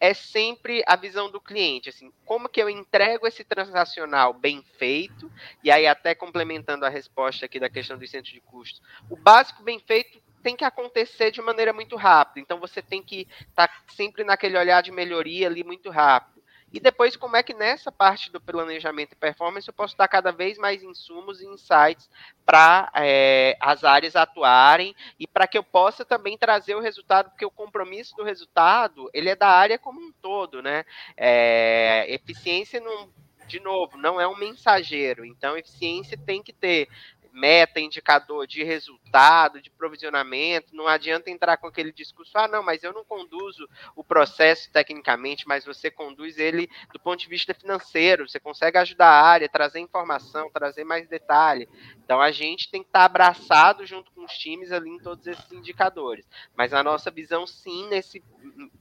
é 0.00 0.14
sempre 0.14 0.82
a 0.86 0.96
visão 0.96 1.30
do 1.30 1.40
cliente, 1.40 1.88
assim, 1.88 2.12
como 2.24 2.48
que 2.48 2.60
eu 2.60 2.68
entrego 2.68 3.26
esse 3.26 3.44
transacional 3.44 4.32
bem 4.32 4.62
feito, 4.78 5.30
e 5.62 5.70
aí 5.70 5.86
até 5.86 6.14
complementando 6.14 6.84
a 6.84 6.88
resposta 6.88 7.46
aqui 7.46 7.60
da 7.60 7.68
questão 7.68 7.98
do 7.98 8.06
centro 8.06 8.32
de 8.32 8.40
custos, 8.40 8.82
o 9.10 9.16
básico 9.16 9.62
bem 9.62 9.78
feito 9.78 10.20
tem 10.42 10.54
que 10.54 10.64
acontecer 10.64 11.32
de 11.32 11.42
maneira 11.42 11.72
muito 11.72 11.96
rápida. 11.96 12.38
Então 12.38 12.60
você 12.60 12.80
tem 12.80 13.02
que 13.02 13.26
estar 13.40 13.66
tá 13.66 13.74
sempre 13.88 14.22
naquele 14.22 14.56
olhar 14.56 14.80
de 14.80 14.92
melhoria 14.92 15.48
ali 15.48 15.64
muito 15.64 15.90
rápido. 15.90 16.35
E 16.72 16.80
depois, 16.80 17.16
como 17.16 17.36
é 17.36 17.42
que 17.42 17.54
nessa 17.54 17.92
parte 17.92 18.30
do 18.30 18.40
planejamento 18.40 19.12
e 19.12 19.16
performance 19.16 19.68
eu 19.68 19.74
posso 19.74 19.96
dar 19.96 20.08
cada 20.08 20.32
vez 20.32 20.58
mais 20.58 20.82
insumos 20.82 21.40
e 21.40 21.46
insights 21.46 22.10
para 22.44 22.90
é, 22.94 23.56
as 23.60 23.84
áreas 23.84 24.16
atuarem 24.16 24.94
e 25.18 25.26
para 25.26 25.46
que 25.46 25.56
eu 25.56 25.62
possa 25.62 26.04
também 26.04 26.36
trazer 26.36 26.74
o 26.74 26.80
resultado, 26.80 27.30
porque 27.30 27.46
o 27.46 27.50
compromisso 27.50 28.16
do 28.16 28.24
resultado 28.24 29.08
ele 29.14 29.30
é 29.30 29.36
da 29.36 29.48
área 29.48 29.78
como 29.78 30.00
um 30.00 30.12
todo, 30.20 30.60
né? 30.60 30.84
É, 31.16 32.12
eficiência 32.12 32.80
não 32.80 33.10
de 33.46 33.60
novo, 33.60 33.96
não 33.96 34.20
é 34.20 34.26
um 34.26 34.36
mensageiro. 34.36 35.24
Então, 35.24 35.56
eficiência 35.56 36.18
tem 36.18 36.42
que 36.42 36.52
ter 36.52 36.88
meta, 37.36 37.78
indicador 37.78 38.46
de 38.46 38.64
resultado, 38.64 39.60
de 39.60 39.70
provisionamento. 39.70 40.74
Não 40.74 40.88
adianta 40.88 41.30
entrar 41.30 41.58
com 41.58 41.66
aquele 41.66 41.92
discurso, 41.92 42.32
ah, 42.36 42.48
não, 42.48 42.62
mas 42.62 42.82
eu 42.82 42.94
não 42.94 43.04
conduzo 43.04 43.68
o 43.94 44.02
processo 44.02 44.72
tecnicamente, 44.72 45.46
mas 45.46 45.64
você 45.64 45.90
conduz 45.90 46.38
ele 46.38 46.68
do 46.92 46.98
ponto 46.98 47.20
de 47.20 47.28
vista 47.28 47.52
financeiro. 47.52 48.26
Você 48.26 48.40
consegue 48.40 48.78
ajudar 48.78 49.08
a 49.08 49.22
área, 49.22 49.48
trazer 49.48 49.80
informação, 49.80 50.50
trazer 50.50 50.84
mais 50.84 51.06
detalhe. 51.06 51.68
Então 52.02 52.22
a 52.22 52.32
gente 52.32 52.70
tem 52.70 52.82
que 52.82 52.88
estar 52.88 53.04
abraçado 53.04 53.84
junto 53.84 54.10
com 54.12 54.24
os 54.24 54.32
times 54.32 54.72
ali 54.72 54.88
em 54.88 54.98
todos 54.98 55.26
esses 55.26 55.52
indicadores. 55.52 56.26
Mas 56.56 56.72
a 56.72 56.82
nossa 56.82 57.10
visão, 57.10 57.46
sim, 57.46 57.86
nesse 57.88 58.24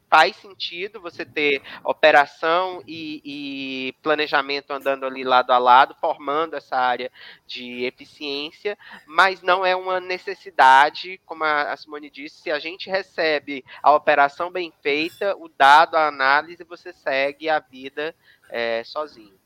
faz 0.09 0.35
sentido 0.37 1.01
você 1.01 1.25
ter 1.25 1.61
operação 1.83 2.81
e, 2.87 3.21
e, 3.25 3.93
planejamento 4.01 4.71
andando 4.71 5.05
ali 5.05 5.23
lado 5.23 5.51
a 5.51 5.57
lado, 5.57 5.95
formando 5.99 6.55
essa 6.55 6.75
área 6.75 7.11
de 7.45 7.83
eficiência, 7.83 8.77
mas 9.05 9.41
não 9.41 9.65
é 9.65 9.75
uma 9.75 9.99
necessidade, 9.99 11.19
como 11.25 11.43
a 11.43 11.75
Simone 11.75 12.09
disse, 12.09 12.41
se 12.41 12.51
a 12.51 12.59
gente 12.59 12.89
recebe 12.89 13.63
a 13.81 13.93
operação 13.93 14.51
bem 14.51 14.71
feita, 14.81 15.35
o 15.37 15.49
dado, 15.49 15.95
a 15.95 16.07
análise, 16.07 16.63
você 16.63 16.93
segue 16.93 17.49
a 17.49 17.59
vida 17.59 18.15
é, 18.49 18.83
sozinho. 18.83 19.44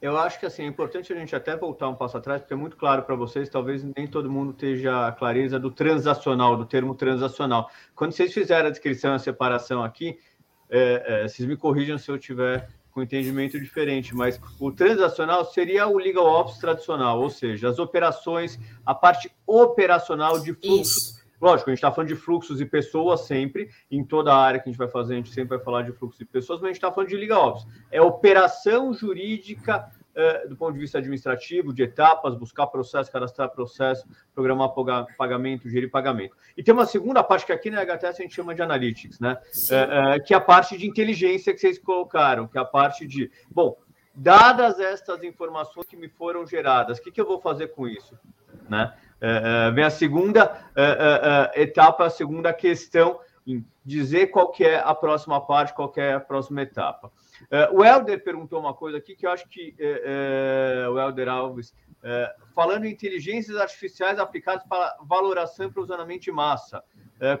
Eu 0.00 0.16
acho 0.16 0.38
que 0.38 0.46
assim, 0.46 0.62
é 0.62 0.66
importante 0.66 1.12
a 1.12 1.16
gente 1.16 1.34
até 1.34 1.56
voltar 1.56 1.88
um 1.88 1.94
passo 1.94 2.16
atrás, 2.16 2.40
porque 2.40 2.54
é 2.54 2.56
muito 2.56 2.76
claro 2.76 3.02
para 3.02 3.16
vocês, 3.16 3.48
talvez 3.48 3.82
nem 3.82 4.06
todo 4.06 4.30
mundo 4.30 4.52
esteja 4.52 5.08
a 5.08 5.12
clareza 5.12 5.58
do 5.58 5.72
transacional, 5.72 6.56
do 6.56 6.64
termo 6.64 6.94
transacional. 6.94 7.68
Quando 7.96 8.12
vocês 8.12 8.32
fizeram 8.32 8.68
a 8.68 8.70
descrição, 8.70 9.14
a 9.14 9.18
separação 9.18 9.82
aqui, 9.82 10.16
é, 10.70 11.22
é, 11.24 11.28
vocês 11.28 11.48
me 11.48 11.56
corrijam 11.56 11.98
se 11.98 12.08
eu 12.10 12.18
tiver 12.18 12.68
com 12.92 13.02
entendimento 13.02 13.58
diferente, 13.58 14.14
mas 14.14 14.40
o 14.60 14.70
transacional 14.70 15.44
seria 15.44 15.88
o 15.88 15.98
legal 15.98 16.26
ops 16.26 16.58
tradicional, 16.58 17.20
ou 17.20 17.30
seja, 17.30 17.68
as 17.68 17.78
operações, 17.78 18.58
a 18.86 18.94
parte 18.94 19.30
operacional 19.46 20.38
de 20.40 20.54
fluxos. 20.54 20.96
Isso. 20.96 21.17
Lógico, 21.40 21.70
a 21.70 21.72
gente 21.72 21.78
está 21.78 21.92
falando 21.92 22.08
de 22.08 22.16
fluxos 22.16 22.60
e 22.60 22.66
pessoas 22.66 23.22
sempre, 23.22 23.70
em 23.90 24.04
toda 24.04 24.32
a 24.32 24.36
área 24.36 24.58
que 24.58 24.68
a 24.68 24.72
gente 24.72 24.78
vai 24.78 24.88
fazer, 24.88 25.14
a 25.14 25.16
gente 25.16 25.30
sempre 25.30 25.56
vai 25.56 25.64
falar 25.64 25.82
de 25.82 25.92
fluxos 25.92 26.20
e 26.20 26.24
pessoas, 26.24 26.60
mas 26.60 26.66
a 26.66 26.68
gente 26.68 26.76
está 26.76 26.90
falando 26.90 27.08
de 27.08 27.16
Liga 27.16 27.38
Ops. 27.38 27.66
É 27.90 28.02
operação 28.02 28.92
jurídica 28.92 29.88
uh, 30.18 30.48
do 30.48 30.56
ponto 30.56 30.72
de 30.72 30.80
vista 30.80 30.98
administrativo, 30.98 31.72
de 31.72 31.84
etapas, 31.84 32.34
buscar 32.34 32.66
processo, 32.66 33.10
cadastrar 33.10 33.50
processo, 33.50 34.06
programar 34.34 34.70
pagamento, 35.16 35.68
gerir 35.68 35.90
pagamento. 35.90 36.36
E 36.56 36.62
tem 36.62 36.74
uma 36.74 36.86
segunda 36.86 37.22
parte 37.22 37.46
que 37.46 37.52
aqui 37.52 37.70
na 37.70 37.82
HTS 37.82 38.20
a 38.20 38.22
gente 38.22 38.34
chama 38.34 38.54
de 38.54 38.62
analytics, 38.62 39.20
né? 39.20 39.38
Uh, 39.70 40.16
uh, 40.16 40.24
que 40.24 40.34
é 40.34 40.36
a 40.36 40.40
parte 40.40 40.76
de 40.76 40.86
inteligência 40.86 41.52
que 41.52 41.60
vocês 41.60 41.78
colocaram, 41.78 42.48
que 42.48 42.58
é 42.58 42.60
a 42.60 42.64
parte 42.64 43.06
de, 43.06 43.30
bom, 43.50 43.76
dadas 44.14 44.80
estas 44.80 45.22
informações 45.22 45.86
que 45.86 45.96
me 45.96 46.08
foram 46.08 46.44
geradas, 46.44 46.98
o 46.98 47.02
que, 47.02 47.12
que 47.12 47.20
eu 47.20 47.26
vou 47.26 47.40
fazer 47.40 47.68
com 47.68 47.86
isso? 47.86 48.18
Né? 48.68 48.92
Uh, 49.18 49.74
vem 49.74 49.84
a 49.84 49.90
segunda 49.90 50.62
uh, 50.70 51.60
etapa, 51.60 52.06
a 52.06 52.10
segunda 52.10 52.52
questão, 52.52 53.18
em 53.46 53.64
dizer 53.84 54.28
qual 54.28 54.50
que 54.50 54.64
é 54.64 54.78
a 54.78 54.94
próxima 54.94 55.40
parte, 55.40 55.74
qual 55.74 55.88
que 55.88 56.00
é 56.00 56.14
a 56.14 56.20
próxima 56.20 56.62
etapa. 56.62 57.10
o 57.72 57.82
Helder 57.82 58.22
perguntou 58.22 58.60
uma 58.60 58.74
coisa 58.74 58.98
aqui 58.98 59.16
que 59.16 59.26
eu 59.26 59.30
acho 59.30 59.48
que 59.48 59.74
o 60.92 60.98
Helder 60.98 61.30
Alves, 61.30 61.74
falando 62.54 62.84
em 62.84 62.92
inteligências 62.92 63.56
artificiais 63.56 64.18
aplicadas 64.18 64.62
para 64.68 64.98
valoração 65.00 65.66
e 65.66 65.72
provisionamento 65.72 66.24
de 66.24 66.30
massa, 66.30 66.84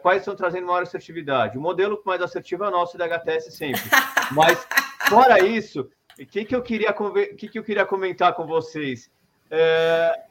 quais 0.00 0.22
estão 0.22 0.34
trazendo 0.34 0.66
maior 0.66 0.82
assertividade? 0.82 1.58
O 1.58 1.60
modelo 1.60 2.00
mais 2.06 2.22
assertivo 2.22 2.64
é 2.64 2.68
o 2.68 2.70
nosso 2.70 2.96
da 2.96 3.04
HTS 3.04 3.50
sempre. 3.54 3.82
Mas, 4.32 4.66
fora 5.10 5.44
isso, 5.44 5.90
o 6.18 6.24
que, 6.24 6.46
que, 6.46 6.56
eu 6.56 6.62
queria, 6.62 6.94
que, 7.36 7.48
que 7.48 7.58
eu 7.58 7.62
queria 7.62 7.84
comentar 7.84 8.32
com 8.34 8.46
vocês? 8.46 9.10
É, 9.50 10.27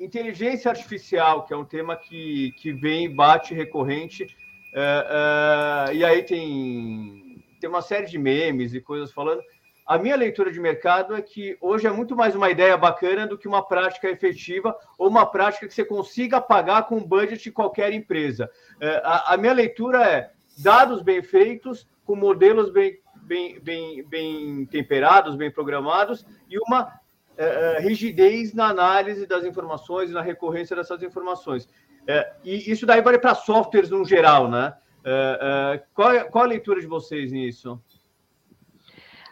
inteligência 0.00 0.70
artificial, 0.70 1.44
que 1.44 1.52
é 1.52 1.56
um 1.56 1.64
tema 1.64 1.94
que, 1.94 2.52
que 2.56 2.72
vem, 2.72 3.14
bate 3.14 3.52
recorrente, 3.52 4.26
é, 4.72 5.90
é, 5.90 5.94
e 5.94 6.04
aí 6.04 6.22
tem, 6.22 7.44
tem 7.60 7.68
uma 7.68 7.82
série 7.82 8.06
de 8.06 8.18
memes 8.18 8.72
e 8.72 8.80
coisas 8.80 9.12
falando. 9.12 9.42
A 9.86 9.98
minha 9.98 10.16
leitura 10.16 10.52
de 10.52 10.60
mercado 10.60 11.14
é 11.16 11.20
que 11.20 11.58
hoje 11.60 11.86
é 11.86 11.90
muito 11.90 12.14
mais 12.14 12.34
uma 12.34 12.48
ideia 12.48 12.76
bacana 12.76 13.26
do 13.26 13.36
que 13.36 13.48
uma 13.48 13.66
prática 13.66 14.08
efetiva 14.08 14.74
ou 14.96 15.08
uma 15.08 15.26
prática 15.26 15.66
que 15.66 15.74
você 15.74 15.84
consiga 15.84 16.40
pagar 16.40 16.86
com 16.86 16.96
o 16.96 17.06
budget 17.06 17.42
de 17.42 17.50
qualquer 17.50 17.92
empresa. 17.92 18.48
É, 18.80 19.02
a, 19.04 19.34
a, 19.34 19.36
minha 19.36 19.52
leitura 19.52 20.06
é 20.06 20.30
dados 20.56 21.02
bem 21.02 21.22
feitos, 21.22 21.88
com 22.04 22.14
modelos 22.14 22.70
bem, 22.70 23.00
bem, 23.22 23.58
bem, 23.60 24.04
bem 24.04 24.66
temperados, 24.66 25.34
bem 25.34 25.50
programados, 25.50 26.24
e 26.48 26.56
uma 26.58 27.00
é, 27.40 27.76
é, 27.78 27.80
rigidez 27.80 28.52
na 28.52 28.68
análise 28.68 29.26
das 29.26 29.44
informações 29.46 30.10
e 30.10 30.12
na 30.12 30.20
recorrência 30.20 30.76
dessas 30.76 31.02
informações. 31.02 31.66
É, 32.06 32.34
e 32.44 32.70
isso 32.70 32.84
daí 32.84 33.00
vale 33.00 33.18
para 33.18 33.34
softwares 33.34 33.88
no 33.88 34.04
geral, 34.04 34.50
né? 34.50 34.74
É, 35.02 35.38
é, 35.74 35.82
qual, 35.94 36.12
é, 36.12 36.24
qual 36.24 36.44
a 36.44 36.48
leitura 36.48 36.82
de 36.82 36.86
vocês 36.86 37.32
nisso? 37.32 37.82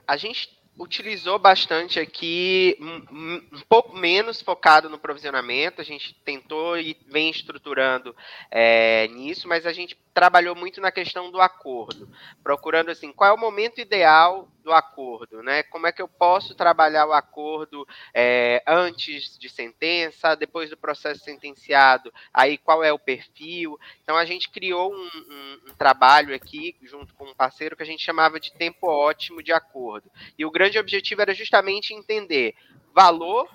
A 0.07 0.17
gente 0.17 0.59
utilizou 0.79 1.39
bastante 1.39 2.01
aqui, 2.01 2.79
um, 2.81 3.43
um, 3.57 3.63
pouco 3.69 3.95
menos 3.95 4.41
focado 4.41 4.89
no 4.89 4.99
provisionamento, 4.99 5.81
a 5.81 5.85
gente 5.85 6.15
tentou 6.25 6.79
e 6.79 6.97
vem 7.09 7.29
estruturando 7.29 8.17
é, 8.51 9.09
nisso, 9.09 9.49
mas 9.49 9.67
a 9.67 9.73
gente 9.73 9.99
trabalhou 10.15 10.55
muito 10.55 10.81
na 10.81 10.93
questão 10.93 11.31
do 11.31 11.41
acordo, 11.41 12.09
procurando 12.43 12.91
assim, 12.91 13.13
qual 13.13 13.31
é 13.31 13.35
o 13.35 13.41
momento 13.41 13.81
ideal 13.81 14.49
do 14.69 14.75
acordo, 14.75 15.43
né? 15.43 15.63
Como 15.63 15.87
é 15.87 15.93
que 15.93 16.03
eu 16.03 16.07
posso 16.07 16.55
trabalhar 16.55 17.07
o 17.07 17.13
acordo 17.15 17.89
é, 18.13 18.63
antes 18.67 19.39
de 19.39 19.49
sentença, 19.49 20.35
depois 20.35 20.69
do 20.69 20.77
processo 20.77 21.25
sentenciado, 21.25 22.13
aí 22.35 22.59
qual 22.59 22.85
é 22.85 22.93
o 22.93 22.99
perfil? 22.99 23.81
Então 24.03 24.15
a 24.15 24.27
gente 24.27 24.51
criou 24.51 24.93
um, 24.93 25.11
um, 25.17 25.61
um 25.71 25.75
trabalho 25.75 26.35
aqui 26.35 26.77
junto 26.83 27.15
com 27.15 27.25
um 27.25 27.35
parceiro 27.35 27.75
que 27.75 27.83
a 27.83 27.87
gente 27.87 28.05
chamava 28.05 28.39
de 28.39 28.53
tempo 28.53 28.87
ótimo 28.87 29.43
de 29.43 29.53
acordo. 29.53 30.11
E 30.37 30.45
o 30.45 30.51
grande 30.51 30.79
objetivo 30.79 31.23
era 31.23 31.33
justamente 31.33 31.95
entender 31.95 32.55
valor 32.95 33.49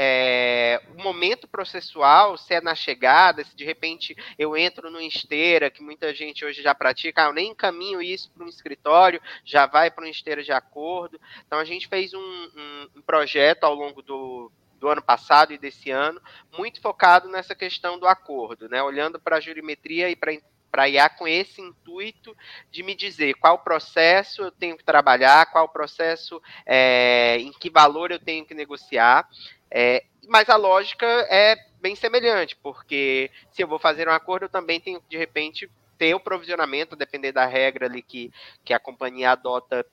é, 0.00 0.80
o 0.96 1.02
momento 1.02 1.48
processual, 1.48 2.38
se 2.38 2.54
é 2.54 2.60
na 2.60 2.76
chegada, 2.76 3.42
se 3.42 3.56
de 3.56 3.64
repente 3.64 4.16
eu 4.38 4.56
entro 4.56 4.92
numa 4.92 5.02
esteira, 5.02 5.72
que 5.72 5.82
muita 5.82 6.14
gente 6.14 6.44
hoje 6.44 6.62
já 6.62 6.72
pratica, 6.72 7.24
ah, 7.24 7.26
eu 7.26 7.32
nem 7.32 7.50
encaminho 7.50 8.00
isso 8.00 8.30
para 8.30 8.44
um 8.44 8.48
escritório, 8.48 9.20
já 9.44 9.66
vai 9.66 9.90
para 9.90 10.04
uma 10.04 10.10
esteira 10.10 10.40
de 10.40 10.52
acordo. 10.52 11.20
Então 11.44 11.58
a 11.58 11.64
gente 11.64 11.88
fez 11.88 12.14
um, 12.14 12.20
um, 12.20 12.88
um 12.94 13.02
projeto 13.02 13.64
ao 13.64 13.74
longo 13.74 14.00
do, 14.00 14.52
do 14.78 14.86
ano 14.86 15.02
passado 15.02 15.52
e 15.52 15.58
desse 15.58 15.90
ano, 15.90 16.22
muito 16.56 16.80
focado 16.80 17.28
nessa 17.28 17.56
questão 17.56 17.98
do 17.98 18.06
acordo, 18.06 18.68
né? 18.68 18.80
Olhando 18.80 19.18
para 19.18 19.38
a 19.38 19.40
jurimetria 19.40 20.08
e 20.08 20.14
para 20.14 20.32
para 20.70 20.88
IA 20.88 21.08
com 21.08 21.26
esse 21.26 21.60
intuito 21.60 22.36
de 22.70 22.82
me 22.82 22.94
dizer 22.94 23.34
qual 23.34 23.58
processo 23.58 24.42
eu 24.42 24.50
tenho 24.50 24.76
que 24.76 24.84
trabalhar, 24.84 25.46
qual 25.46 25.68
processo, 25.68 26.40
é, 26.66 27.38
em 27.38 27.52
que 27.52 27.70
valor 27.70 28.10
eu 28.10 28.18
tenho 28.18 28.44
que 28.44 28.54
negociar. 28.54 29.28
É, 29.70 30.04
mas 30.28 30.48
a 30.48 30.56
lógica 30.56 31.06
é 31.30 31.56
bem 31.80 31.94
semelhante, 31.94 32.56
porque 32.56 33.30
se 33.50 33.62
eu 33.62 33.68
vou 33.68 33.78
fazer 33.78 34.08
um 34.08 34.12
acordo, 34.12 34.44
eu 34.44 34.48
também 34.48 34.80
tenho 34.80 35.00
que, 35.00 35.08
de 35.08 35.16
repente, 35.16 35.70
ter 35.96 36.14
o 36.14 36.20
provisionamento, 36.20 36.96
depender 36.96 37.32
da 37.32 37.46
regra 37.46 37.86
ali 37.86 38.02
que, 38.02 38.32
que 38.64 38.72
a 38.72 38.78
companhia 38.78 39.32
adota 39.32 39.84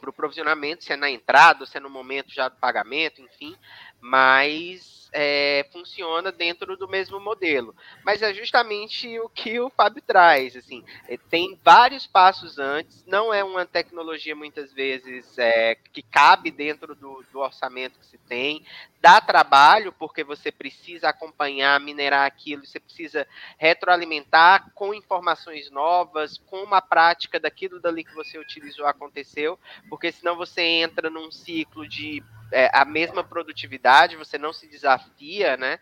para 0.00 0.10
o 0.10 0.12
provisionamento, 0.12 0.82
se 0.82 0.92
é 0.92 0.96
na 0.96 1.08
entrada, 1.08 1.64
se 1.64 1.76
é 1.76 1.80
no 1.80 1.88
momento 1.88 2.34
já 2.34 2.48
do 2.48 2.56
pagamento, 2.56 3.22
enfim, 3.22 3.56
mas 4.02 4.92
é, 5.12 5.66
funciona 5.70 6.32
dentro 6.32 6.76
do 6.76 6.88
mesmo 6.88 7.20
modelo. 7.20 7.74
Mas 8.02 8.22
é 8.22 8.32
justamente 8.32 9.18
o 9.20 9.28
que 9.28 9.60
o 9.60 9.70
Fábio 9.70 10.02
traz. 10.04 10.56
Assim, 10.56 10.82
é, 11.06 11.16
tem 11.16 11.58
vários 11.62 12.06
passos 12.06 12.58
antes, 12.58 13.04
não 13.06 13.32
é 13.32 13.44
uma 13.44 13.66
tecnologia 13.66 14.34
muitas 14.34 14.72
vezes 14.72 15.38
é, 15.38 15.76
que 15.92 16.02
cabe 16.02 16.50
dentro 16.50 16.94
do, 16.94 17.24
do, 17.30 17.38
orçamento 17.38 17.98
que 17.98 18.06
se 18.06 18.18
tem. 18.18 18.64
Dá 19.00 19.20
trabalho, 19.20 19.92
porque 19.92 20.24
você 20.24 20.50
precisa 20.50 21.08
acompanhar, 21.08 21.78
minerar 21.80 22.24
aquilo, 22.24 22.64
você 22.64 22.80
precisa 22.80 23.26
retroalimentar 23.58 24.70
com 24.74 24.94
informações 24.94 25.70
novas, 25.70 26.38
com 26.46 26.62
uma 26.62 26.80
prática 26.80 27.38
daquilo 27.38 27.80
dali 27.80 28.04
que 28.04 28.14
você 28.14 28.38
utilizou 28.38 28.86
aconteceu, 28.86 29.58
porque 29.88 30.12
senão 30.12 30.36
você 30.36 30.62
entra 30.62 31.10
num 31.10 31.30
ciclo 31.32 31.86
de 31.86 32.22
é, 32.52 32.70
a 32.72 32.84
mesma 32.84 33.24
produtividade, 33.24 34.16
você 34.16 34.38
não 34.38 34.52
se 34.52 34.66
desafia, 34.66 35.56
né? 35.56 35.78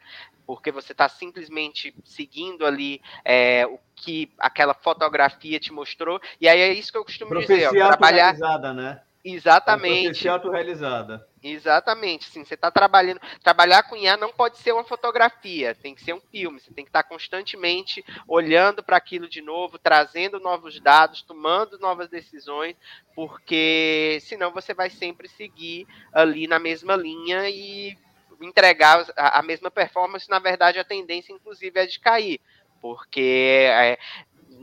Porque 0.46 0.72
você 0.72 0.92
está 0.92 1.08
simplesmente 1.08 1.94
seguindo 2.04 2.66
ali 2.66 3.00
é, 3.24 3.66
o 3.66 3.78
que 3.94 4.32
aquela 4.38 4.74
fotografia 4.74 5.60
te 5.60 5.72
mostrou. 5.72 6.20
E 6.40 6.48
aí 6.48 6.60
é 6.60 6.72
isso 6.72 6.90
que 6.90 6.98
eu 6.98 7.04
costumo 7.04 7.30
Profecia 7.30 7.68
dizer. 7.68 7.82
Ó, 7.82 7.88
trabalhar 7.88 8.32
né? 8.72 9.02
Exatamente. 9.24 10.26
É 10.26 10.30
autorrealizada. 10.30 11.26
Exatamente, 11.42 12.26
sim. 12.30 12.44
Você 12.44 12.54
está 12.54 12.70
trabalhando. 12.70 13.20
Trabalhar 13.42 13.82
com 13.82 13.96
IA 13.96 14.16
não 14.16 14.32
pode 14.32 14.58
ser 14.58 14.72
uma 14.72 14.84
fotografia, 14.84 15.74
tem 15.74 15.94
que 15.94 16.02
ser 16.02 16.14
um 16.14 16.20
filme. 16.20 16.60
Você 16.60 16.72
tem 16.72 16.84
que 16.84 16.88
estar 16.88 17.02
tá 17.02 17.08
constantemente 17.08 18.04
olhando 18.26 18.82
para 18.82 18.96
aquilo 18.96 19.28
de 19.28 19.42
novo, 19.42 19.78
trazendo 19.78 20.40
novos 20.40 20.80
dados, 20.80 21.22
tomando 21.22 21.78
novas 21.78 22.08
decisões, 22.08 22.76
porque 23.14 24.18
senão 24.22 24.52
você 24.52 24.72
vai 24.72 24.88
sempre 24.88 25.28
seguir 25.28 25.86
ali 26.12 26.46
na 26.46 26.58
mesma 26.58 26.96
linha 26.96 27.48
e 27.48 27.96
entregar 28.40 29.06
a, 29.16 29.42
mesma 29.42 29.70
performance. 29.70 30.30
Na 30.30 30.38
verdade, 30.38 30.78
a 30.78 30.84
tendência, 30.84 31.32
inclusive, 31.32 31.78
é 31.78 31.86
de 31.86 32.00
cair 32.00 32.40
porque 32.80 33.66
é, 33.70 33.98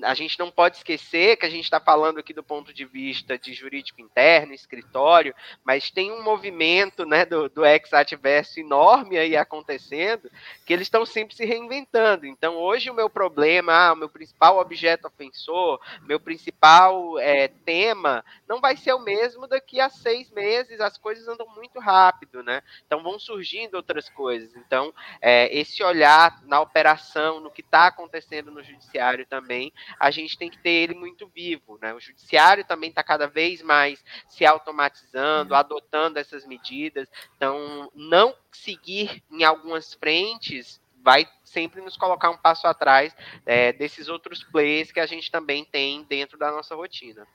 a 0.03 0.13
gente 0.13 0.37
não 0.39 0.51
pode 0.51 0.77
esquecer 0.77 1.37
que 1.37 1.45
a 1.45 1.49
gente 1.49 1.63
está 1.63 1.79
falando 1.79 2.19
aqui 2.19 2.33
do 2.33 2.43
ponto 2.43 2.73
de 2.73 2.85
vista 2.85 3.37
de 3.37 3.53
jurídico 3.53 4.01
interno, 4.01 4.53
escritório, 4.53 5.33
mas 5.63 5.91
tem 5.91 6.11
um 6.11 6.23
movimento 6.23 7.05
né, 7.05 7.25
do, 7.25 7.49
do 7.49 7.65
ex-ativerso 7.65 8.59
enorme 8.59 9.17
aí 9.17 9.35
acontecendo, 9.35 10.29
que 10.65 10.73
eles 10.73 10.87
estão 10.87 11.05
sempre 11.05 11.35
se 11.35 11.45
reinventando. 11.45 12.25
Então, 12.25 12.55
hoje, 12.55 12.89
o 12.89 12.93
meu 12.93 13.09
problema, 13.09 13.73
ah, 13.73 13.93
o 13.93 13.95
meu 13.95 14.09
principal 14.09 14.57
objeto 14.59 15.07
ofensor, 15.07 15.79
meu 16.03 16.19
principal 16.19 17.17
é, 17.19 17.47
tema, 17.47 18.23
não 18.47 18.59
vai 18.59 18.75
ser 18.75 18.93
o 18.93 18.99
mesmo 18.99 19.47
daqui 19.47 19.79
a 19.79 19.89
seis 19.89 20.29
meses, 20.31 20.79
as 20.79 20.97
coisas 20.97 21.27
andam 21.27 21.47
muito 21.55 21.79
rápido, 21.79 22.43
né? 22.43 22.61
Então, 22.85 23.03
vão 23.03 23.19
surgindo 23.19 23.75
outras 23.75 24.09
coisas. 24.09 24.55
Então, 24.55 24.93
é, 25.21 25.55
esse 25.57 25.83
olhar 25.83 26.41
na 26.45 26.59
operação, 26.59 27.39
no 27.39 27.51
que 27.51 27.61
está 27.61 27.87
acontecendo 27.87 28.51
no 28.51 28.63
judiciário 28.63 29.25
também, 29.25 29.71
a 29.99 30.11
gente 30.11 30.37
tem 30.37 30.49
que 30.49 30.57
ter 30.59 30.69
ele 30.69 30.93
muito 30.93 31.27
vivo. 31.27 31.77
Né? 31.81 31.93
O 31.93 31.99
judiciário 31.99 32.65
também 32.65 32.89
está 32.89 33.03
cada 33.03 33.27
vez 33.27 33.61
mais 33.61 34.03
se 34.27 34.45
automatizando, 34.45 35.53
uhum. 35.53 35.59
adotando 35.59 36.19
essas 36.19 36.45
medidas. 36.45 37.07
Então, 37.35 37.91
não 37.93 38.35
seguir 38.51 39.23
em 39.31 39.43
algumas 39.43 39.93
frentes 39.93 40.81
vai 41.03 41.27
sempre 41.43 41.81
nos 41.81 41.95
colocar 41.95 42.29
um 42.29 42.37
passo 42.37 42.67
atrás 42.67 43.15
é, 43.45 43.71
desses 43.71 44.09
outros 44.09 44.43
plays 44.43 44.91
que 44.91 44.99
a 44.99 45.05
gente 45.05 45.31
também 45.31 45.63
tem 45.63 46.03
dentro 46.03 46.37
da 46.37 46.51
nossa 46.51 46.75
rotina. 46.75 47.25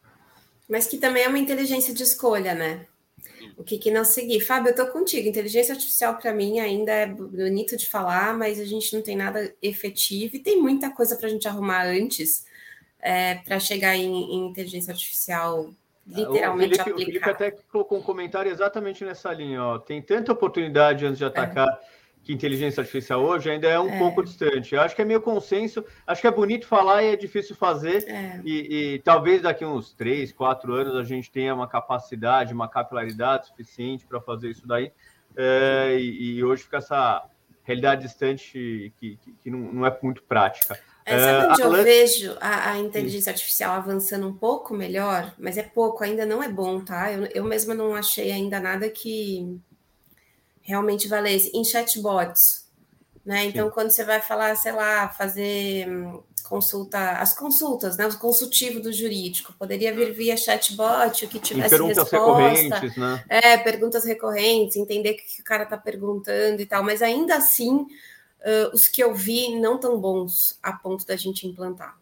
Mas 0.69 0.87
que 0.87 0.99
também 0.99 1.25
é 1.25 1.29
uma 1.29 1.39
inteligência 1.39 1.95
de 1.95 2.03
escolha, 2.03 2.55
né? 2.55 2.87
O 3.57 3.65
que, 3.65 3.79
que 3.79 3.91
não 3.91 4.05
seguir? 4.05 4.41
Fábio, 4.41 4.71
eu 4.71 4.75
tô 4.75 4.87
contigo. 4.89 5.29
Inteligência 5.29 5.75
artificial, 5.75 6.17
para 6.17 6.33
mim, 6.33 6.61
ainda 6.61 6.93
é 6.93 7.07
bonito 7.07 7.77
de 7.77 7.89
falar, 7.89 8.37
mas 8.37 8.61
a 8.61 8.65
gente 8.65 8.95
não 8.95 9.03
tem 9.03 9.17
nada 9.17 9.55
efetivo 9.63 10.37
e 10.37 10.41
tem 10.41 10.61
muita 10.61 10.91
coisa 10.91 11.17
para 11.17 11.27
a 11.27 11.31
gente 11.31 11.47
arrumar 11.49 11.87
antes 11.87 12.45
é, 13.01 13.37
para 13.37 13.59
chegar 13.59 13.97
em, 13.97 14.13
em, 14.13 14.47
inteligência 14.49 14.93
artificial 14.93 15.73
literalmente 16.07 16.81
o 16.81 16.85
Felipe, 16.85 17.03
O 17.03 17.05
Felipe 17.05 17.31
até 17.31 17.51
colocou 17.51 17.99
um 17.99 18.03
comentário 18.03 18.51
exatamente 18.51 19.05
nessa 19.05 19.33
linha. 19.33 19.63
Ó. 19.63 19.79
Tem 19.79 20.03
tanta 20.03 20.33
oportunidade 20.33 21.05
antes 21.05 21.19
de 21.19 21.25
atacar. 21.25 21.69
É 21.69 22.02
que 22.23 22.33
inteligência 22.33 22.81
artificial 22.81 23.23
hoje 23.23 23.51
ainda 23.51 23.69
é 23.69 23.79
um 23.79 23.89
é. 23.89 23.99
pouco 23.99 24.23
distante. 24.23 24.75
Eu 24.75 24.81
acho 24.81 24.95
que 24.95 25.03
é 25.03 25.05
meio 25.05 25.21
consenso, 25.21 25.85
acho 26.07 26.21
que 26.21 26.27
é 26.27 26.31
bonito 26.31 26.67
falar 26.67 27.03
e 27.03 27.13
é 27.13 27.17
difícil 27.17 27.57
fazer. 27.57 28.09
É. 28.09 28.41
E, 28.45 28.95
e, 28.95 28.99
talvez 29.01 29.43
daqui 29.43 29.65
uns 29.65 29.93
três, 29.93 30.33
quatro 30.33 30.73
anos 30.75 30.95
a 30.95 31.03
gente 31.03 31.31
tenha 31.31 31.55
uma 31.55 31.67
capacidade, 31.67 32.55
uma 32.55 32.69
capilaridade 32.69 33.49
suficiente 33.49 34.07
para 34.07 34.21
fazer 34.21 34.51
isso 34.51 34.67
daí. 34.67 34.93
É, 35.37 35.97
e, 35.99 36.37
e, 36.37 36.45
hoje 36.45 36.63
fica 36.63 36.77
essa 36.77 37.25
realidade 37.65 38.03
distante 38.03 38.93
que, 38.99 39.17
que, 39.17 39.33
que 39.43 39.51
não, 39.51 39.59
não, 39.59 39.87
é 39.87 39.99
muito 40.03 40.23
prática. 40.23 40.79
É, 41.05 41.19
sabe 41.19 41.53
onde 41.53 41.63
eu 41.63 41.85
vejo 41.85 42.37
a, 42.41 42.71
a 42.71 42.79
inteligência 42.79 43.31
artificial 43.31 43.75
avançando 43.75 44.29
um 44.29 44.35
pouco 44.35 44.73
melhor, 44.73 45.35
mas 45.37 45.59
é 45.59 45.63
pouco, 45.63 46.05
ainda 46.05 46.25
não 46.25 46.41
é 46.41 46.49
bom, 46.49 46.85
tá? 46.85 47.11
Eu, 47.11 47.25
eu 47.35 47.45
mesma 47.45 47.75
não 47.75 47.95
achei 47.95 48.31
ainda 48.31 48.61
nada 48.61 48.89
que 48.89 49.59
realmente 50.63 51.09
valesse 51.09 51.51
em 51.55 51.65
chatbots, 51.65 52.69
né? 53.25 53.45
Então, 53.45 53.69
Sim. 53.69 53.75
quando 53.75 53.91
você 53.91 54.05
vai 54.05 54.21
falar, 54.21 54.57
sei 54.57 54.73
lá, 54.73 55.09
fazer 55.09 55.89
hum, 55.89 56.23
consulta, 56.53 57.13
as 57.13 57.33
consultas, 57.33 57.97
né? 57.97 58.07
O 58.07 58.19
consultivo 58.19 58.81
do 58.81 58.93
jurídico, 58.93 59.55
poderia 59.55 59.95
vir 59.95 60.13
via 60.13 60.37
chatbot, 60.37 61.25
o 61.25 61.29
que 61.29 61.39
tivesse 61.39 61.71
perguntas 61.71 62.11
resposta. 62.11 62.17
recorrentes, 62.17 62.97
né? 62.97 63.25
É, 63.29 63.57
perguntas 63.59 64.05
recorrentes, 64.05 64.77
entender 64.77 65.13
o 65.13 65.17
que 65.17 65.41
o 65.41 65.45
cara 65.45 65.65
está 65.65 65.77
perguntando 65.77 66.61
e 66.61 66.67
tal, 66.67 66.83
mas 66.83 67.03
ainda 67.03 67.37
assim, 67.37 67.77
uh, 67.77 68.75
os 68.75 68.87
que 68.87 69.03
eu 69.03 69.15
vi 69.15 69.59
não 69.59 69.79
tão 69.79 70.01
bons 70.01 70.59
a 70.63 70.73
ponto 70.73 71.07
da 71.07 71.17
gente 71.17 71.47
implantar. 71.47 71.97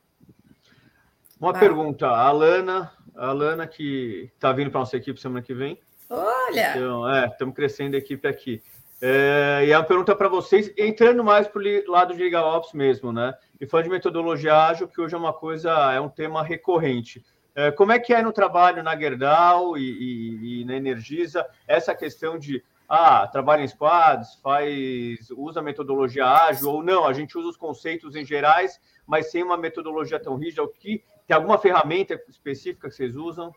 Uma 1.41 1.53
vai. 1.53 1.61
pergunta, 1.61 2.07
a 2.07 2.27
Alana, 2.27 2.93
a 3.15 3.29
Alana 3.29 3.67
que 3.67 4.31
está 4.35 4.53
vindo 4.53 4.71
para 4.71 4.81
nossa 4.81 4.97
equipe 4.97 5.21
semana 5.21 5.43
que 5.43 5.55
vem, 5.55 5.79
Olha! 6.11 6.73
Então, 6.77 7.09
é, 7.09 7.27
estamos 7.27 7.55
crescendo 7.55 7.95
a 7.95 7.99
equipe 7.99 8.27
aqui. 8.27 8.61
É, 9.01 9.65
e 9.67 9.73
a 9.73 9.83
pergunta 9.83 10.15
para 10.15 10.29
vocês, 10.29 10.71
entrando 10.77 11.23
mais 11.23 11.47
para 11.47 11.63
o 11.63 11.91
lado 11.91 12.13
de 12.13 12.23
LegalOps 12.23 12.73
mesmo, 12.75 13.13
né? 13.13 13.33
E 13.61 13.67
falando 13.67 13.85
de 13.85 13.91
metodologia 13.91 14.55
ágil, 14.55 14.89
que 14.89 15.01
hoje 15.01 15.15
é 15.15 15.19
uma 15.19 15.33
coisa, 15.33 15.71
é 15.93 16.01
um 16.01 16.09
tema 16.09 16.43
recorrente. 16.43 17.25
É, 17.55 17.71
como 17.71 17.93
é 17.93 17.99
que 17.99 18.13
é 18.13 18.23
no 18.23 18.33
trabalho 18.33 18.83
na 18.83 18.99
Gerdau 18.99 19.79
e, 19.79 19.83
e, 19.83 20.61
e, 20.61 20.65
na 20.65 20.75
Energisa 20.75 21.47
essa 21.67 21.95
questão 21.95 22.39
de 22.39 22.63
ah, 22.89 23.27
trabalha 23.27 23.63
em 23.63 23.69
squads, 23.69 24.35
faz, 24.43 25.31
usa 25.37 25.63
metodologia 25.63 26.27
ágil 26.27 26.71
ou 26.71 26.83
não? 26.83 27.07
A 27.07 27.13
gente 27.13 27.39
usa 27.39 27.49
os 27.49 27.57
conceitos 27.57 28.17
em 28.17 28.25
gerais, 28.25 28.81
mas 29.07 29.31
sem 29.31 29.43
uma 29.43 29.57
metodologia 29.57 30.19
tão 30.19 30.37
rígida. 30.37 30.63
O 30.63 30.69
que 30.69 31.05
tem 31.27 31.37
alguma 31.37 31.57
ferramenta 31.57 32.21
específica 32.29 32.89
que 32.89 32.95
vocês 32.95 33.15
usam? 33.15 33.55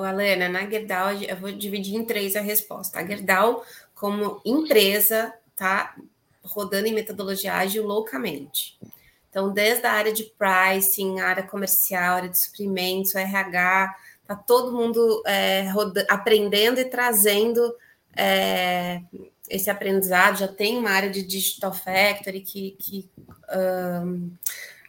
Alana, 0.00 0.48
na 0.48 0.68
Gerdau, 0.68 1.12
eu 1.12 1.36
vou 1.36 1.52
dividir 1.52 1.94
em 1.94 2.04
três 2.04 2.36
a 2.36 2.40
resposta. 2.40 2.98
A 2.98 3.06
Gerdau, 3.06 3.64
como 3.94 4.40
empresa, 4.44 5.32
está 5.50 5.94
rodando 6.42 6.86
em 6.88 6.94
metodologia 6.94 7.54
ágil 7.54 7.86
loucamente. 7.86 8.78
Então, 9.30 9.52
desde 9.52 9.86
a 9.86 9.92
área 9.92 10.12
de 10.12 10.24
pricing, 10.24 11.20
área 11.20 11.42
comercial, 11.42 12.16
área 12.16 12.28
de 12.28 12.38
suprimentos, 12.38 13.14
RH, 13.14 13.96
está 14.20 14.34
todo 14.34 14.76
mundo 14.76 15.22
é, 15.26 15.66
aprendendo 16.08 16.80
e 16.80 16.84
trazendo 16.84 17.74
é, 18.16 19.00
esse 19.48 19.70
aprendizado. 19.70 20.38
Já 20.38 20.48
tem 20.48 20.78
uma 20.78 20.90
área 20.90 21.10
de 21.10 21.22
Digital 21.22 21.72
Factory 21.72 22.40
que, 22.40 22.76
que 22.78 23.10
um, 24.04 24.30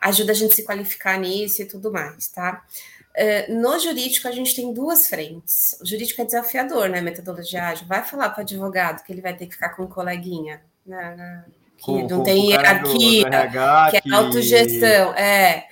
ajuda 0.01 0.32
a 0.32 0.36
gente 0.36 0.51
a 0.51 0.56
se 0.56 0.64
qualificar 0.64 1.18
nisso 1.20 1.62
e 1.62 1.66
tudo 1.66 1.91
mais, 1.91 2.28
tá? 2.28 2.66
Uh, 3.16 3.61
no 3.61 3.78
jurídico, 3.78 4.28
a 4.28 4.32
gente 4.32 4.55
tem 4.55 4.74
duas 4.74 5.07
frentes. 5.07 5.78
O 5.80 5.86
jurídico 5.86 6.22
é 6.22 6.26
desafiador, 6.26 6.89
né? 6.89 6.99
Metodologia 6.99 7.68
ágil. 7.68 7.86
Vai 7.86 8.03
falar 8.03 8.30
para 8.30 8.39
o 8.39 8.41
advogado 8.41 9.03
que 9.03 9.11
ele 9.11 9.22
vai 9.22 9.36
ter 9.36 9.45
que 9.45 9.53
ficar 9.53 9.70
com 9.70 9.84
um 9.84 9.88
coleguinha, 9.88 10.61
né? 10.86 11.16
né 11.16 11.45
que 11.78 11.86
com, 11.86 12.07
não 12.07 12.18
com 12.18 12.24
tem 12.24 12.49
hierarquia, 12.49 13.30
que, 13.91 14.01
que 14.01 14.09
é 14.09 14.16
autogestão. 14.16 15.14
É. 15.14 15.68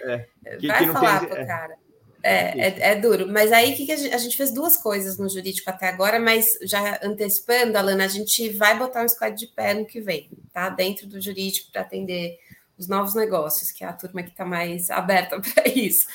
é 0.46 0.58
que, 0.58 0.68
vai 0.68 0.86
que 0.86 0.92
falar 0.92 1.28
para 1.28 1.40
o 1.40 1.42
é. 1.42 1.46
cara. 1.46 1.82
É, 2.24 2.60
é, 2.60 2.92
é, 2.92 2.96
duro. 2.96 3.28
Mas 3.28 3.52
aí 3.52 3.74
que, 3.74 3.88
que 3.88 3.92
a, 3.92 3.96
gente, 3.96 4.14
a, 4.14 4.18
gente, 4.20 4.38
fez 4.38 4.54
duas 4.54 4.78
coisas 4.78 5.18
no 5.18 5.28
jurídico 5.28 5.68
até 5.68 5.88
agora, 5.88 6.20
mas 6.20 6.60
já 6.62 7.00
antecipando, 7.04 7.76
Alana, 7.76 8.06
a 8.06 8.08
gente 8.08 8.50
vai 8.50 8.78
botar 8.78 9.04
um 9.04 9.10
squad 9.10 9.36
de 9.36 9.48
pé 9.48 9.74
no 9.74 9.88
que 9.88 10.00
vem, 10.00 10.30
tá? 10.54 10.70
Dentro 10.70 11.08
do 11.08 11.20
jurídico 11.20 11.72
para 11.72 11.82
atender 11.82 12.38
os 12.78 12.88
novos 12.88 13.16
negócios, 13.16 13.72
que 13.72 13.84
é 13.84 13.88
a 13.88 13.94
turma 13.94 14.22
que 14.22 14.30
está 14.30 14.46
mais 14.46 14.92
aberta 14.92 15.42
para 15.42 15.68
isso 15.68 16.06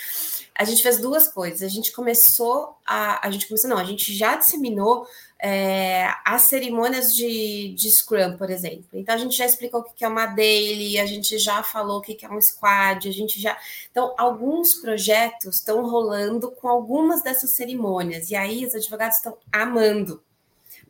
a 0.58 0.64
gente 0.64 0.82
fez 0.82 0.98
duas 0.98 1.28
coisas. 1.28 1.62
A 1.62 1.68
gente 1.68 1.92
começou 1.92 2.76
a. 2.86 3.26
A 3.26 3.30
gente 3.30 3.46
começou, 3.46 3.68
não, 3.68 3.78
a 3.78 3.84
gente 3.84 4.14
já 4.14 4.36
disseminou 4.36 5.06
é, 5.38 6.08
as 6.24 6.42
cerimônias 6.42 7.14
de, 7.14 7.74
de 7.74 7.90
Scrum, 7.90 8.36
por 8.36 8.50
exemplo. 8.50 8.86
Então, 8.94 9.14
a 9.14 9.18
gente 9.18 9.36
já 9.36 9.44
explicou 9.44 9.80
o 9.80 9.84
que 9.84 10.04
é 10.04 10.08
uma 10.08 10.26
daily, 10.26 10.98
a 10.98 11.06
gente 11.06 11.38
já 11.38 11.62
falou 11.62 11.98
o 11.98 12.00
que 12.00 12.24
é 12.24 12.30
um 12.30 12.40
squad, 12.40 13.08
a 13.08 13.12
gente 13.12 13.40
já. 13.40 13.56
Então, 13.90 14.14
alguns 14.16 14.74
projetos 14.76 15.56
estão 15.56 15.88
rolando 15.88 16.50
com 16.52 16.68
algumas 16.68 17.22
dessas 17.22 17.50
cerimônias, 17.50 18.30
e 18.30 18.36
aí 18.36 18.64
os 18.64 18.74
advogados 18.74 19.18
estão 19.18 19.36
amando 19.52 20.22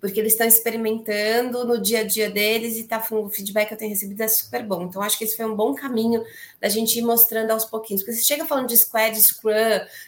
porque 0.00 0.20
eles 0.20 0.32
estão 0.32 0.46
experimentando 0.46 1.64
no 1.64 1.80
dia 1.80 2.00
a 2.00 2.04
dia 2.04 2.30
deles 2.30 2.76
e 2.76 2.84
tá, 2.84 3.02
o 3.10 3.28
feedback 3.30 3.68
que 3.68 3.74
eu 3.74 3.78
tenho 3.78 3.90
recebido 3.90 4.20
é 4.20 4.28
super 4.28 4.62
bom. 4.62 4.82
Então, 4.82 5.02
acho 5.02 5.18
que 5.18 5.24
esse 5.24 5.36
foi 5.36 5.46
um 5.46 5.56
bom 5.56 5.74
caminho 5.74 6.22
da 6.60 6.68
gente 6.68 6.98
ir 6.98 7.02
mostrando 7.02 7.50
aos 7.50 7.64
pouquinhos. 7.64 8.02
Porque 8.02 8.14
você 8.14 8.24
chega 8.24 8.44
falando 8.44 8.68
de 8.68 8.76
squad, 8.76 9.18
scrum, 9.20 9.52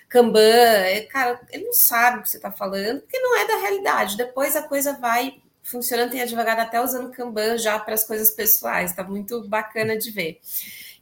kanban, 0.09 0.41
é, 0.41 1.01
cara, 1.03 1.41
ele 1.51 1.64
não 1.64 1.72
sabe 1.72 2.18
o 2.18 2.22
que 2.22 2.30
você 2.30 2.36
está 2.36 2.51
falando, 2.51 3.01
porque 3.01 3.18
não 3.18 3.36
é 3.39 3.47
da 3.47 3.57
realidade. 3.57 4.16
Depois 4.16 4.55
a 4.57 4.62
coisa 4.62 4.93
vai 4.99 5.41
funcionando, 5.62 6.11
tem 6.11 6.22
advogado 6.22 6.61
até 6.61 6.82
usando 6.82 7.11
kanban 7.11 7.59
já 7.59 7.78
para 7.78 7.95
as 7.95 8.05
coisas 8.05 8.30
pessoais, 8.30 8.95
tá 8.95 9.05
muito 9.05 9.47
bacana 9.49 9.99
de 9.99 10.11
ver. 10.11 10.41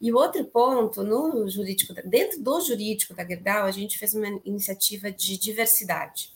E 0.00 0.12
o 0.12 0.16
outro 0.16 0.44
ponto, 0.44 1.02
no 1.02 1.48
jurídico, 1.48 1.94
dentro 2.04 2.40
do 2.40 2.60
jurídico 2.60 3.14
da 3.14 3.24
Gerdau, 3.24 3.64
a 3.64 3.70
gente 3.70 3.98
fez 3.98 4.14
uma 4.14 4.26
iniciativa 4.44 5.10
de 5.10 5.38
diversidade 5.38 6.32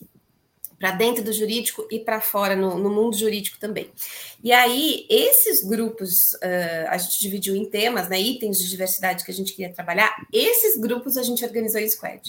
para 0.81 0.93
dentro 0.93 1.23
do 1.23 1.31
jurídico 1.31 1.87
e 1.91 2.01
para 2.01 2.23
fora, 2.23 2.57
no, 2.57 2.79
no, 2.79 2.89
mundo 2.89 3.15
jurídico 3.15 3.59
também. 3.59 3.91
E 4.43 4.51
aí, 4.51 5.07
esses 5.11 5.63
grupos, 5.63 6.33
uh, 6.37 6.89
a 6.89 6.97
gente 6.97 7.21
dividiu 7.21 7.55
em 7.55 7.67
temas, 7.67 8.09
né, 8.09 8.19
itens 8.19 8.59
de 8.59 8.67
diversidade 8.67 9.23
que 9.23 9.31
a 9.31 9.35
gente 9.35 9.53
queria 9.53 9.71
trabalhar, 9.71 10.11
esses 10.33 10.81
grupos 10.81 11.19
a 11.19 11.23
gente 11.23 11.45
organizou 11.45 11.79
em 11.79 11.89
squad. 11.89 12.23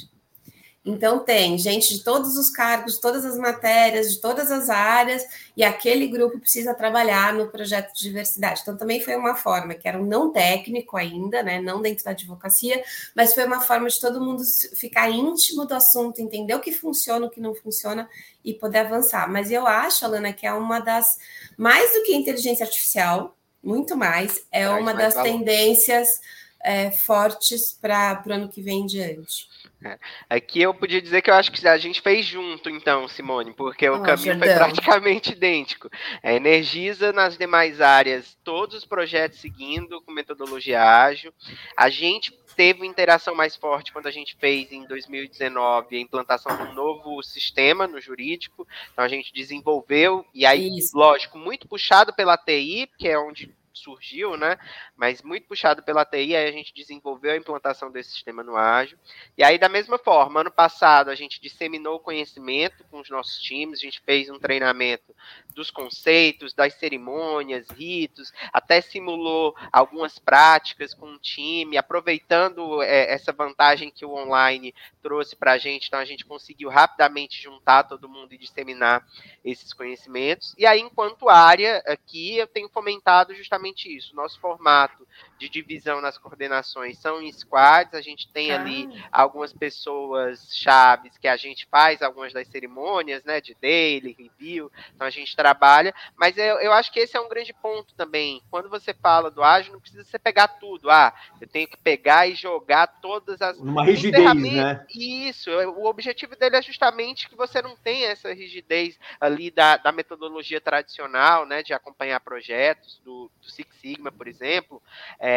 Então, 0.83 1.19
tem 1.19 1.59
gente 1.59 1.95
de 1.95 2.03
todos 2.03 2.35
os 2.37 2.49
cargos, 2.49 2.99
todas 2.99 3.23
as 3.23 3.37
matérias, 3.37 4.13
de 4.13 4.19
todas 4.19 4.49
as 4.49 4.67
áreas, 4.67 5.23
e 5.55 5.63
aquele 5.63 6.07
grupo 6.07 6.39
precisa 6.39 6.73
trabalhar 6.73 7.33
no 7.33 7.49
projeto 7.49 7.93
de 7.93 8.01
diversidade. 8.01 8.61
Então, 8.61 8.75
também 8.75 8.99
foi 8.99 9.15
uma 9.15 9.35
forma 9.35 9.75
que 9.75 9.87
era 9.87 10.01
um 10.01 10.05
não 10.05 10.31
técnico 10.31 10.97
ainda, 10.97 11.43
né, 11.43 11.61
não 11.61 11.83
dentro 11.83 12.03
da 12.03 12.11
advocacia, 12.11 12.83
mas 13.15 13.33
foi 13.35 13.45
uma 13.45 13.61
forma 13.61 13.87
de 13.87 14.01
todo 14.01 14.19
mundo 14.19 14.41
ficar 14.75 15.07
íntimo 15.11 15.65
do 15.65 15.75
assunto, 15.75 16.19
entender 16.19 16.55
o 16.55 16.59
que 16.59 16.71
funciona, 16.71 17.27
o 17.27 17.29
que 17.29 17.39
não 17.39 17.53
funciona 17.53 18.09
e 18.43 18.51
poder 18.51 18.79
avançar. 18.79 19.31
Mas 19.31 19.51
eu 19.51 19.67
acho, 19.67 20.03
Alana, 20.03 20.33
que 20.33 20.47
é 20.47 20.53
uma 20.53 20.79
das, 20.79 21.19
mais 21.55 21.93
do 21.93 22.01
que 22.03 22.15
inteligência 22.15 22.65
artificial, 22.65 23.37
muito 23.63 23.95
mais, 23.95 24.43
é 24.51 24.67
uma 24.67 24.95
das 24.95 25.13
tendências 25.13 26.19
é, 26.63 26.89
fortes 26.91 27.71
para 27.79 28.23
o 28.25 28.33
ano 28.33 28.49
que 28.49 28.61
vem 28.61 28.81
em 28.81 28.85
diante. 28.87 29.47
É. 29.83 29.97
Aqui 30.29 30.61
eu 30.61 30.73
podia 30.73 31.01
dizer 31.01 31.23
que 31.23 31.29
eu 31.31 31.33
acho 31.33 31.51
que 31.51 31.67
a 31.67 31.77
gente 31.77 32.01
fez 32.01 32.25
junto, 32.25 32.69
então, 32.69 33.07
Simone, 33.07 33.51
porque 33.51 33.89
o 33.89 33.95
oh, 33.95 34.01
caminho 34.03 34.37
foi 34.37 34.53
praticamente 34.53 35.31
idêntico. 35.33 35.89
É, 36.21 36.35
energiza 36.35 37.11
nas 37.11 37.35
demais 37.35 37.81
áreas 37.81 38.37
todos 38.43 38.75
os 38.75 38.85
projetos 38.85 39.39
seguindo 39.39 39.99
com 40.01 40.11
metodologia 40.11 40.83
ágil. 40.83 41.33
A 41.75 41.89
gente 41.89 42.31
teve 42.55 42.85
interação 42.85 43.33
mais 43.33 43.55
forte 43.55 43.91
quando 43.91 44.07
a 44.07 44.11
gente 44.11 44.35
fez 44.35 44.71
em 44.71 44.85
2019 44.85 45.95
a 45.95 45.99
implantação 45.99 46.55
de 46.55 46.63
um 46.63 46.73
novo 46.73 47.23
sistema 47.23 47.87
no 47.87 47.99
jurídico. 47.99 48.67
Então 48.93 49.03
a 49.03 49.07
gente 49.07 49.33
desenvolveu, 49.33 50.23
e 50.33 50.45
aí, 50.45 50.77
Isso. 50.77 50.95
lógico, 50.95 51.39
muito 51.39 51.67
puxado 51.67 52.13
pela 52.13 52.37
TI, 52.37 52.87
que 52.99 53.07
é 53.07 53.17
onde 53.17 53.51
surgiu, 53.73 54.37
né? 54.37 54.57
Mas 54.95 55.21
muito 55.21 55.47
puxado 55.47 55.83
pela 55.83 56.05
TI, 56.05 56.35
aí 56.35 56.47
a 56.47 56.51
gente 56.51 56.73
desenvolveu 56.73 57.31
a 57.31 57.37
implantação 57.37 57.91
desse 57.91 58.11
sistema 58.11 58.43
no 58.43 58.55
ágil. 58.55 58.97
E 59.37 59.43
aí, 59.43 59.57
da 59.57 59.69
mesma 59.69 59.97
forma, 59.97 60.41
ano 60.41 60.51
passado 60.51 61.09
a 61.09 61.15
gente 61.15 61.41
disseminou 61.41 61.95
o 61.95 61.99
conhecimento 61.99 62.83
com 62.85 62.99
os 62.99 63.09
nossos 63.09 63.41
times, 63.41 63.79
a 63.79 63.81
gente 63.81 64.01
fez 64.01 64.29
um 64.29 64.39
treinamento 64.39 65.15
dos 65.53 65.71
conceitos, 65.71 66.53
das 66.53 66.73
cerimônias, 66.75 67.67
ritos, 67.69 68.31
até 68.51 68.81
simulou 68.81 69.55
algumas 69.71 70.19
práticas 70.19 70.93
com 70.93 71.13
o 71.13 71.19
time, 71.19 71.77
aproveitando 71.77 72.81
é, 72.81 73.13
essa 73.13 73.31
vantagem 73.31 73.91
que 73.91 74.05
o 74.05 74.13
online 74.13 74.73
trouxe 75.01 75.35
para 75.35 75.53
a 75.53 75.57
gente, 75.57 75.87
então 75.87 75.99
a 75.99 76.05
gente 76.05 76.25
conseguiu 76.25 76.69
rapidamente 76.69 77.41
juntar 77.41 77.83
todo 77.83 78.09
mundo 78.09 78.33
e 78.33 78.37
disseminar 78.37 79.05
esses 79.43 79.73
conhecimentos. 79.73 80.53
E 80.57 80.65
aí, 80.65 80.79
enquanto 80.79 81.29
área, 81.29 81.83
aqui 81.85 82.37
eu 82.37 82.47
tenho 82.47 82.69
fomentado 82.69 83.33
justamente 83.33 83.60
isso. 83.67 84.15
Nosso 84.15 84.39
formato 84.39 85.07
de 85.41 85.49
divisão 85.49 85.99
nas 85.99 86.19
coordenações 86.19 86.99
são 86.99 87.19
em 87.19 87.31
squads, 87.31 87.95
a 87.95 88.01
gente 88.01 88.27
tem 88.27 88.51
ah. 88.51 88.61
ali 88.61 88.87
algumas 89.11 89.51
pessoas 89.51 90.47
chaves 90.55 91.17
que 91.17 91.27
a 91.27 91.35
gente 91.35 91.65
faz 91.65 92.03
algumas 92.03 92.31
das 92.31 92.47
cerimônias, 92.47 93.23
né, 93.23 93.41
de 93.41 93.57
daily, 93.59 94.15
review, 94.17 94.71
então 94.93 95.07
a 95.07 95.09
gente 95.09 95.35
trabalha, 95.35 95.95
mas 96.15 96.37
eu, 96.37 96.59
eu 96.59 96.71
acho 96.71 96.91
que 96.91 96.99
esse 96.99 97.17
é 97.17 97.19
um 97.19 97.27
grande 97.27 97.53
ponto 97.53 97.95
também. 97.95 98.43
Quando 98.51 98.69
você 98.69 98.93
fala 98.93 99.31
do 99.31 99.41
ágil, 99.41 99.73
não 99.73 99.79
precisa 99.79 100.03
você 100.03 100.19
pegar 100.19 100.47
tudo. 100.47 100.91
Ah, 100.91 101.11
eu 101.39 101.47
tenho 101.47 101.67
que 101.67 101.77
pegar 101.77 102.27
e 102.27 102.35
jogar 102.35 102.85
todas 103.01 103.41
as. 103.41 103.57
Uma 103.57 103.83
rigidez, 103.83 104.33
né? 104.35 104.85
Isso. 104.93 105.49
O 105.49 105.85
objetivo 105.85 106.35
dele 106.35 106.57
é 106.57 106.61
justamente 106.61 107.27
que 107.27 107.35
você 107.35 107.61
não 107.61 107.75
tenha 107.75 108.09
essa 108.09 108.31
rigidez 108.33 108.99
ali 109.19 109.49
da, 109.49 109.77
da 109.77 109.91
metodologia 109.91 110.61
tradicional, 110.61 111.45
né? 111.45 111.63
De 111.63 111.73
acompanhar 111.73 112.19
projetos, 112.19 112.99
do, 113.03 113.31
do 113.41 113.49
Six 113.49 113.75
Sigma, 113.77 114.11
por 114.11 114.27
exemplo. 114.27 114.81
É, 115.19 115.30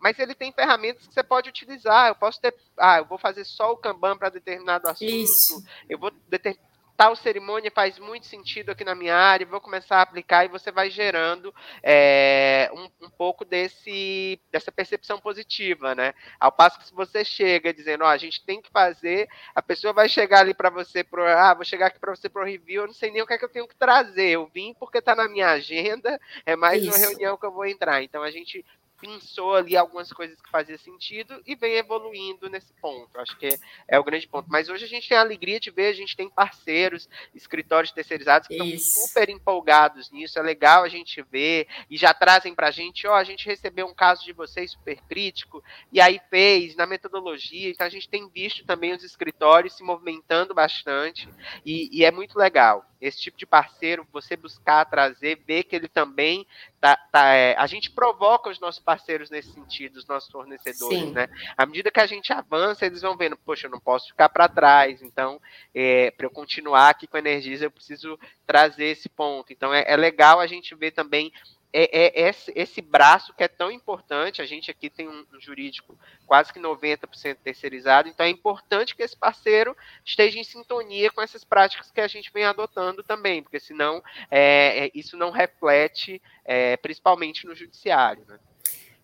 mas 0.00 0.18
ele 0.18 0.34
tem 0.34 0.52
ferramentas 0.52 1.06
que 1.06 1.14
você 1.14 1.22
pode 1.22 1.48
utilizar. 1.48 2.08
Eu 2.08 2.14
posso 2.14 2.40
ter. 2.40 2.54
Ah, 2.78 2.98
eu 2.98 3.04
vou 3.04 3.18
fazer 3.18 3.44
só 3.44 3.72
o 3.72 3.76
Kanban 3.76 4.16
para 4.16 4.30
determinado 4.30 4.88
assunto. 4.88 5.10
Isso. 5.10 5.62
Eu 5.88 5.98
vou 5.98 6.10
determinar 6.28 6.66
tal 6.96 7.14
cerimônia 7.14 7.70
faz 7.70 7.98
muito 7.98 8.26
sentido 8.26 8.70
aqui 8.70 8.82
na 8.82 8.94
minha 8.94 9.14
área, 9.14 9.46
vou 9.46 9.60
começar 9.60 9.98
a 9.98 10.02
aplicar 10.02 10.44
e 10.44 10.48
você 10.48 10.72
vai 10.72 10.88
gerando 10.88 11.54
é, 11.82 12.70
um, 12.72 13.06
um, 13.06 13.10
pouco 13.10 13.44
desse, 13.44 14.40
dessa 14.50 14.72
percepção 14.72 15.20
positiva, 15.20 15.94
né? 15.94 16.14
Ao 16.40 16.50
passo 16.50 16.78
que 16.78 16.86
se 16.86 16.94
você 16.94 17.24
chega 17.24 17.74
dizendo, 17.74 18.04
ó, 18.04 18.08
a 18.08 18.16
gente 18.16 18.44
tem 18.44 18.62
que 18.62 18.70
fazer, 18.70 19.28
a 19.54 19.60
pessoa 19.60 19.92
vai 19.92 20.08
chegar 20.08 20.40
ali 20.40 20.54
para 20.54 20.70
você, 20.70 21.04
pro, 21.04 21.22
ah, 21.22 21.54
vou 21.54 21.64
chegar 21.64 21.88
aqui 21.88 21.98
para 21.98 22.14
você 22.14 22.28
para 22.28 22.42
o 22.42 22.46
review, 22.46 22.82
eu 22.82 22.86
não 22.86 22.94
sei 22.94 23.10
nem 23.10 23.20
o 23.20 23.26
que 23.26 23.34
é 23.34 23.38
que 23.38 23.44
eu 23.44 23.50
tenho 23.52 23.68
que 23.68 23.76
trazer, 23.76 24.30
eu 24.30 24.46
vim 24.46 24.74
porque 24.78 24.98
está 24.98 25.14
na 25.14 25.28
minha 25.28 25.50
agenda, 25.50 26.18
é 26.46 26.56
mais 26.56 26.82
Isso. 26.82 26.90
uma 26.90 26.98
reunião 26.98 27.36
que 27.36 27.44
eu 27.44 27.52
vou 27.52 27.66
entrar. 27.66 28.02
Então 28.02 28.22
a 28.22 28.30
gente 28.30 28.64
pensou 29.00 29.54
ali 29.54 29.76
algumas 29.76 30.12
coisas 30.12 30.40
que 30.40 30.50
faziam 30.50 30.78
sentido 30.78 31.42
e 31.46 31.54
vem 31.54 31.74
evoluindo 31.74 32.48
nesse 32.48 32.72
ponto. 32.74 33.18
Acho 33.18 33.36
que 33.36 33.46
é, 33.46 33.58
é, 33.88 33.98
o 33.98 34.04
grande 34.04 34.26
ponto. 34.26 34.48
Mas 34.50 34.68
hoje 34.68 34.84
a 34.84 34.88
gente 34.88 35.08
tem 35.08 35.16
a 35.16 35.20
alegria 35.20 35.60
de 35.60 35.70
ver, 35.70 35.88
a 35.88 35.94
gente 35.94 36.16
tem 36.16 36.28
parceiros, 36.28 37.08
escritórios 37.34 37.92
terceirizados 37.92 38.48
que 38.48 38.56
Isso. 38.56 38.88
estão 38.88 39.06
super 39.06 39.28
empolgados 39.28 40.10
nisso. 40.10 40.38
É 40.38 40.42
legal 40.42 40.84
a 40.84 40.88
gente 40.88 41.22
ver 41.22 41.68
e 41.90 41.96
já 41.96 42.12
trazem 42.12 42.54
para 42.54 42.68
a 42.68 42.70
gente, 42.70 43.06
ó, 43.06 43.12
oh, 43.12 43.14
a 43.14 43.24
gente 43.24 43.46
recebeu 43.46 43.86
um 43.86 43.94
caso 43.94 44.24
de 44.24 44.32
vocês 44.32 44.72
super 44.72 45.00
crítico 45.02 45.62
e 45.92 46.00
aí 46.00 46.20
fez 46.30 46.74
na 46.76 46.86
metodologia. 46.86 47.70
Então 47.70 47.86
a 47.86 47.90
gente 47.90 48.08
tem 48.08 48.28
visto 48.28 48.64
também 48.64 48.92
os 48.92 49.02
escritórios 49.02 49.74
se 49.74 49.82
movimentando 49.82 50.54
bastante 50.54 51.28
e, 51.64 51.88
e 51.92 52.04
é 52.04 52.10
muito 52.10 52.38
legal 52.38 52.84
esse 53.00 53.20
tipo 53.20 53.36
de 53.36 53.46
parceiro, 53.46 54.06
você 54.12 54.36
buscar 54.36 54.84
trazer, 54.86 55.42
ver 55.46 55.64
que 55.64 55.76
ele 55.76 55.88
também 55.88 56.46
tá, 56.80 56.96
tá 56.96 57.34
é, 57.34 57.54
a 57.56 57.66
gente 57.66 57.90
provoca 57.90 58.50
os 58.50 58.58
nossos 58.58 58.82
parceiros 58.86 59.28
nesse 59.28 59.50
sentido, 59.50 59.96
os 59.96 60.06
nossos 60.06 60.30
fornecedores, 60.30 61.00
Sim. 61.00 61.10
né? 61.10 61.28
À 61.56 61.66
medida 61.66 61.90
que 61.90 61.98
a 61.98 62.06
gente 62.06 62.32
avança, 62.32 62.86
eles 62.86 63.02
vão 63.02 63.16
vendo, 63.16 63.36
poxa, 63.36 63.66
eu 63.66 63.70
não 63.70 63.80
posso 63.80 64.06
ficar 64.06 64.28
para 64.28 64.48
trás, 64.48 65.02
então, 65.02 65.40
é, 65.74 66.12
para 66.12 66.26
eu 66.26 66.30
continuar 66.30 66.90
aqui 66.90 67.08
com 67.08 67.16
a 67.16 67.20
Energisa, 67.20 67.64
eu 67.64 67.70
preciso 67.70 68.16
trazer 68.46 68.86
esse 68.86 69.08
ponto. 69.08 69.52
Então, 69.52 69.74
é, 69.74 69.84
é 69.88 69.96
legal 69.96 70.38
a 70.38 70.46
gente 70.46 70.72
ver 70.76 70.92
também 70.92 71.32
é, 71.72 72.06
é 72.06 72.28
esse, 72.28 72.50
esse, 72.56 72.80
braço 72.80 73.34
que 73.34 73.42
é 73.42 73.48
tão 73.48 73.70
importante. 73.70 74.40
A 74.40 74.46
gente 74.46 74.70
aqui 74.70 74.88
tem 74.88 75.08
um, 75.08 75.26
um, 75.32 75.40
jurídico 75.40 75.98
quase 76.26 76.50
que 76.50 76.58
90% 76.58 77.36
terceirizado, 77.44 78.08
então 78.08 78.24
é 78.24 78.30
importante 78.30 78.96
que 78.96 79.02
esse 79.02 79.16
parceiro 79.16 79.76
esteja 80.04 80.38
em 80.38 80.44
sintonia 80.44 81.10
com 81.10 81.20
essas 81.20 81.44
práticas 81.44 81.90
que 81.90 82.00
a 82.00 82.08
gente 82.08 82.32
vem 82.32 82.44
adotando 82.44 83.02
também, 83.02 83.42
porque 83.42 83.60
senão 83.60 84.02
é, 84.30 84.86
é 84.86 84.90
isso 84.94 85.18
não 85.18 85.30
reflete 85.30 86.20
é, 86.44 86.78
principalmente 86.78 87.46
no 87.46 87.54
judiciário. 87.54 88.24
Né? 88.26 88.38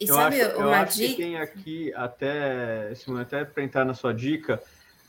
E 0.03 0.09
eu 0.09 0.15
sabe 0.15 0.41
acho, 0.41 0.59
uma 0.59 0.85
dica? 0.85 1.15
que 1.15 1.17
tem 1.17 1.37
aqui, 1.37 1.93
até, 1.95 2.93
Simone, 2.95 3.23
até 3.23 3.45
para 3.45 3.63
entrar 3.63 3.85
na 3.85 3.95
sua 3.95 4.13
dica, 4.13 4.61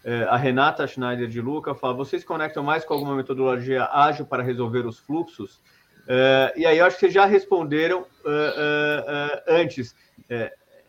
é, 0.04 0.24
a 0.24 0.36
Renata 0.36 0.86
Schneider 0.86 1.28
de 1.28 1.42
Luca 1.42 1.74
fala: 1.74 1.94
vocês 1.94 2.24
conectam 2.24 2.62
mais 2.62 2.86
com 2.86 2.94
alguma 2.94 3.16
metodologia 3.16 3.90
ágil 3.92 4.26
para 4.26 4.44
resolver 4.44 4.86
os 4.86 5.00
fluxos? 5.00 5.56
Uh, 6.04 6.52
e 6.58 6.66
aí 6.66 6.78
eu 6.78 6.86
acho 6.86 6.98
que 6.98 7.00
vocês 7.00 7.14
já 7.14 7.26
responderam 7.26 8.02
uh, 8.02 9.42
antes. 9.48 9.96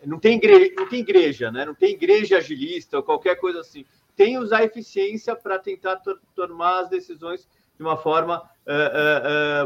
não, 0.04 0.18
tem 0.18 0.36
igreja, 0.36 0.74
não 0.76 0.88
tem 0.88 1.00
igreja, 1.00 1.50
né? 1.52 1.64
Não 1.64 1.74
tem 1.74 1.92
igreja 1.94 2.38
agilista 2.38 2.96
ou 2.96 3.02
qualquer 3.02 3.36
coisa 3.36 3.60
assim. 3.60 3.86
Tem 4.16 4.36
usar 4.36 4.64
eficiência 4.64 5.34
para 5.36 5.58
tentar 5.58 6.00
tomar 6.34 6.80
as 6.80 6.90
decisões 6.90 7.48
de 7.76 7.82
uma 7.82 7.96
forma 7.96 8.42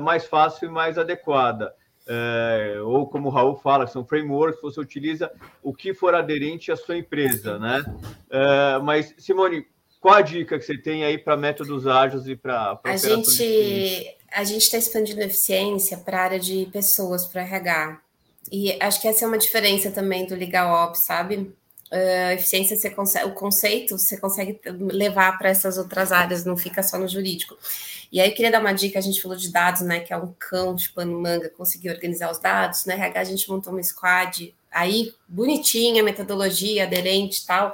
mais 0.02 0.24
fácil 0.24 0.68
e 0.68 0.70
mais 0.70 0.96
adequada. 0.96 1.74
Ou 2.86 3.06
como 3.06 3.28
o 3.28 3.30
Raul 3.30 3.56
fala, 3.56 3.86
são 3.86 4.04
frameworks, 4.04 4.60
você 4.62 4.80
utiliza 4.80 5.30
o 5.62 5.74
que 5.74 5.92
for 5.92 6.14
aderente 6.14 6.72
à 6.72 6.76
sua 6.76 6.96
empresa, 6.96 7.58
né? 7.58 7.84
mas, 8.82 9.14
Simone, 9.18 9.66
qual 10.00 10.14
a 10.14 10.22
dica 10.22 10.58
que 10.58 10.64
você 10.64 10.78
tem 10.78 11.04
aí 11.04 11.18
para 11.18 11.36
métodos 11.36 11.86
ágeis 11.86 12.26
e 12.26 12.36
para 12.36 12.80
a 12.84 12.96
gente 12.96 14.16
a 14.32 14.44
gente 14.44 14.62
está 14.62 14.76
expandindo 14.76 15.22
eficiência 15.22 15.98
para 15.98 16.18
a 16.18 16.22
área 16.22 16.40
de 16.40 16.68
pessoas, 16.72 17.26
para 17.26 17.42
RH. 17.42 18.00
E 18.50 18.76
acho 18.80 19.00
que 19.00 19.08
essa 19.08 19.24
é 19.24 19.28
uma 19.28 19.38
diferença 19.38 19.90
também 19.90 20.26
do 20.26 20.34
Legal 20.34 20.70
Ops, 20.84 21.00
sabe? 21.00 21.52
Uh, 21.90 22.32
eficiência, 22.32 22.76
você 22.76 22.90
consegue, 22.90 23.26
o 23.26 23.32
conceito 23.32 23.96
você 23.96 24.18
consegue 24.18 24.60
levar 24.66 25.38
para 25.38 25.48
essas 25.48 25.78
outras 25.78 26.12
áreas, 26.12 26.44
não 26.44 26.56
fica 26.56 26.82
só 26.82 26.98
no 26.98 27.08
jurídico. 27.08 27.56
E 28.12 28.20
aí, 28.20 28.28
eu 28.28 28.34
queria 28.34 28.50
dar 28.50 28.60
uma 28.60 28.72
dica: 28.72 28.98
a 28.98 29.02
gente 29.02 29.20
falou 29.22 29.36
de 29.36 29.50
dados, 29.50 29.80
né? 29.82 30.00
Que 30.00 30.12
é 30.12 30.16
um 30.16 30.32
cão 30.38 30.74
de 30.74 30.88
pano 30.90 31.18
manga 31.18 31.48
conseguir 31.48 31.90
organizar 31.90 32.30
os 32.30 32.38
dados. 32.38 32.84
No 32.84 32.92
RH, 32.92 33.20
a 33.20 33.24
gente 33.24 33.48
montou 33.48 33.72
uma 33.72 33.82
squad 33.82 34.54
aí, 34.70 35.12
bonitinha, 35.26 36.02
metodologia, 36.02 36.84
aderente 36.84 37.42
e 37.42 37.46
tal. 37.46 37.72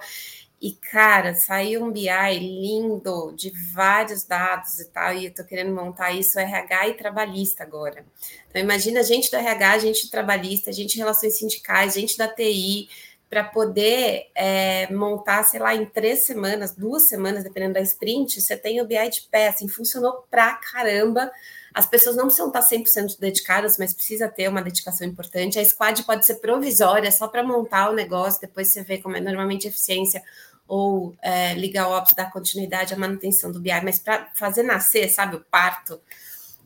E, 0.65 0.73
cara, 0.73 1.35
saiu 1.35 1.85
um 1.85 1.93
BI 1.93 2.09
lindo 2.39 3.35
de 3.37 3.53
vários 3.75 4.25
dados 4.25 4.81
e 4.81 4.87
tal, 4.87 5.13
e 5.13 5.27
eu 5.27 5.35
tô 5.35 5.45
querendo 5.45 5.75
montar 5.75 6.13
isso 6.13 6.39
RH 6.39 6.89
e 6.89 6.95
trabalhista 6.95 7.63
agora. 7.63 8.03
Então, 8.49 8.63
imagina 8.63 9.03
gente 9.03 9.31
do 9.31 9.37
RH, 9.37 9.79
gente 9.81 10.11
trabalhista, 10.11 10.71
a 10.71 10.73
gente 10.73 10.97
relações 10.97 11.37
sindicais, 11.37 11.93
gente 11.93 12.17
da 12.17 12.29
TI, 12.29 12.89
para 13.35 13.43
poder 13.43 14.31
é, 14.33 14.93
montar, 14.95 15.43
sei 15.43 15.59
lá, 15.59 15.75
em 15.75 15.85
três 15.85 16.21
semanas, 16.21 16.73
duas 16.73 17.09
semanas, 17.09 17.43
dependendo 17.43 17.75
da 17.75 17.81
sprint, 17.81 18.41
você 18.41 18.57
tem 18.57 18.81
o 18.81 18.87
BI 18.87 19.09
de 19.11 19.23
pé, 19.23 19.49
assim, 19.49 19.67
funcionou 19.67 20.25
pra 20.31 20.55
caramba. 20.55 21.33
As 21.75 21.85
pessoas 21.85 22.15
não 22.15 22.27
precisam 22.27 22.47
estar 22.47 22.61
100% 22.61 23.19
dedicadas, 23.19 23.77
mas 23.77 23.93
precisa 23.93 24.29
ter 24.29 24.47
uma 24.47 24.63
dedicação 24.63 25.05
importante. 25.05 25.59
A 25.59 25.65
squad 25.65 26.05
pode 26.05 26.25
ser 26.25 26.37
provisória, 26.37 27.11
só 27.11 27.27
para 27.27 27.43
montar 27.43 27.91
o 27.91 27.93
negócio, 27.93 28.41
depois 28.41 28.69
você 28.69 28.85
vê 28.85 28.99
como 28.99 29.17
é 29.17 29.21
normalmente 29.21 29.67
eficiência 29.67 30.23
ou 30.69 31.17
é, 31.21 31.55
ligar 31.55 31.89
o 31.89 31.99
Ops, 31.99 32.15
dar 32.15 32.31
continuidade 32.31 32.95
à 32.95 32.97
manutenção 32.97 33.51
do 33.51 33.59
BI, 33.59 33.81
mas 33.83 33.99
para 33.99 34.31
fazer 34.37 34.63
nascer, 34.63 35.09
sabe, 35.09 35.35
o 35.35 35.41
parto, 35.41 36.01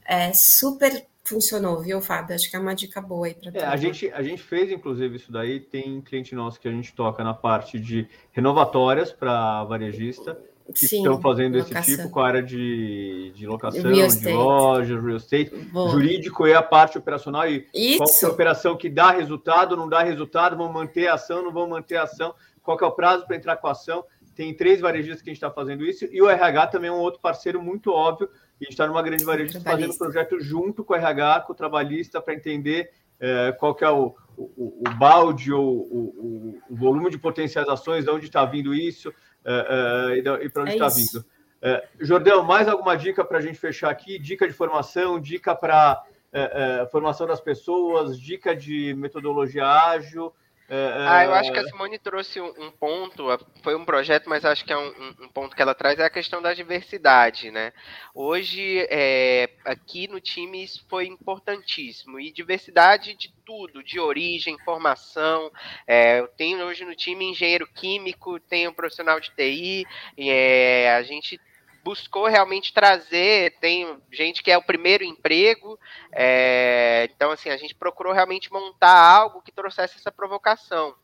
é 0.05 0.35
super 0.35 1.07
funcionou, 1.29 1.81
viu, 1.81 2.01
Fábio? 2.01 2.35
Acho 2.35 2.51
que 2.51 2.57
é 2.57 2.59
uma 2.59 2.75
dica 2.75 3.01
boa 3.01 3.27
aí 3.27 3.35
para 3.35 3.51
é, 3.61 3.65
a 3.65 3.77
gente 3.77 4.11
A 4.13 4.23
gente 4.23 4.43
fez, 4.43 4.71
inclusive, 4.71 5.17
isso 5.17 5.31
daí. 5.31 5.61
Tem 5.61 6.01
cliente 6.01 6.35
nosso 6.35 6.59
que 6.59 6.69
a 6.69 6.73
gente 6.73 6.95
toca 6.95 7.23
na 7.23 7.35
parte 7.35 7.79
de 7.79 8.09
renovatórias 8.33 9.13
para 9.13 9.65
varejista, 9.65 10.39
que 10.73 10.87
Sim, 10.87 10.99
estão 10.99 11.21
fazendo 11.21 11.57
locação. 11.57 11.81
esse 11.81 11.97
tipo 11.97 12.11
com 12.11 12.21
a 12.21 12.27
área 12.27 12.43
de, 12.43 13.33
de 13.35 13.47
locação, 13.47 13.83
de 13.83 14.33
loja, 14.33 15.01
real 15.01 15.17
estate, 15.17 15.51
Boa. 15.73 15.91
jurídico 15.91 16.47
e 16.47 16.53
a 16.53 16.63
parte 16.63 16.99
operacional. 16.99 17.49
E 17.49 17.67
Isso. 17.75 17.99
qual 17.99 18.11
é 18.11 18.25
a 18.25 18.29
operação 18.29 18.77
que 18.77 18.91
dá 18.91 19.11
resultado, 19.11 19.77
não 19.77 19.89
dá 19.89 20.03
resultado, 20.03 20.57
vão 20.57 20.73
manter 20.73 21.09
a 21.09 21.15
ação, 21.15 21.43
não 21.43 21.53
vão 21.53 21.69
manter 21.69 21.97
a 21.97 22.03
ação, 22.03 22.35
qual 22.63 22.79
é 22.81 22.85
o 22.85 22.93
prazo 22.93 23.27
para 23.27 23.37
entrar 23.37 23.57
com 23.57 23.67
a 23.67 23.73
ação. 23.73 24.05
Tem 24.35 24.55
três 24.55 24.81
varejistas 24.81 25.23
que 25.23 25.31
a 25.31 25.33
gente 25.33 25.43
está 25.43 25.51
fazendo 25.51 25.85
isso, 25.85 26.07
e 26.13 26.23
o 26.23 26.29
RH 26.29 26.69
também 26.69 26.91
é 26.91 26.93
um 26.93 26.99
outro 26.99 27.21
parceiro 27.21 27.63
muito 27.63 27.91
óbvio, 27.91 28.29
a 28.61 28.65
gente 28.65 28.73
está 28.73 28.87
numa 28.87 29.03
grande 29.03 29.25
varejista 29.25 29.61
fazendo 29.61 29.97
projeto 29.97 30.41
junto 30.41 30.85
com 30.85 30.93
o 30.93 30.97
RH, 30.97 31.41
com 31.43 31.53
o 31.53 31.57
trabalhista, 31.57 32.21
para 32.21 32.35
entender 32.35 32.91
é, 33.21 33.53
qual 33.53 33.75
que 33.75 33.85
é 33.85 33.91
o, 33.91 34.15
o, 34.37 34.83
o 34.87 34.95
balde 34.97 35.53
ou 35.53 35.65
o, 35.65 36.61
o, 36.69 36.77
volume 36.77 37.11
de 37.11 37.19
potencializações, 37.19 38.05
de 38.05 38.11
onde 38.11 38.27
está 38.27 38.45
vindo 38.45 38.75
isso 38.75 39.13
é, 39.45 40.15
é, 40.15 40.45
e 40.45 40.49
para 40.49 40.63
onde 40.63 40.73
está 40.73 40.87
é 40.87 40.91
vindo. 40.91 41.25
É, 41.61 41.89
Jordão, 42.01 42.45
mais 42.45 42.69
alguma 42.69 42.97
dica 42.97 43.25
para 43.25 43.39
a 43.39 43.41
gente 43.41 43.59
fechar 43.59 43.91
aqui? 43.91 44.19
Dica 44.19 44.47
de 44.47 44.53
formação, 44.53 45.21
dica 45.21 45.55
para 45.55 46.03
é, 46.33 46.87
formação 46.91 47.27
das 47.27 47.41
pessoas, 47.41 48.19
dica 48.19 48.55
de 48.55 48.95
metodologia 48.95 49.67
ágil. 49.67 50.33
É, 50.71 50.93
ah, 50.99 51.25
eu 51.25 51.33
acho 51.33 51.51
que 51.51 51.59
a 51.59 51.65
Simone 51.65 51.99
trouxe 51.99 52.39
um, 52.43 52.53
um, 52.59 52.71
ponto, 52.71 53.25
foi 53.63 53.75
um 53.75 53.87
projeto, 53.87 54.29
mas 54.29 54.45
acho 54.45 54.67
que 54.67 54.73
é 54.73 54.77
um, 54.77 55.15
um, 55.23 55.29
ponto 55.29 55.57
que 55.57 55.63
ela 55.63 55.75
traz, 55.75 55.99
é 55.99 56.05
a 56.05 56.11
questão 56.11 56.43
da 56.43 56.53
diversidade, 56.53 57.51
né? 57.51 57.73
Hoje, 58.15 58.87
é, 58.91 59.49
aqui 59.65 60.07
no 60.09 60.21
time, 60.21 60.63
isso 60.63 60.85
foi 60.87 61.07
importantíssimo, 61.07 62.21
e 62.21 62.31
diversidade 62.31 63.15
de 63.15 63.33
tudo, 63.47 63.83
de 63.83 63.99
origem, 63.99 64.59
formação, 64.63 65.51
é, 65.87 66.21
eu 66.21 66.29
tenho 66.29 66.63
hoje 66.67 66.85
no 66.85 66.95
time 66.95 67.25
engenheiro 67.25 67.67
químico, 67.67 68.39
tenho 68.39 68.71
profissional 68.71 69.19
de 69.19 69.31
TI, 69.31 69.87
é, 70.19 70.95
a 70.95 71.03
gente 71.03 71.41
buscou 71.85 72.27
realmente 72.27 72.73
trazer, 72.73 73.57
tem 73.61 74.01
gente 74.11 74.43
que 74.43 74.51
é 74.51 74.59
o 74.59 74.63
primeiro 74.63 75.05
emprego, 75.05 75.79
é, 76.13 77.09
então 77.15 77.31
assim, 77.31 77.51
a 77.51 77.57
gente 77.57 77.75
procurou 77.75 78.13
realmente 78.13 78.53
montar 78.53 78.99
algo 78.99 79.43
que 79.43 79.53
trouxesse 79.53 79.97
essa 79.97 80.13
provocação. 80.13 80.95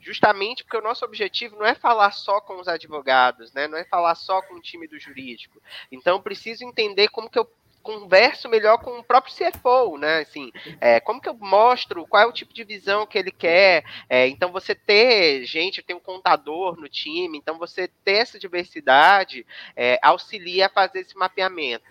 Justamente 0.00 0.64
porque 0.64 0.78
o 0.78 0.82
nosso 0.82 1.04
objetivo 1.04 1.56
não 1.56 1.66
é 1.66 1.74
falar 1.74 2.10
só 2.12 2.40
com 2.40 2.58
os 2.58 2.66
advogados, 2.66 3.52
né? 3.52 3.68
Não 3.68 3.76
é 3.76 3.84
falar 3.84 4.14
só 4.14 4.40
com 4.40 4.54
o 4.54 4.60
time 4.60 4.88
do 4.88 4.98
jurídico. 4.98 5.60
Então, 5.92 6.22
preciso 6.22 6.64
entender 6.64 7.08
como 7.08 7.28
que 7.28 7.38
eu 7.38 7.46
converso 7.82 8.48
melhor 8.48 8.78
com 8.78 8.98
o 8.98 9.04
próprio 9.04 9.34
CFO, 9.34 9.98
né? 9.98 10.20
Assim, 10.20 10.52
é, 10.80 11.00
como 11.00 11.20
que 11.20 11.28
eu 11.28 11.34
mostro 11.34 12.06
qual 12.06 12.22
é 12.22 12.26
o 12.26 12.32
tipo 12.32 12.52
de 12.52 12.64
visão 12.64 13.06
que 13.06 13.18
ele 13.18 13.30
quer? 13.30 13.84
É, 14.08 14.28
então, 14.28 14.52
você 14.52 14.74
ter 14.74 15.44
gente, 15.44 15.82
tem 15.82 15.96
um 15.96 16.00
contador 16.00 16.76
no 16.78 16.88
time, 16.88 17.38
então 17.38 17.58
você 17.58 17.88
ter 18.04 18.18
essa 18.18 18.38
diversidade 18.38 19.46
é, 19.74 19.98
auxilia 20.02 20.66
a 20.66 20.70
fazer 20.70 21.00
esse 21.00 21.16
mapeamento. 21.16 21.84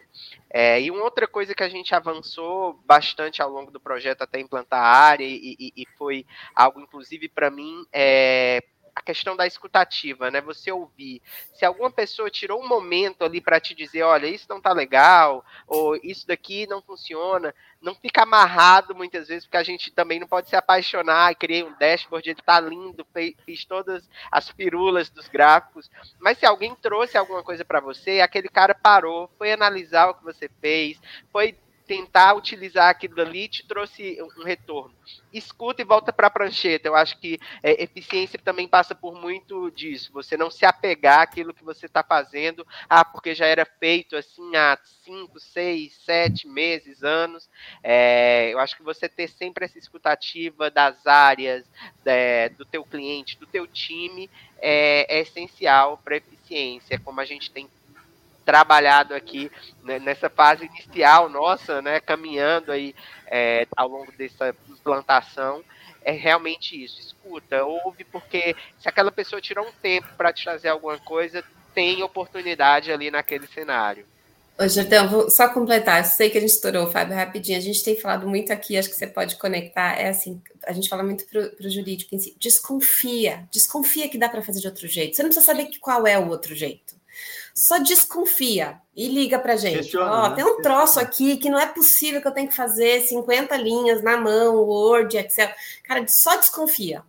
É, 0.50 0.82
e 0.82 0.90
uma 0.90 1.04
outra 1.04 1.28
coisa 1.28 1.54
que 1.54 1.64
a 1.64 1.70
gente 1.70 1.94
avançou 1.94 2.74
bastante 2.86 3.42
ao 3.42 3.50
longo 3.50 3.72
do 3.72 3.80
projeto 3.80 4.24
até 4.24 4.40
implantar 4.40 4.82
a 4.82 4.88
área, 4.88 5.26
e, 5.26 5.56
e, 5.60 5.74
e 5.76 5.86
foi 5.98 6.26
algo, 6.56 6.82
inclusive, 6.82 7.30
para 7.30 7.50
mim, 7.50 7.86
é, 7.94 8.64
a 8.96 9.02
questão 9.02 9.36
da 9.36 9.48
escutativa, 9.48 10.30
né? 10.32 10.42
Você 10.42 10.72
ouvir. 10.72 11.22
Se 11.54 11.66
alguma 11.66 11.92
pessoa 11.92 12.30
tirou 12.30 12.62
um 12.62 12.68
momento 12.68 13.24
ali 13.24 13.42
para 13.42 13.60
te 13.60 13.74
dizer, 13.74 14.04
olha, 14.04 14.28
isso 14.28 14.46
não 14.50 14.62
tá 14.62 14.72
legal, 14.72 15.46
ou 15.68 15.96
isso 16.04 16.28
daqui 16.28 16.68
não 16.68 16.82
funciona, 16.82 17.54
não 17.82 17.96
fica 17.96 18.24
amarrado 18.24 18.94
muitas 18.94 19.28
vezes, 19.28 19.46
porque 19.46 19.58
a 19.58 19.64
gente 19.64 19.92
também 19.92 20.20
não 20.20 20.28
pode 20.28 20.50
se 20.50 20.56
apaixonar, 20.56 21.34
criei 21.36 21.64
um 21.64 21.74
dashboard, 21.78 22.30
ele 22.30 22.42
tá 22.42 22.60
lindo, 22.60 23.06
fiz 23.46 23.66
todas 23.66 24.10
as 24.32 24.52
pirulas 24.52 25.10
dos 25.10 25.28
gráficos, 25.28 25.90
mas 26.20 26.38
se 26.38 26.46
alguém 26.46 26.76
trouxe 26.76 27.18
alguma 27.18 27.44
coisa 27.44 27.64
para 27.64 27.80
você, 27.80 28.20
aquele 28.20 28.50
cara 28.50 28.76
parou, 28.76 29.30
foi 29.38 29.52
analisar 29.52 30.10
o 30.10 30.14
que 30.14 30.24
você 30.24 30.50
fez, 30.60 31.00
foi 31.32 31.56
tentar 31.90 32.36
utilizar 32.36 32.88
aquilo 32.88 33.20
ali 33.20 33.48
te 33.48 33.66
trouxe 33.66 34.20
um 34.38 34.44
retorno. 34.44 34.94
Escuta 35.34 35.82
e 35.82 35.86
volta 35.86 36.14
para 36.14 36.28
a 36.28 36.30
prancheta. 36.30 36.88
Eu 36.88 36.96
acho 36.96 37.18
que 37.18 37.40
é, 37.64 37.82
eficiência 37.84 38.38
também 38.38 38.68
passa 38.68 38.94
por 38.94 39.20
muito 39.20 39.72
disso. 39.72 40.14
Você 40.14 40.38
não 40.38 40.52
se 40.52 40.68
apegar 40.68 41.22
àquilo 41.22 41.52
que 41.52 41.64
você 41.64 41.88
está 41.88 42.04
fazendo, 42.04 42.66
ah, 42.88 43.04
porque 43.04 43.34
já 43.34 43.48
era 43.48 43.66
feito 43.66 44.16
assim 44.16 44.56
há 44.56 44.78
cinco, 45.04 45.40
seis, 45.40 45.98
sete 46.06 46.48
meses, 46.48 47.04
anos. 47.04 47.50
É, 47.82 48.54
eu 48.54 48.60
acho 48.60 48.78
que 48.78 48.84
você 48.84 49.10
ter 49.10 49.28
sempre 49.28 49.66
essa 49.66 49.80
escutativa 49.80 50.70
das 50.70 51.08
áreas, 51.08 51.66
é, 52.06 52.50
do 52.50 52.66
teu 52.66 52.84
cliente, 52.84 53.36
do 53.40 53.48
teu 53.48 53.66
time, 53.66 54.30
é, 54.60 55.18
é 55.18 55.22
essencial 55.22 55.98
para 55.98 56.18
eficiência, 56.18 57.00
como 57.00 57.20
a 57.20 57.26
gente 57.26 57.50
tem 57.50 57.68
trabalhado 58.50 59.14
aqui 59.14 59.52
né, 59.84 60.00
nessa 60.00 60.28
fase 60.28 60.66
inicial 60.66 61.30
nossa, 61.30 61.84
né, 61.84 62.00
caminhando 62.00 62.72
aí 62.72 62.96
é, 63.28 63.68
ao 63.78 63.88
longo 63.88 64.12
dessa 64.14 64.56
implantação, 64.68 65.64
é 66.04 66.12
realmente 66.12 66.84
isso. 66.84 67.00
Escuta, 67.00 67.64
ouve, 67.64 68.04
porque 68.06 68.56
se 68.80 68.90
aquela 68.90 69.12
pessoa 69.12 69.40
tirou 69.40 69.68
um 69.68 69.72
tempo 69.72 70.08
para 70.18 70.34
te 70.34 70.44
trazer 70.44 70.70
alguma 70.70 70.98
coisa, 70.98 71.44
tem 71.76 72.02
oportunidade 72.02 72.92
ali 72.92 73.12
naquele 73.12 73.46
cenário. 73.46 74.04
Ô, 74.58 74.68
Jordão, 74.68 75.08
vou 75.08 75.30
só 75.30 75.48
completar. 75.48 76.00
Eu 76.00 76.06
sei 76.06 76.32
que 76.32 76.40
a 76.40 76.42
gente 76.42 76.50
estourou, 76.50 76.90
Fábio, 76.90 77.16
rapidinho. 77.16 77.60
A 77.60 77.62
gente 77.62 77.84
tem 77.84 77.96
falado 77.96 78.28
muito 78.28 78.52
aqui, 78.52 78.76
acho 78.76 78.90
que 78.90 78.96
você 78.96 79.06
pode 79.06 79.36
conectar. 79.36 79.94
É 79.94 80.10
assim, 80.10 80.42
a 80.66 80.74
gente 80.74 80.90
fala 80.90 81.04
muito 81.04 81.24
para 81.28 81.68
o 81.68 81.70
jurídico 81.70 82.16
em 82.16 82.18
si. 82.18 82.36
Desconfia, 82.40 83.48
desconfia 83.52 84.10
que 84.10 84.18
dá 84.18 84.28
para 84.28 84.42
fazer 84.42 84.60
de 84.60 84.68
outro 84.68 84.88
jeito. 84.88 85.16
Você 85.16 85.22
não 85.22 85.30
precisa 85.30 85.46
saber 85.46 85.70
qual 85.80 86.08
é 86.08 86.18
o 86.18 86.30
outro 86.30 86.56
jeito 86.56 86.99
só 87.56 87.80
desconfia 87.80 88.80
e 88.96 89.08
liga 89.08 89.40
para 89.40 89.56
gente. 89.56 89.78
Questiona, 89.78 90.26
oh, 90.26 90.30
né? 90.30 90.36
Tem 90.36 90.46
um 90.46 90.62
troço 90.62 91.00
aqui 91.00 91.38
que 91.38 91.50
não 91.50 91.60
é 91.60 91.66
possível 91.66 92.22
que 92.22 92.28
eu 92.28 92.34
tenha 92.34 92.48
que 92.48 92.56
fazer 92.56 93.02
50 93.02 93.56
linhas 93.58 94.04
na 94.04 94.18
mão, 94.18 94.56
Word, 94.56 95.18
Excel. 95.18 95.50
Cara, 95.84 96.06
só 96.08 96.36
desconfia. 96.38 97.04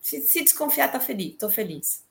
Se, 0.00 0.20
se 0.22 0.42
desconfiar, 0.42 0.90
tá 0.90 0.98
feliz, 0.98 1.36
tô 1.36 1.48
feliz. 1.48 2.04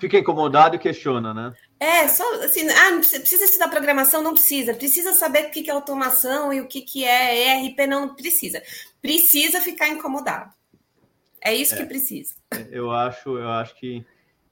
Fica 0.00 0.18
incomodado 0.18 0.76
e 0.76 0.78
questiona, 0.78 1.34
né? 1.34 1.54
É, 1.80 2.06
só 2.08 2.24
assim, 2.42 2.68
ah, 2.68 2.90
não 2.90 3.00
precisa, 3.00 3.20
precisa 3.20 3.44
estudar 3.44 3.68
programação? 3.68 4.22
Não 4.22 4.32
precisa. 4.32 4.74
Precisa 4.74 5.12
saber 5.12 5.46
o 5.46 5.50
que 5.50 5.68
é 5.68 5.72
automação 5.72 6.52
e 6.52 6.60
o 6.60 6.68
que 6.68 7.04
é 7.04 7.64
ERP? 7.64 7.86
Não 7.88 8.14
precisa. 8.14 8.62
Precisa 9.00 9.60
ficar 9.60 9.88
incomodado. 9.88 10.52
É 11.40 11.54
isso 11.54 11.74
é, 11.74 11.78
que 11.78 11.86
precisa. 11.86 12.34
Eu 12.70 12.90
acho, 12.90 13.38
eu 13.38 13.48
acho 13.48 13.74
que, 13.76 14.04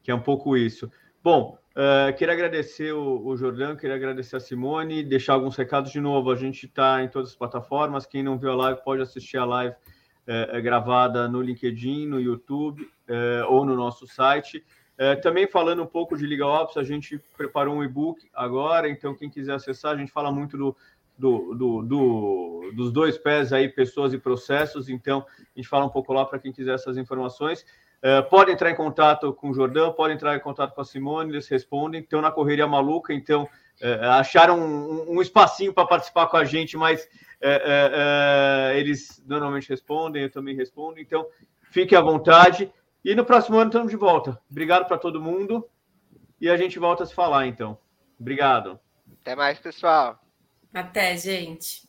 que 0.02 0.10
é 0.10 0.14
um 0.14 0.22
pouco 0.22 0.56
isso. 0.56 0.90
Bom, 1.22 1.58
Uh, 1.76 2.16
queria 2.16 2.32
agradecer 2.32 2.92
o, 2.92 3.26
o 3.26 3.36
Jordão, 3.36 3.76
queria 3.76 3.96
agradecer 3.96 4.36
a 4.36 4.40
Simone, 4.40 5.04
deixar 5.04 5.34
alguns 5.34 5.56
recados 5.56 5.92
de 5.92 6.00
novo. 6.00 6.30
A 6.30 6.34
gente 6.34 6.64
está 6.64 7.02
em 7.04 7.08
todas 7.08 7.30
as 7.30 7.36
plataformas. 7.36 8.06
Quem 8.06 8.22
não 8.22 8.38
viu 8.38 8.50
a 8.50 8.54
live 8.54 8.80
pode 8.82 9.02
assistir 9.02 9.36
a 9.36 9.44
live 9.44 9.74
uh, 9.74 10.62
gravada 10.62 11.28
no 11.28 11.42
LinkedIn, 11.42 12.06
no 12.06 12.18
YouTube 12.18 12.82
uh, 12.82 13.52
ou 13.52 13.66
no 13.66 13.76
nosso 13.76 14.06
site. 14.06 14.64
É, 14.98 15.14
também 15.14 15.46
falando 15.46 15.82
um 15.82 15.86
pouco 15.86 16.16
de 16.16 16.26
Liga 16.26 16.46
Ops, 16.46 16.78
a 16.78 16.82
gente 16.82 17.20
preparou 17.36 17.74
um 17.74 17.84
e-book 17.84 18.26
agora, 18.32 18.88
então 18.88 19.14
quem 19.14 19.28
quiser 19.28 19.52
acessar, 19.52 19.92
a 19.92 19.98
gente 19.98 20.10
fala 20.10 20.32
muito 20.32 20.56
do, 20.56 20.74
do, 21.18 21.54
do, 21.54 21.82
do, 21.82 22.72
dos 22.74 22.90
dois 22.90 23.18
pés 23.18 23.52
aí, 23.52 23.68
pessoas 23.68 24.14
e 24.14 24.18
processos, 24.18 24.88
então 24.88 25.26
a 25.38 25.58
gente 25.58 25.68
fala 25.68 25.84
um 25.84 25.90
pouco 25.90 26.14
lá 26.14 26.24
para 26.24 26.38
quem 26.38 26.50
quiser 26.50 26.74
essas 26.74 26.96
informações. 26.96 27.62
É, 28.02 28.22
pode 28.22 28.52
entrar 28.52 28.70
em 28.70 28.74
contato 28.74 29.32
com 29.32 29.50
o 29.50 29.54
Jordão, 29.54 29.92
pode 29.92 30.14
entrar 30.14 30.36
em 30.36 30.40
contato 30.40 30.74
com 30.74 30.80
a 30.80 30.84
Simone, 30.84 31.32
eles 31.32 31.48
respondem, 31.48 32.00
estão 32.00 32.20
na 32.20 32.30
correria 32.30 32.66
maluca, 32.66 33.12
então 33.12 33.48
é, 33.80 33.94
acharam 34.06 34.58
um, 34.58 35.16
um 35.16 35.22
espacinho 35.22 35.72
para 35.72 35.86
participar 35.86 36.26
com 36.26 36.36
a 36.36 36.44
gente, 36.44 36.76
mas 36.76 37.08
é, 37.40 38.74
eles 38.76 39.22
normalmente 39.26 39.68
respondem, 39.68 40.22
eu 40.22 40.30
também 40.30 40.54
respondo, 40.54 41.00
então 41.00 41.26
fique 41.70 41.96
à 41.96 42.00
vontade. 42.00 42.72
E 43.04 43.14
no 43.14 43.24
próximo 43.24 43.56
ano 43.56 43.68
estamos 43.68 43.90
de 43.90 43.96
volta. 43.96 44.40
Obrigado 44.50 44.86
para 44.86 44.98
todo 44.98 45.20
mundo. 45.20 45.68
E 46.40 46.50
a 46.50 46.56
gente 46.56 46.78
volta 46.78 47.04
a 47.04 47.06
se 47.06 47.14
falar, 47.14 47.46
então. 47.46 47.78
Obrigado. 48.18 48.80
Até 49.22 49.34
mais, 49.34 49.58
pessoal. 49.58 50.18
Até, 50.74 51.16
gente. 51.16 51.85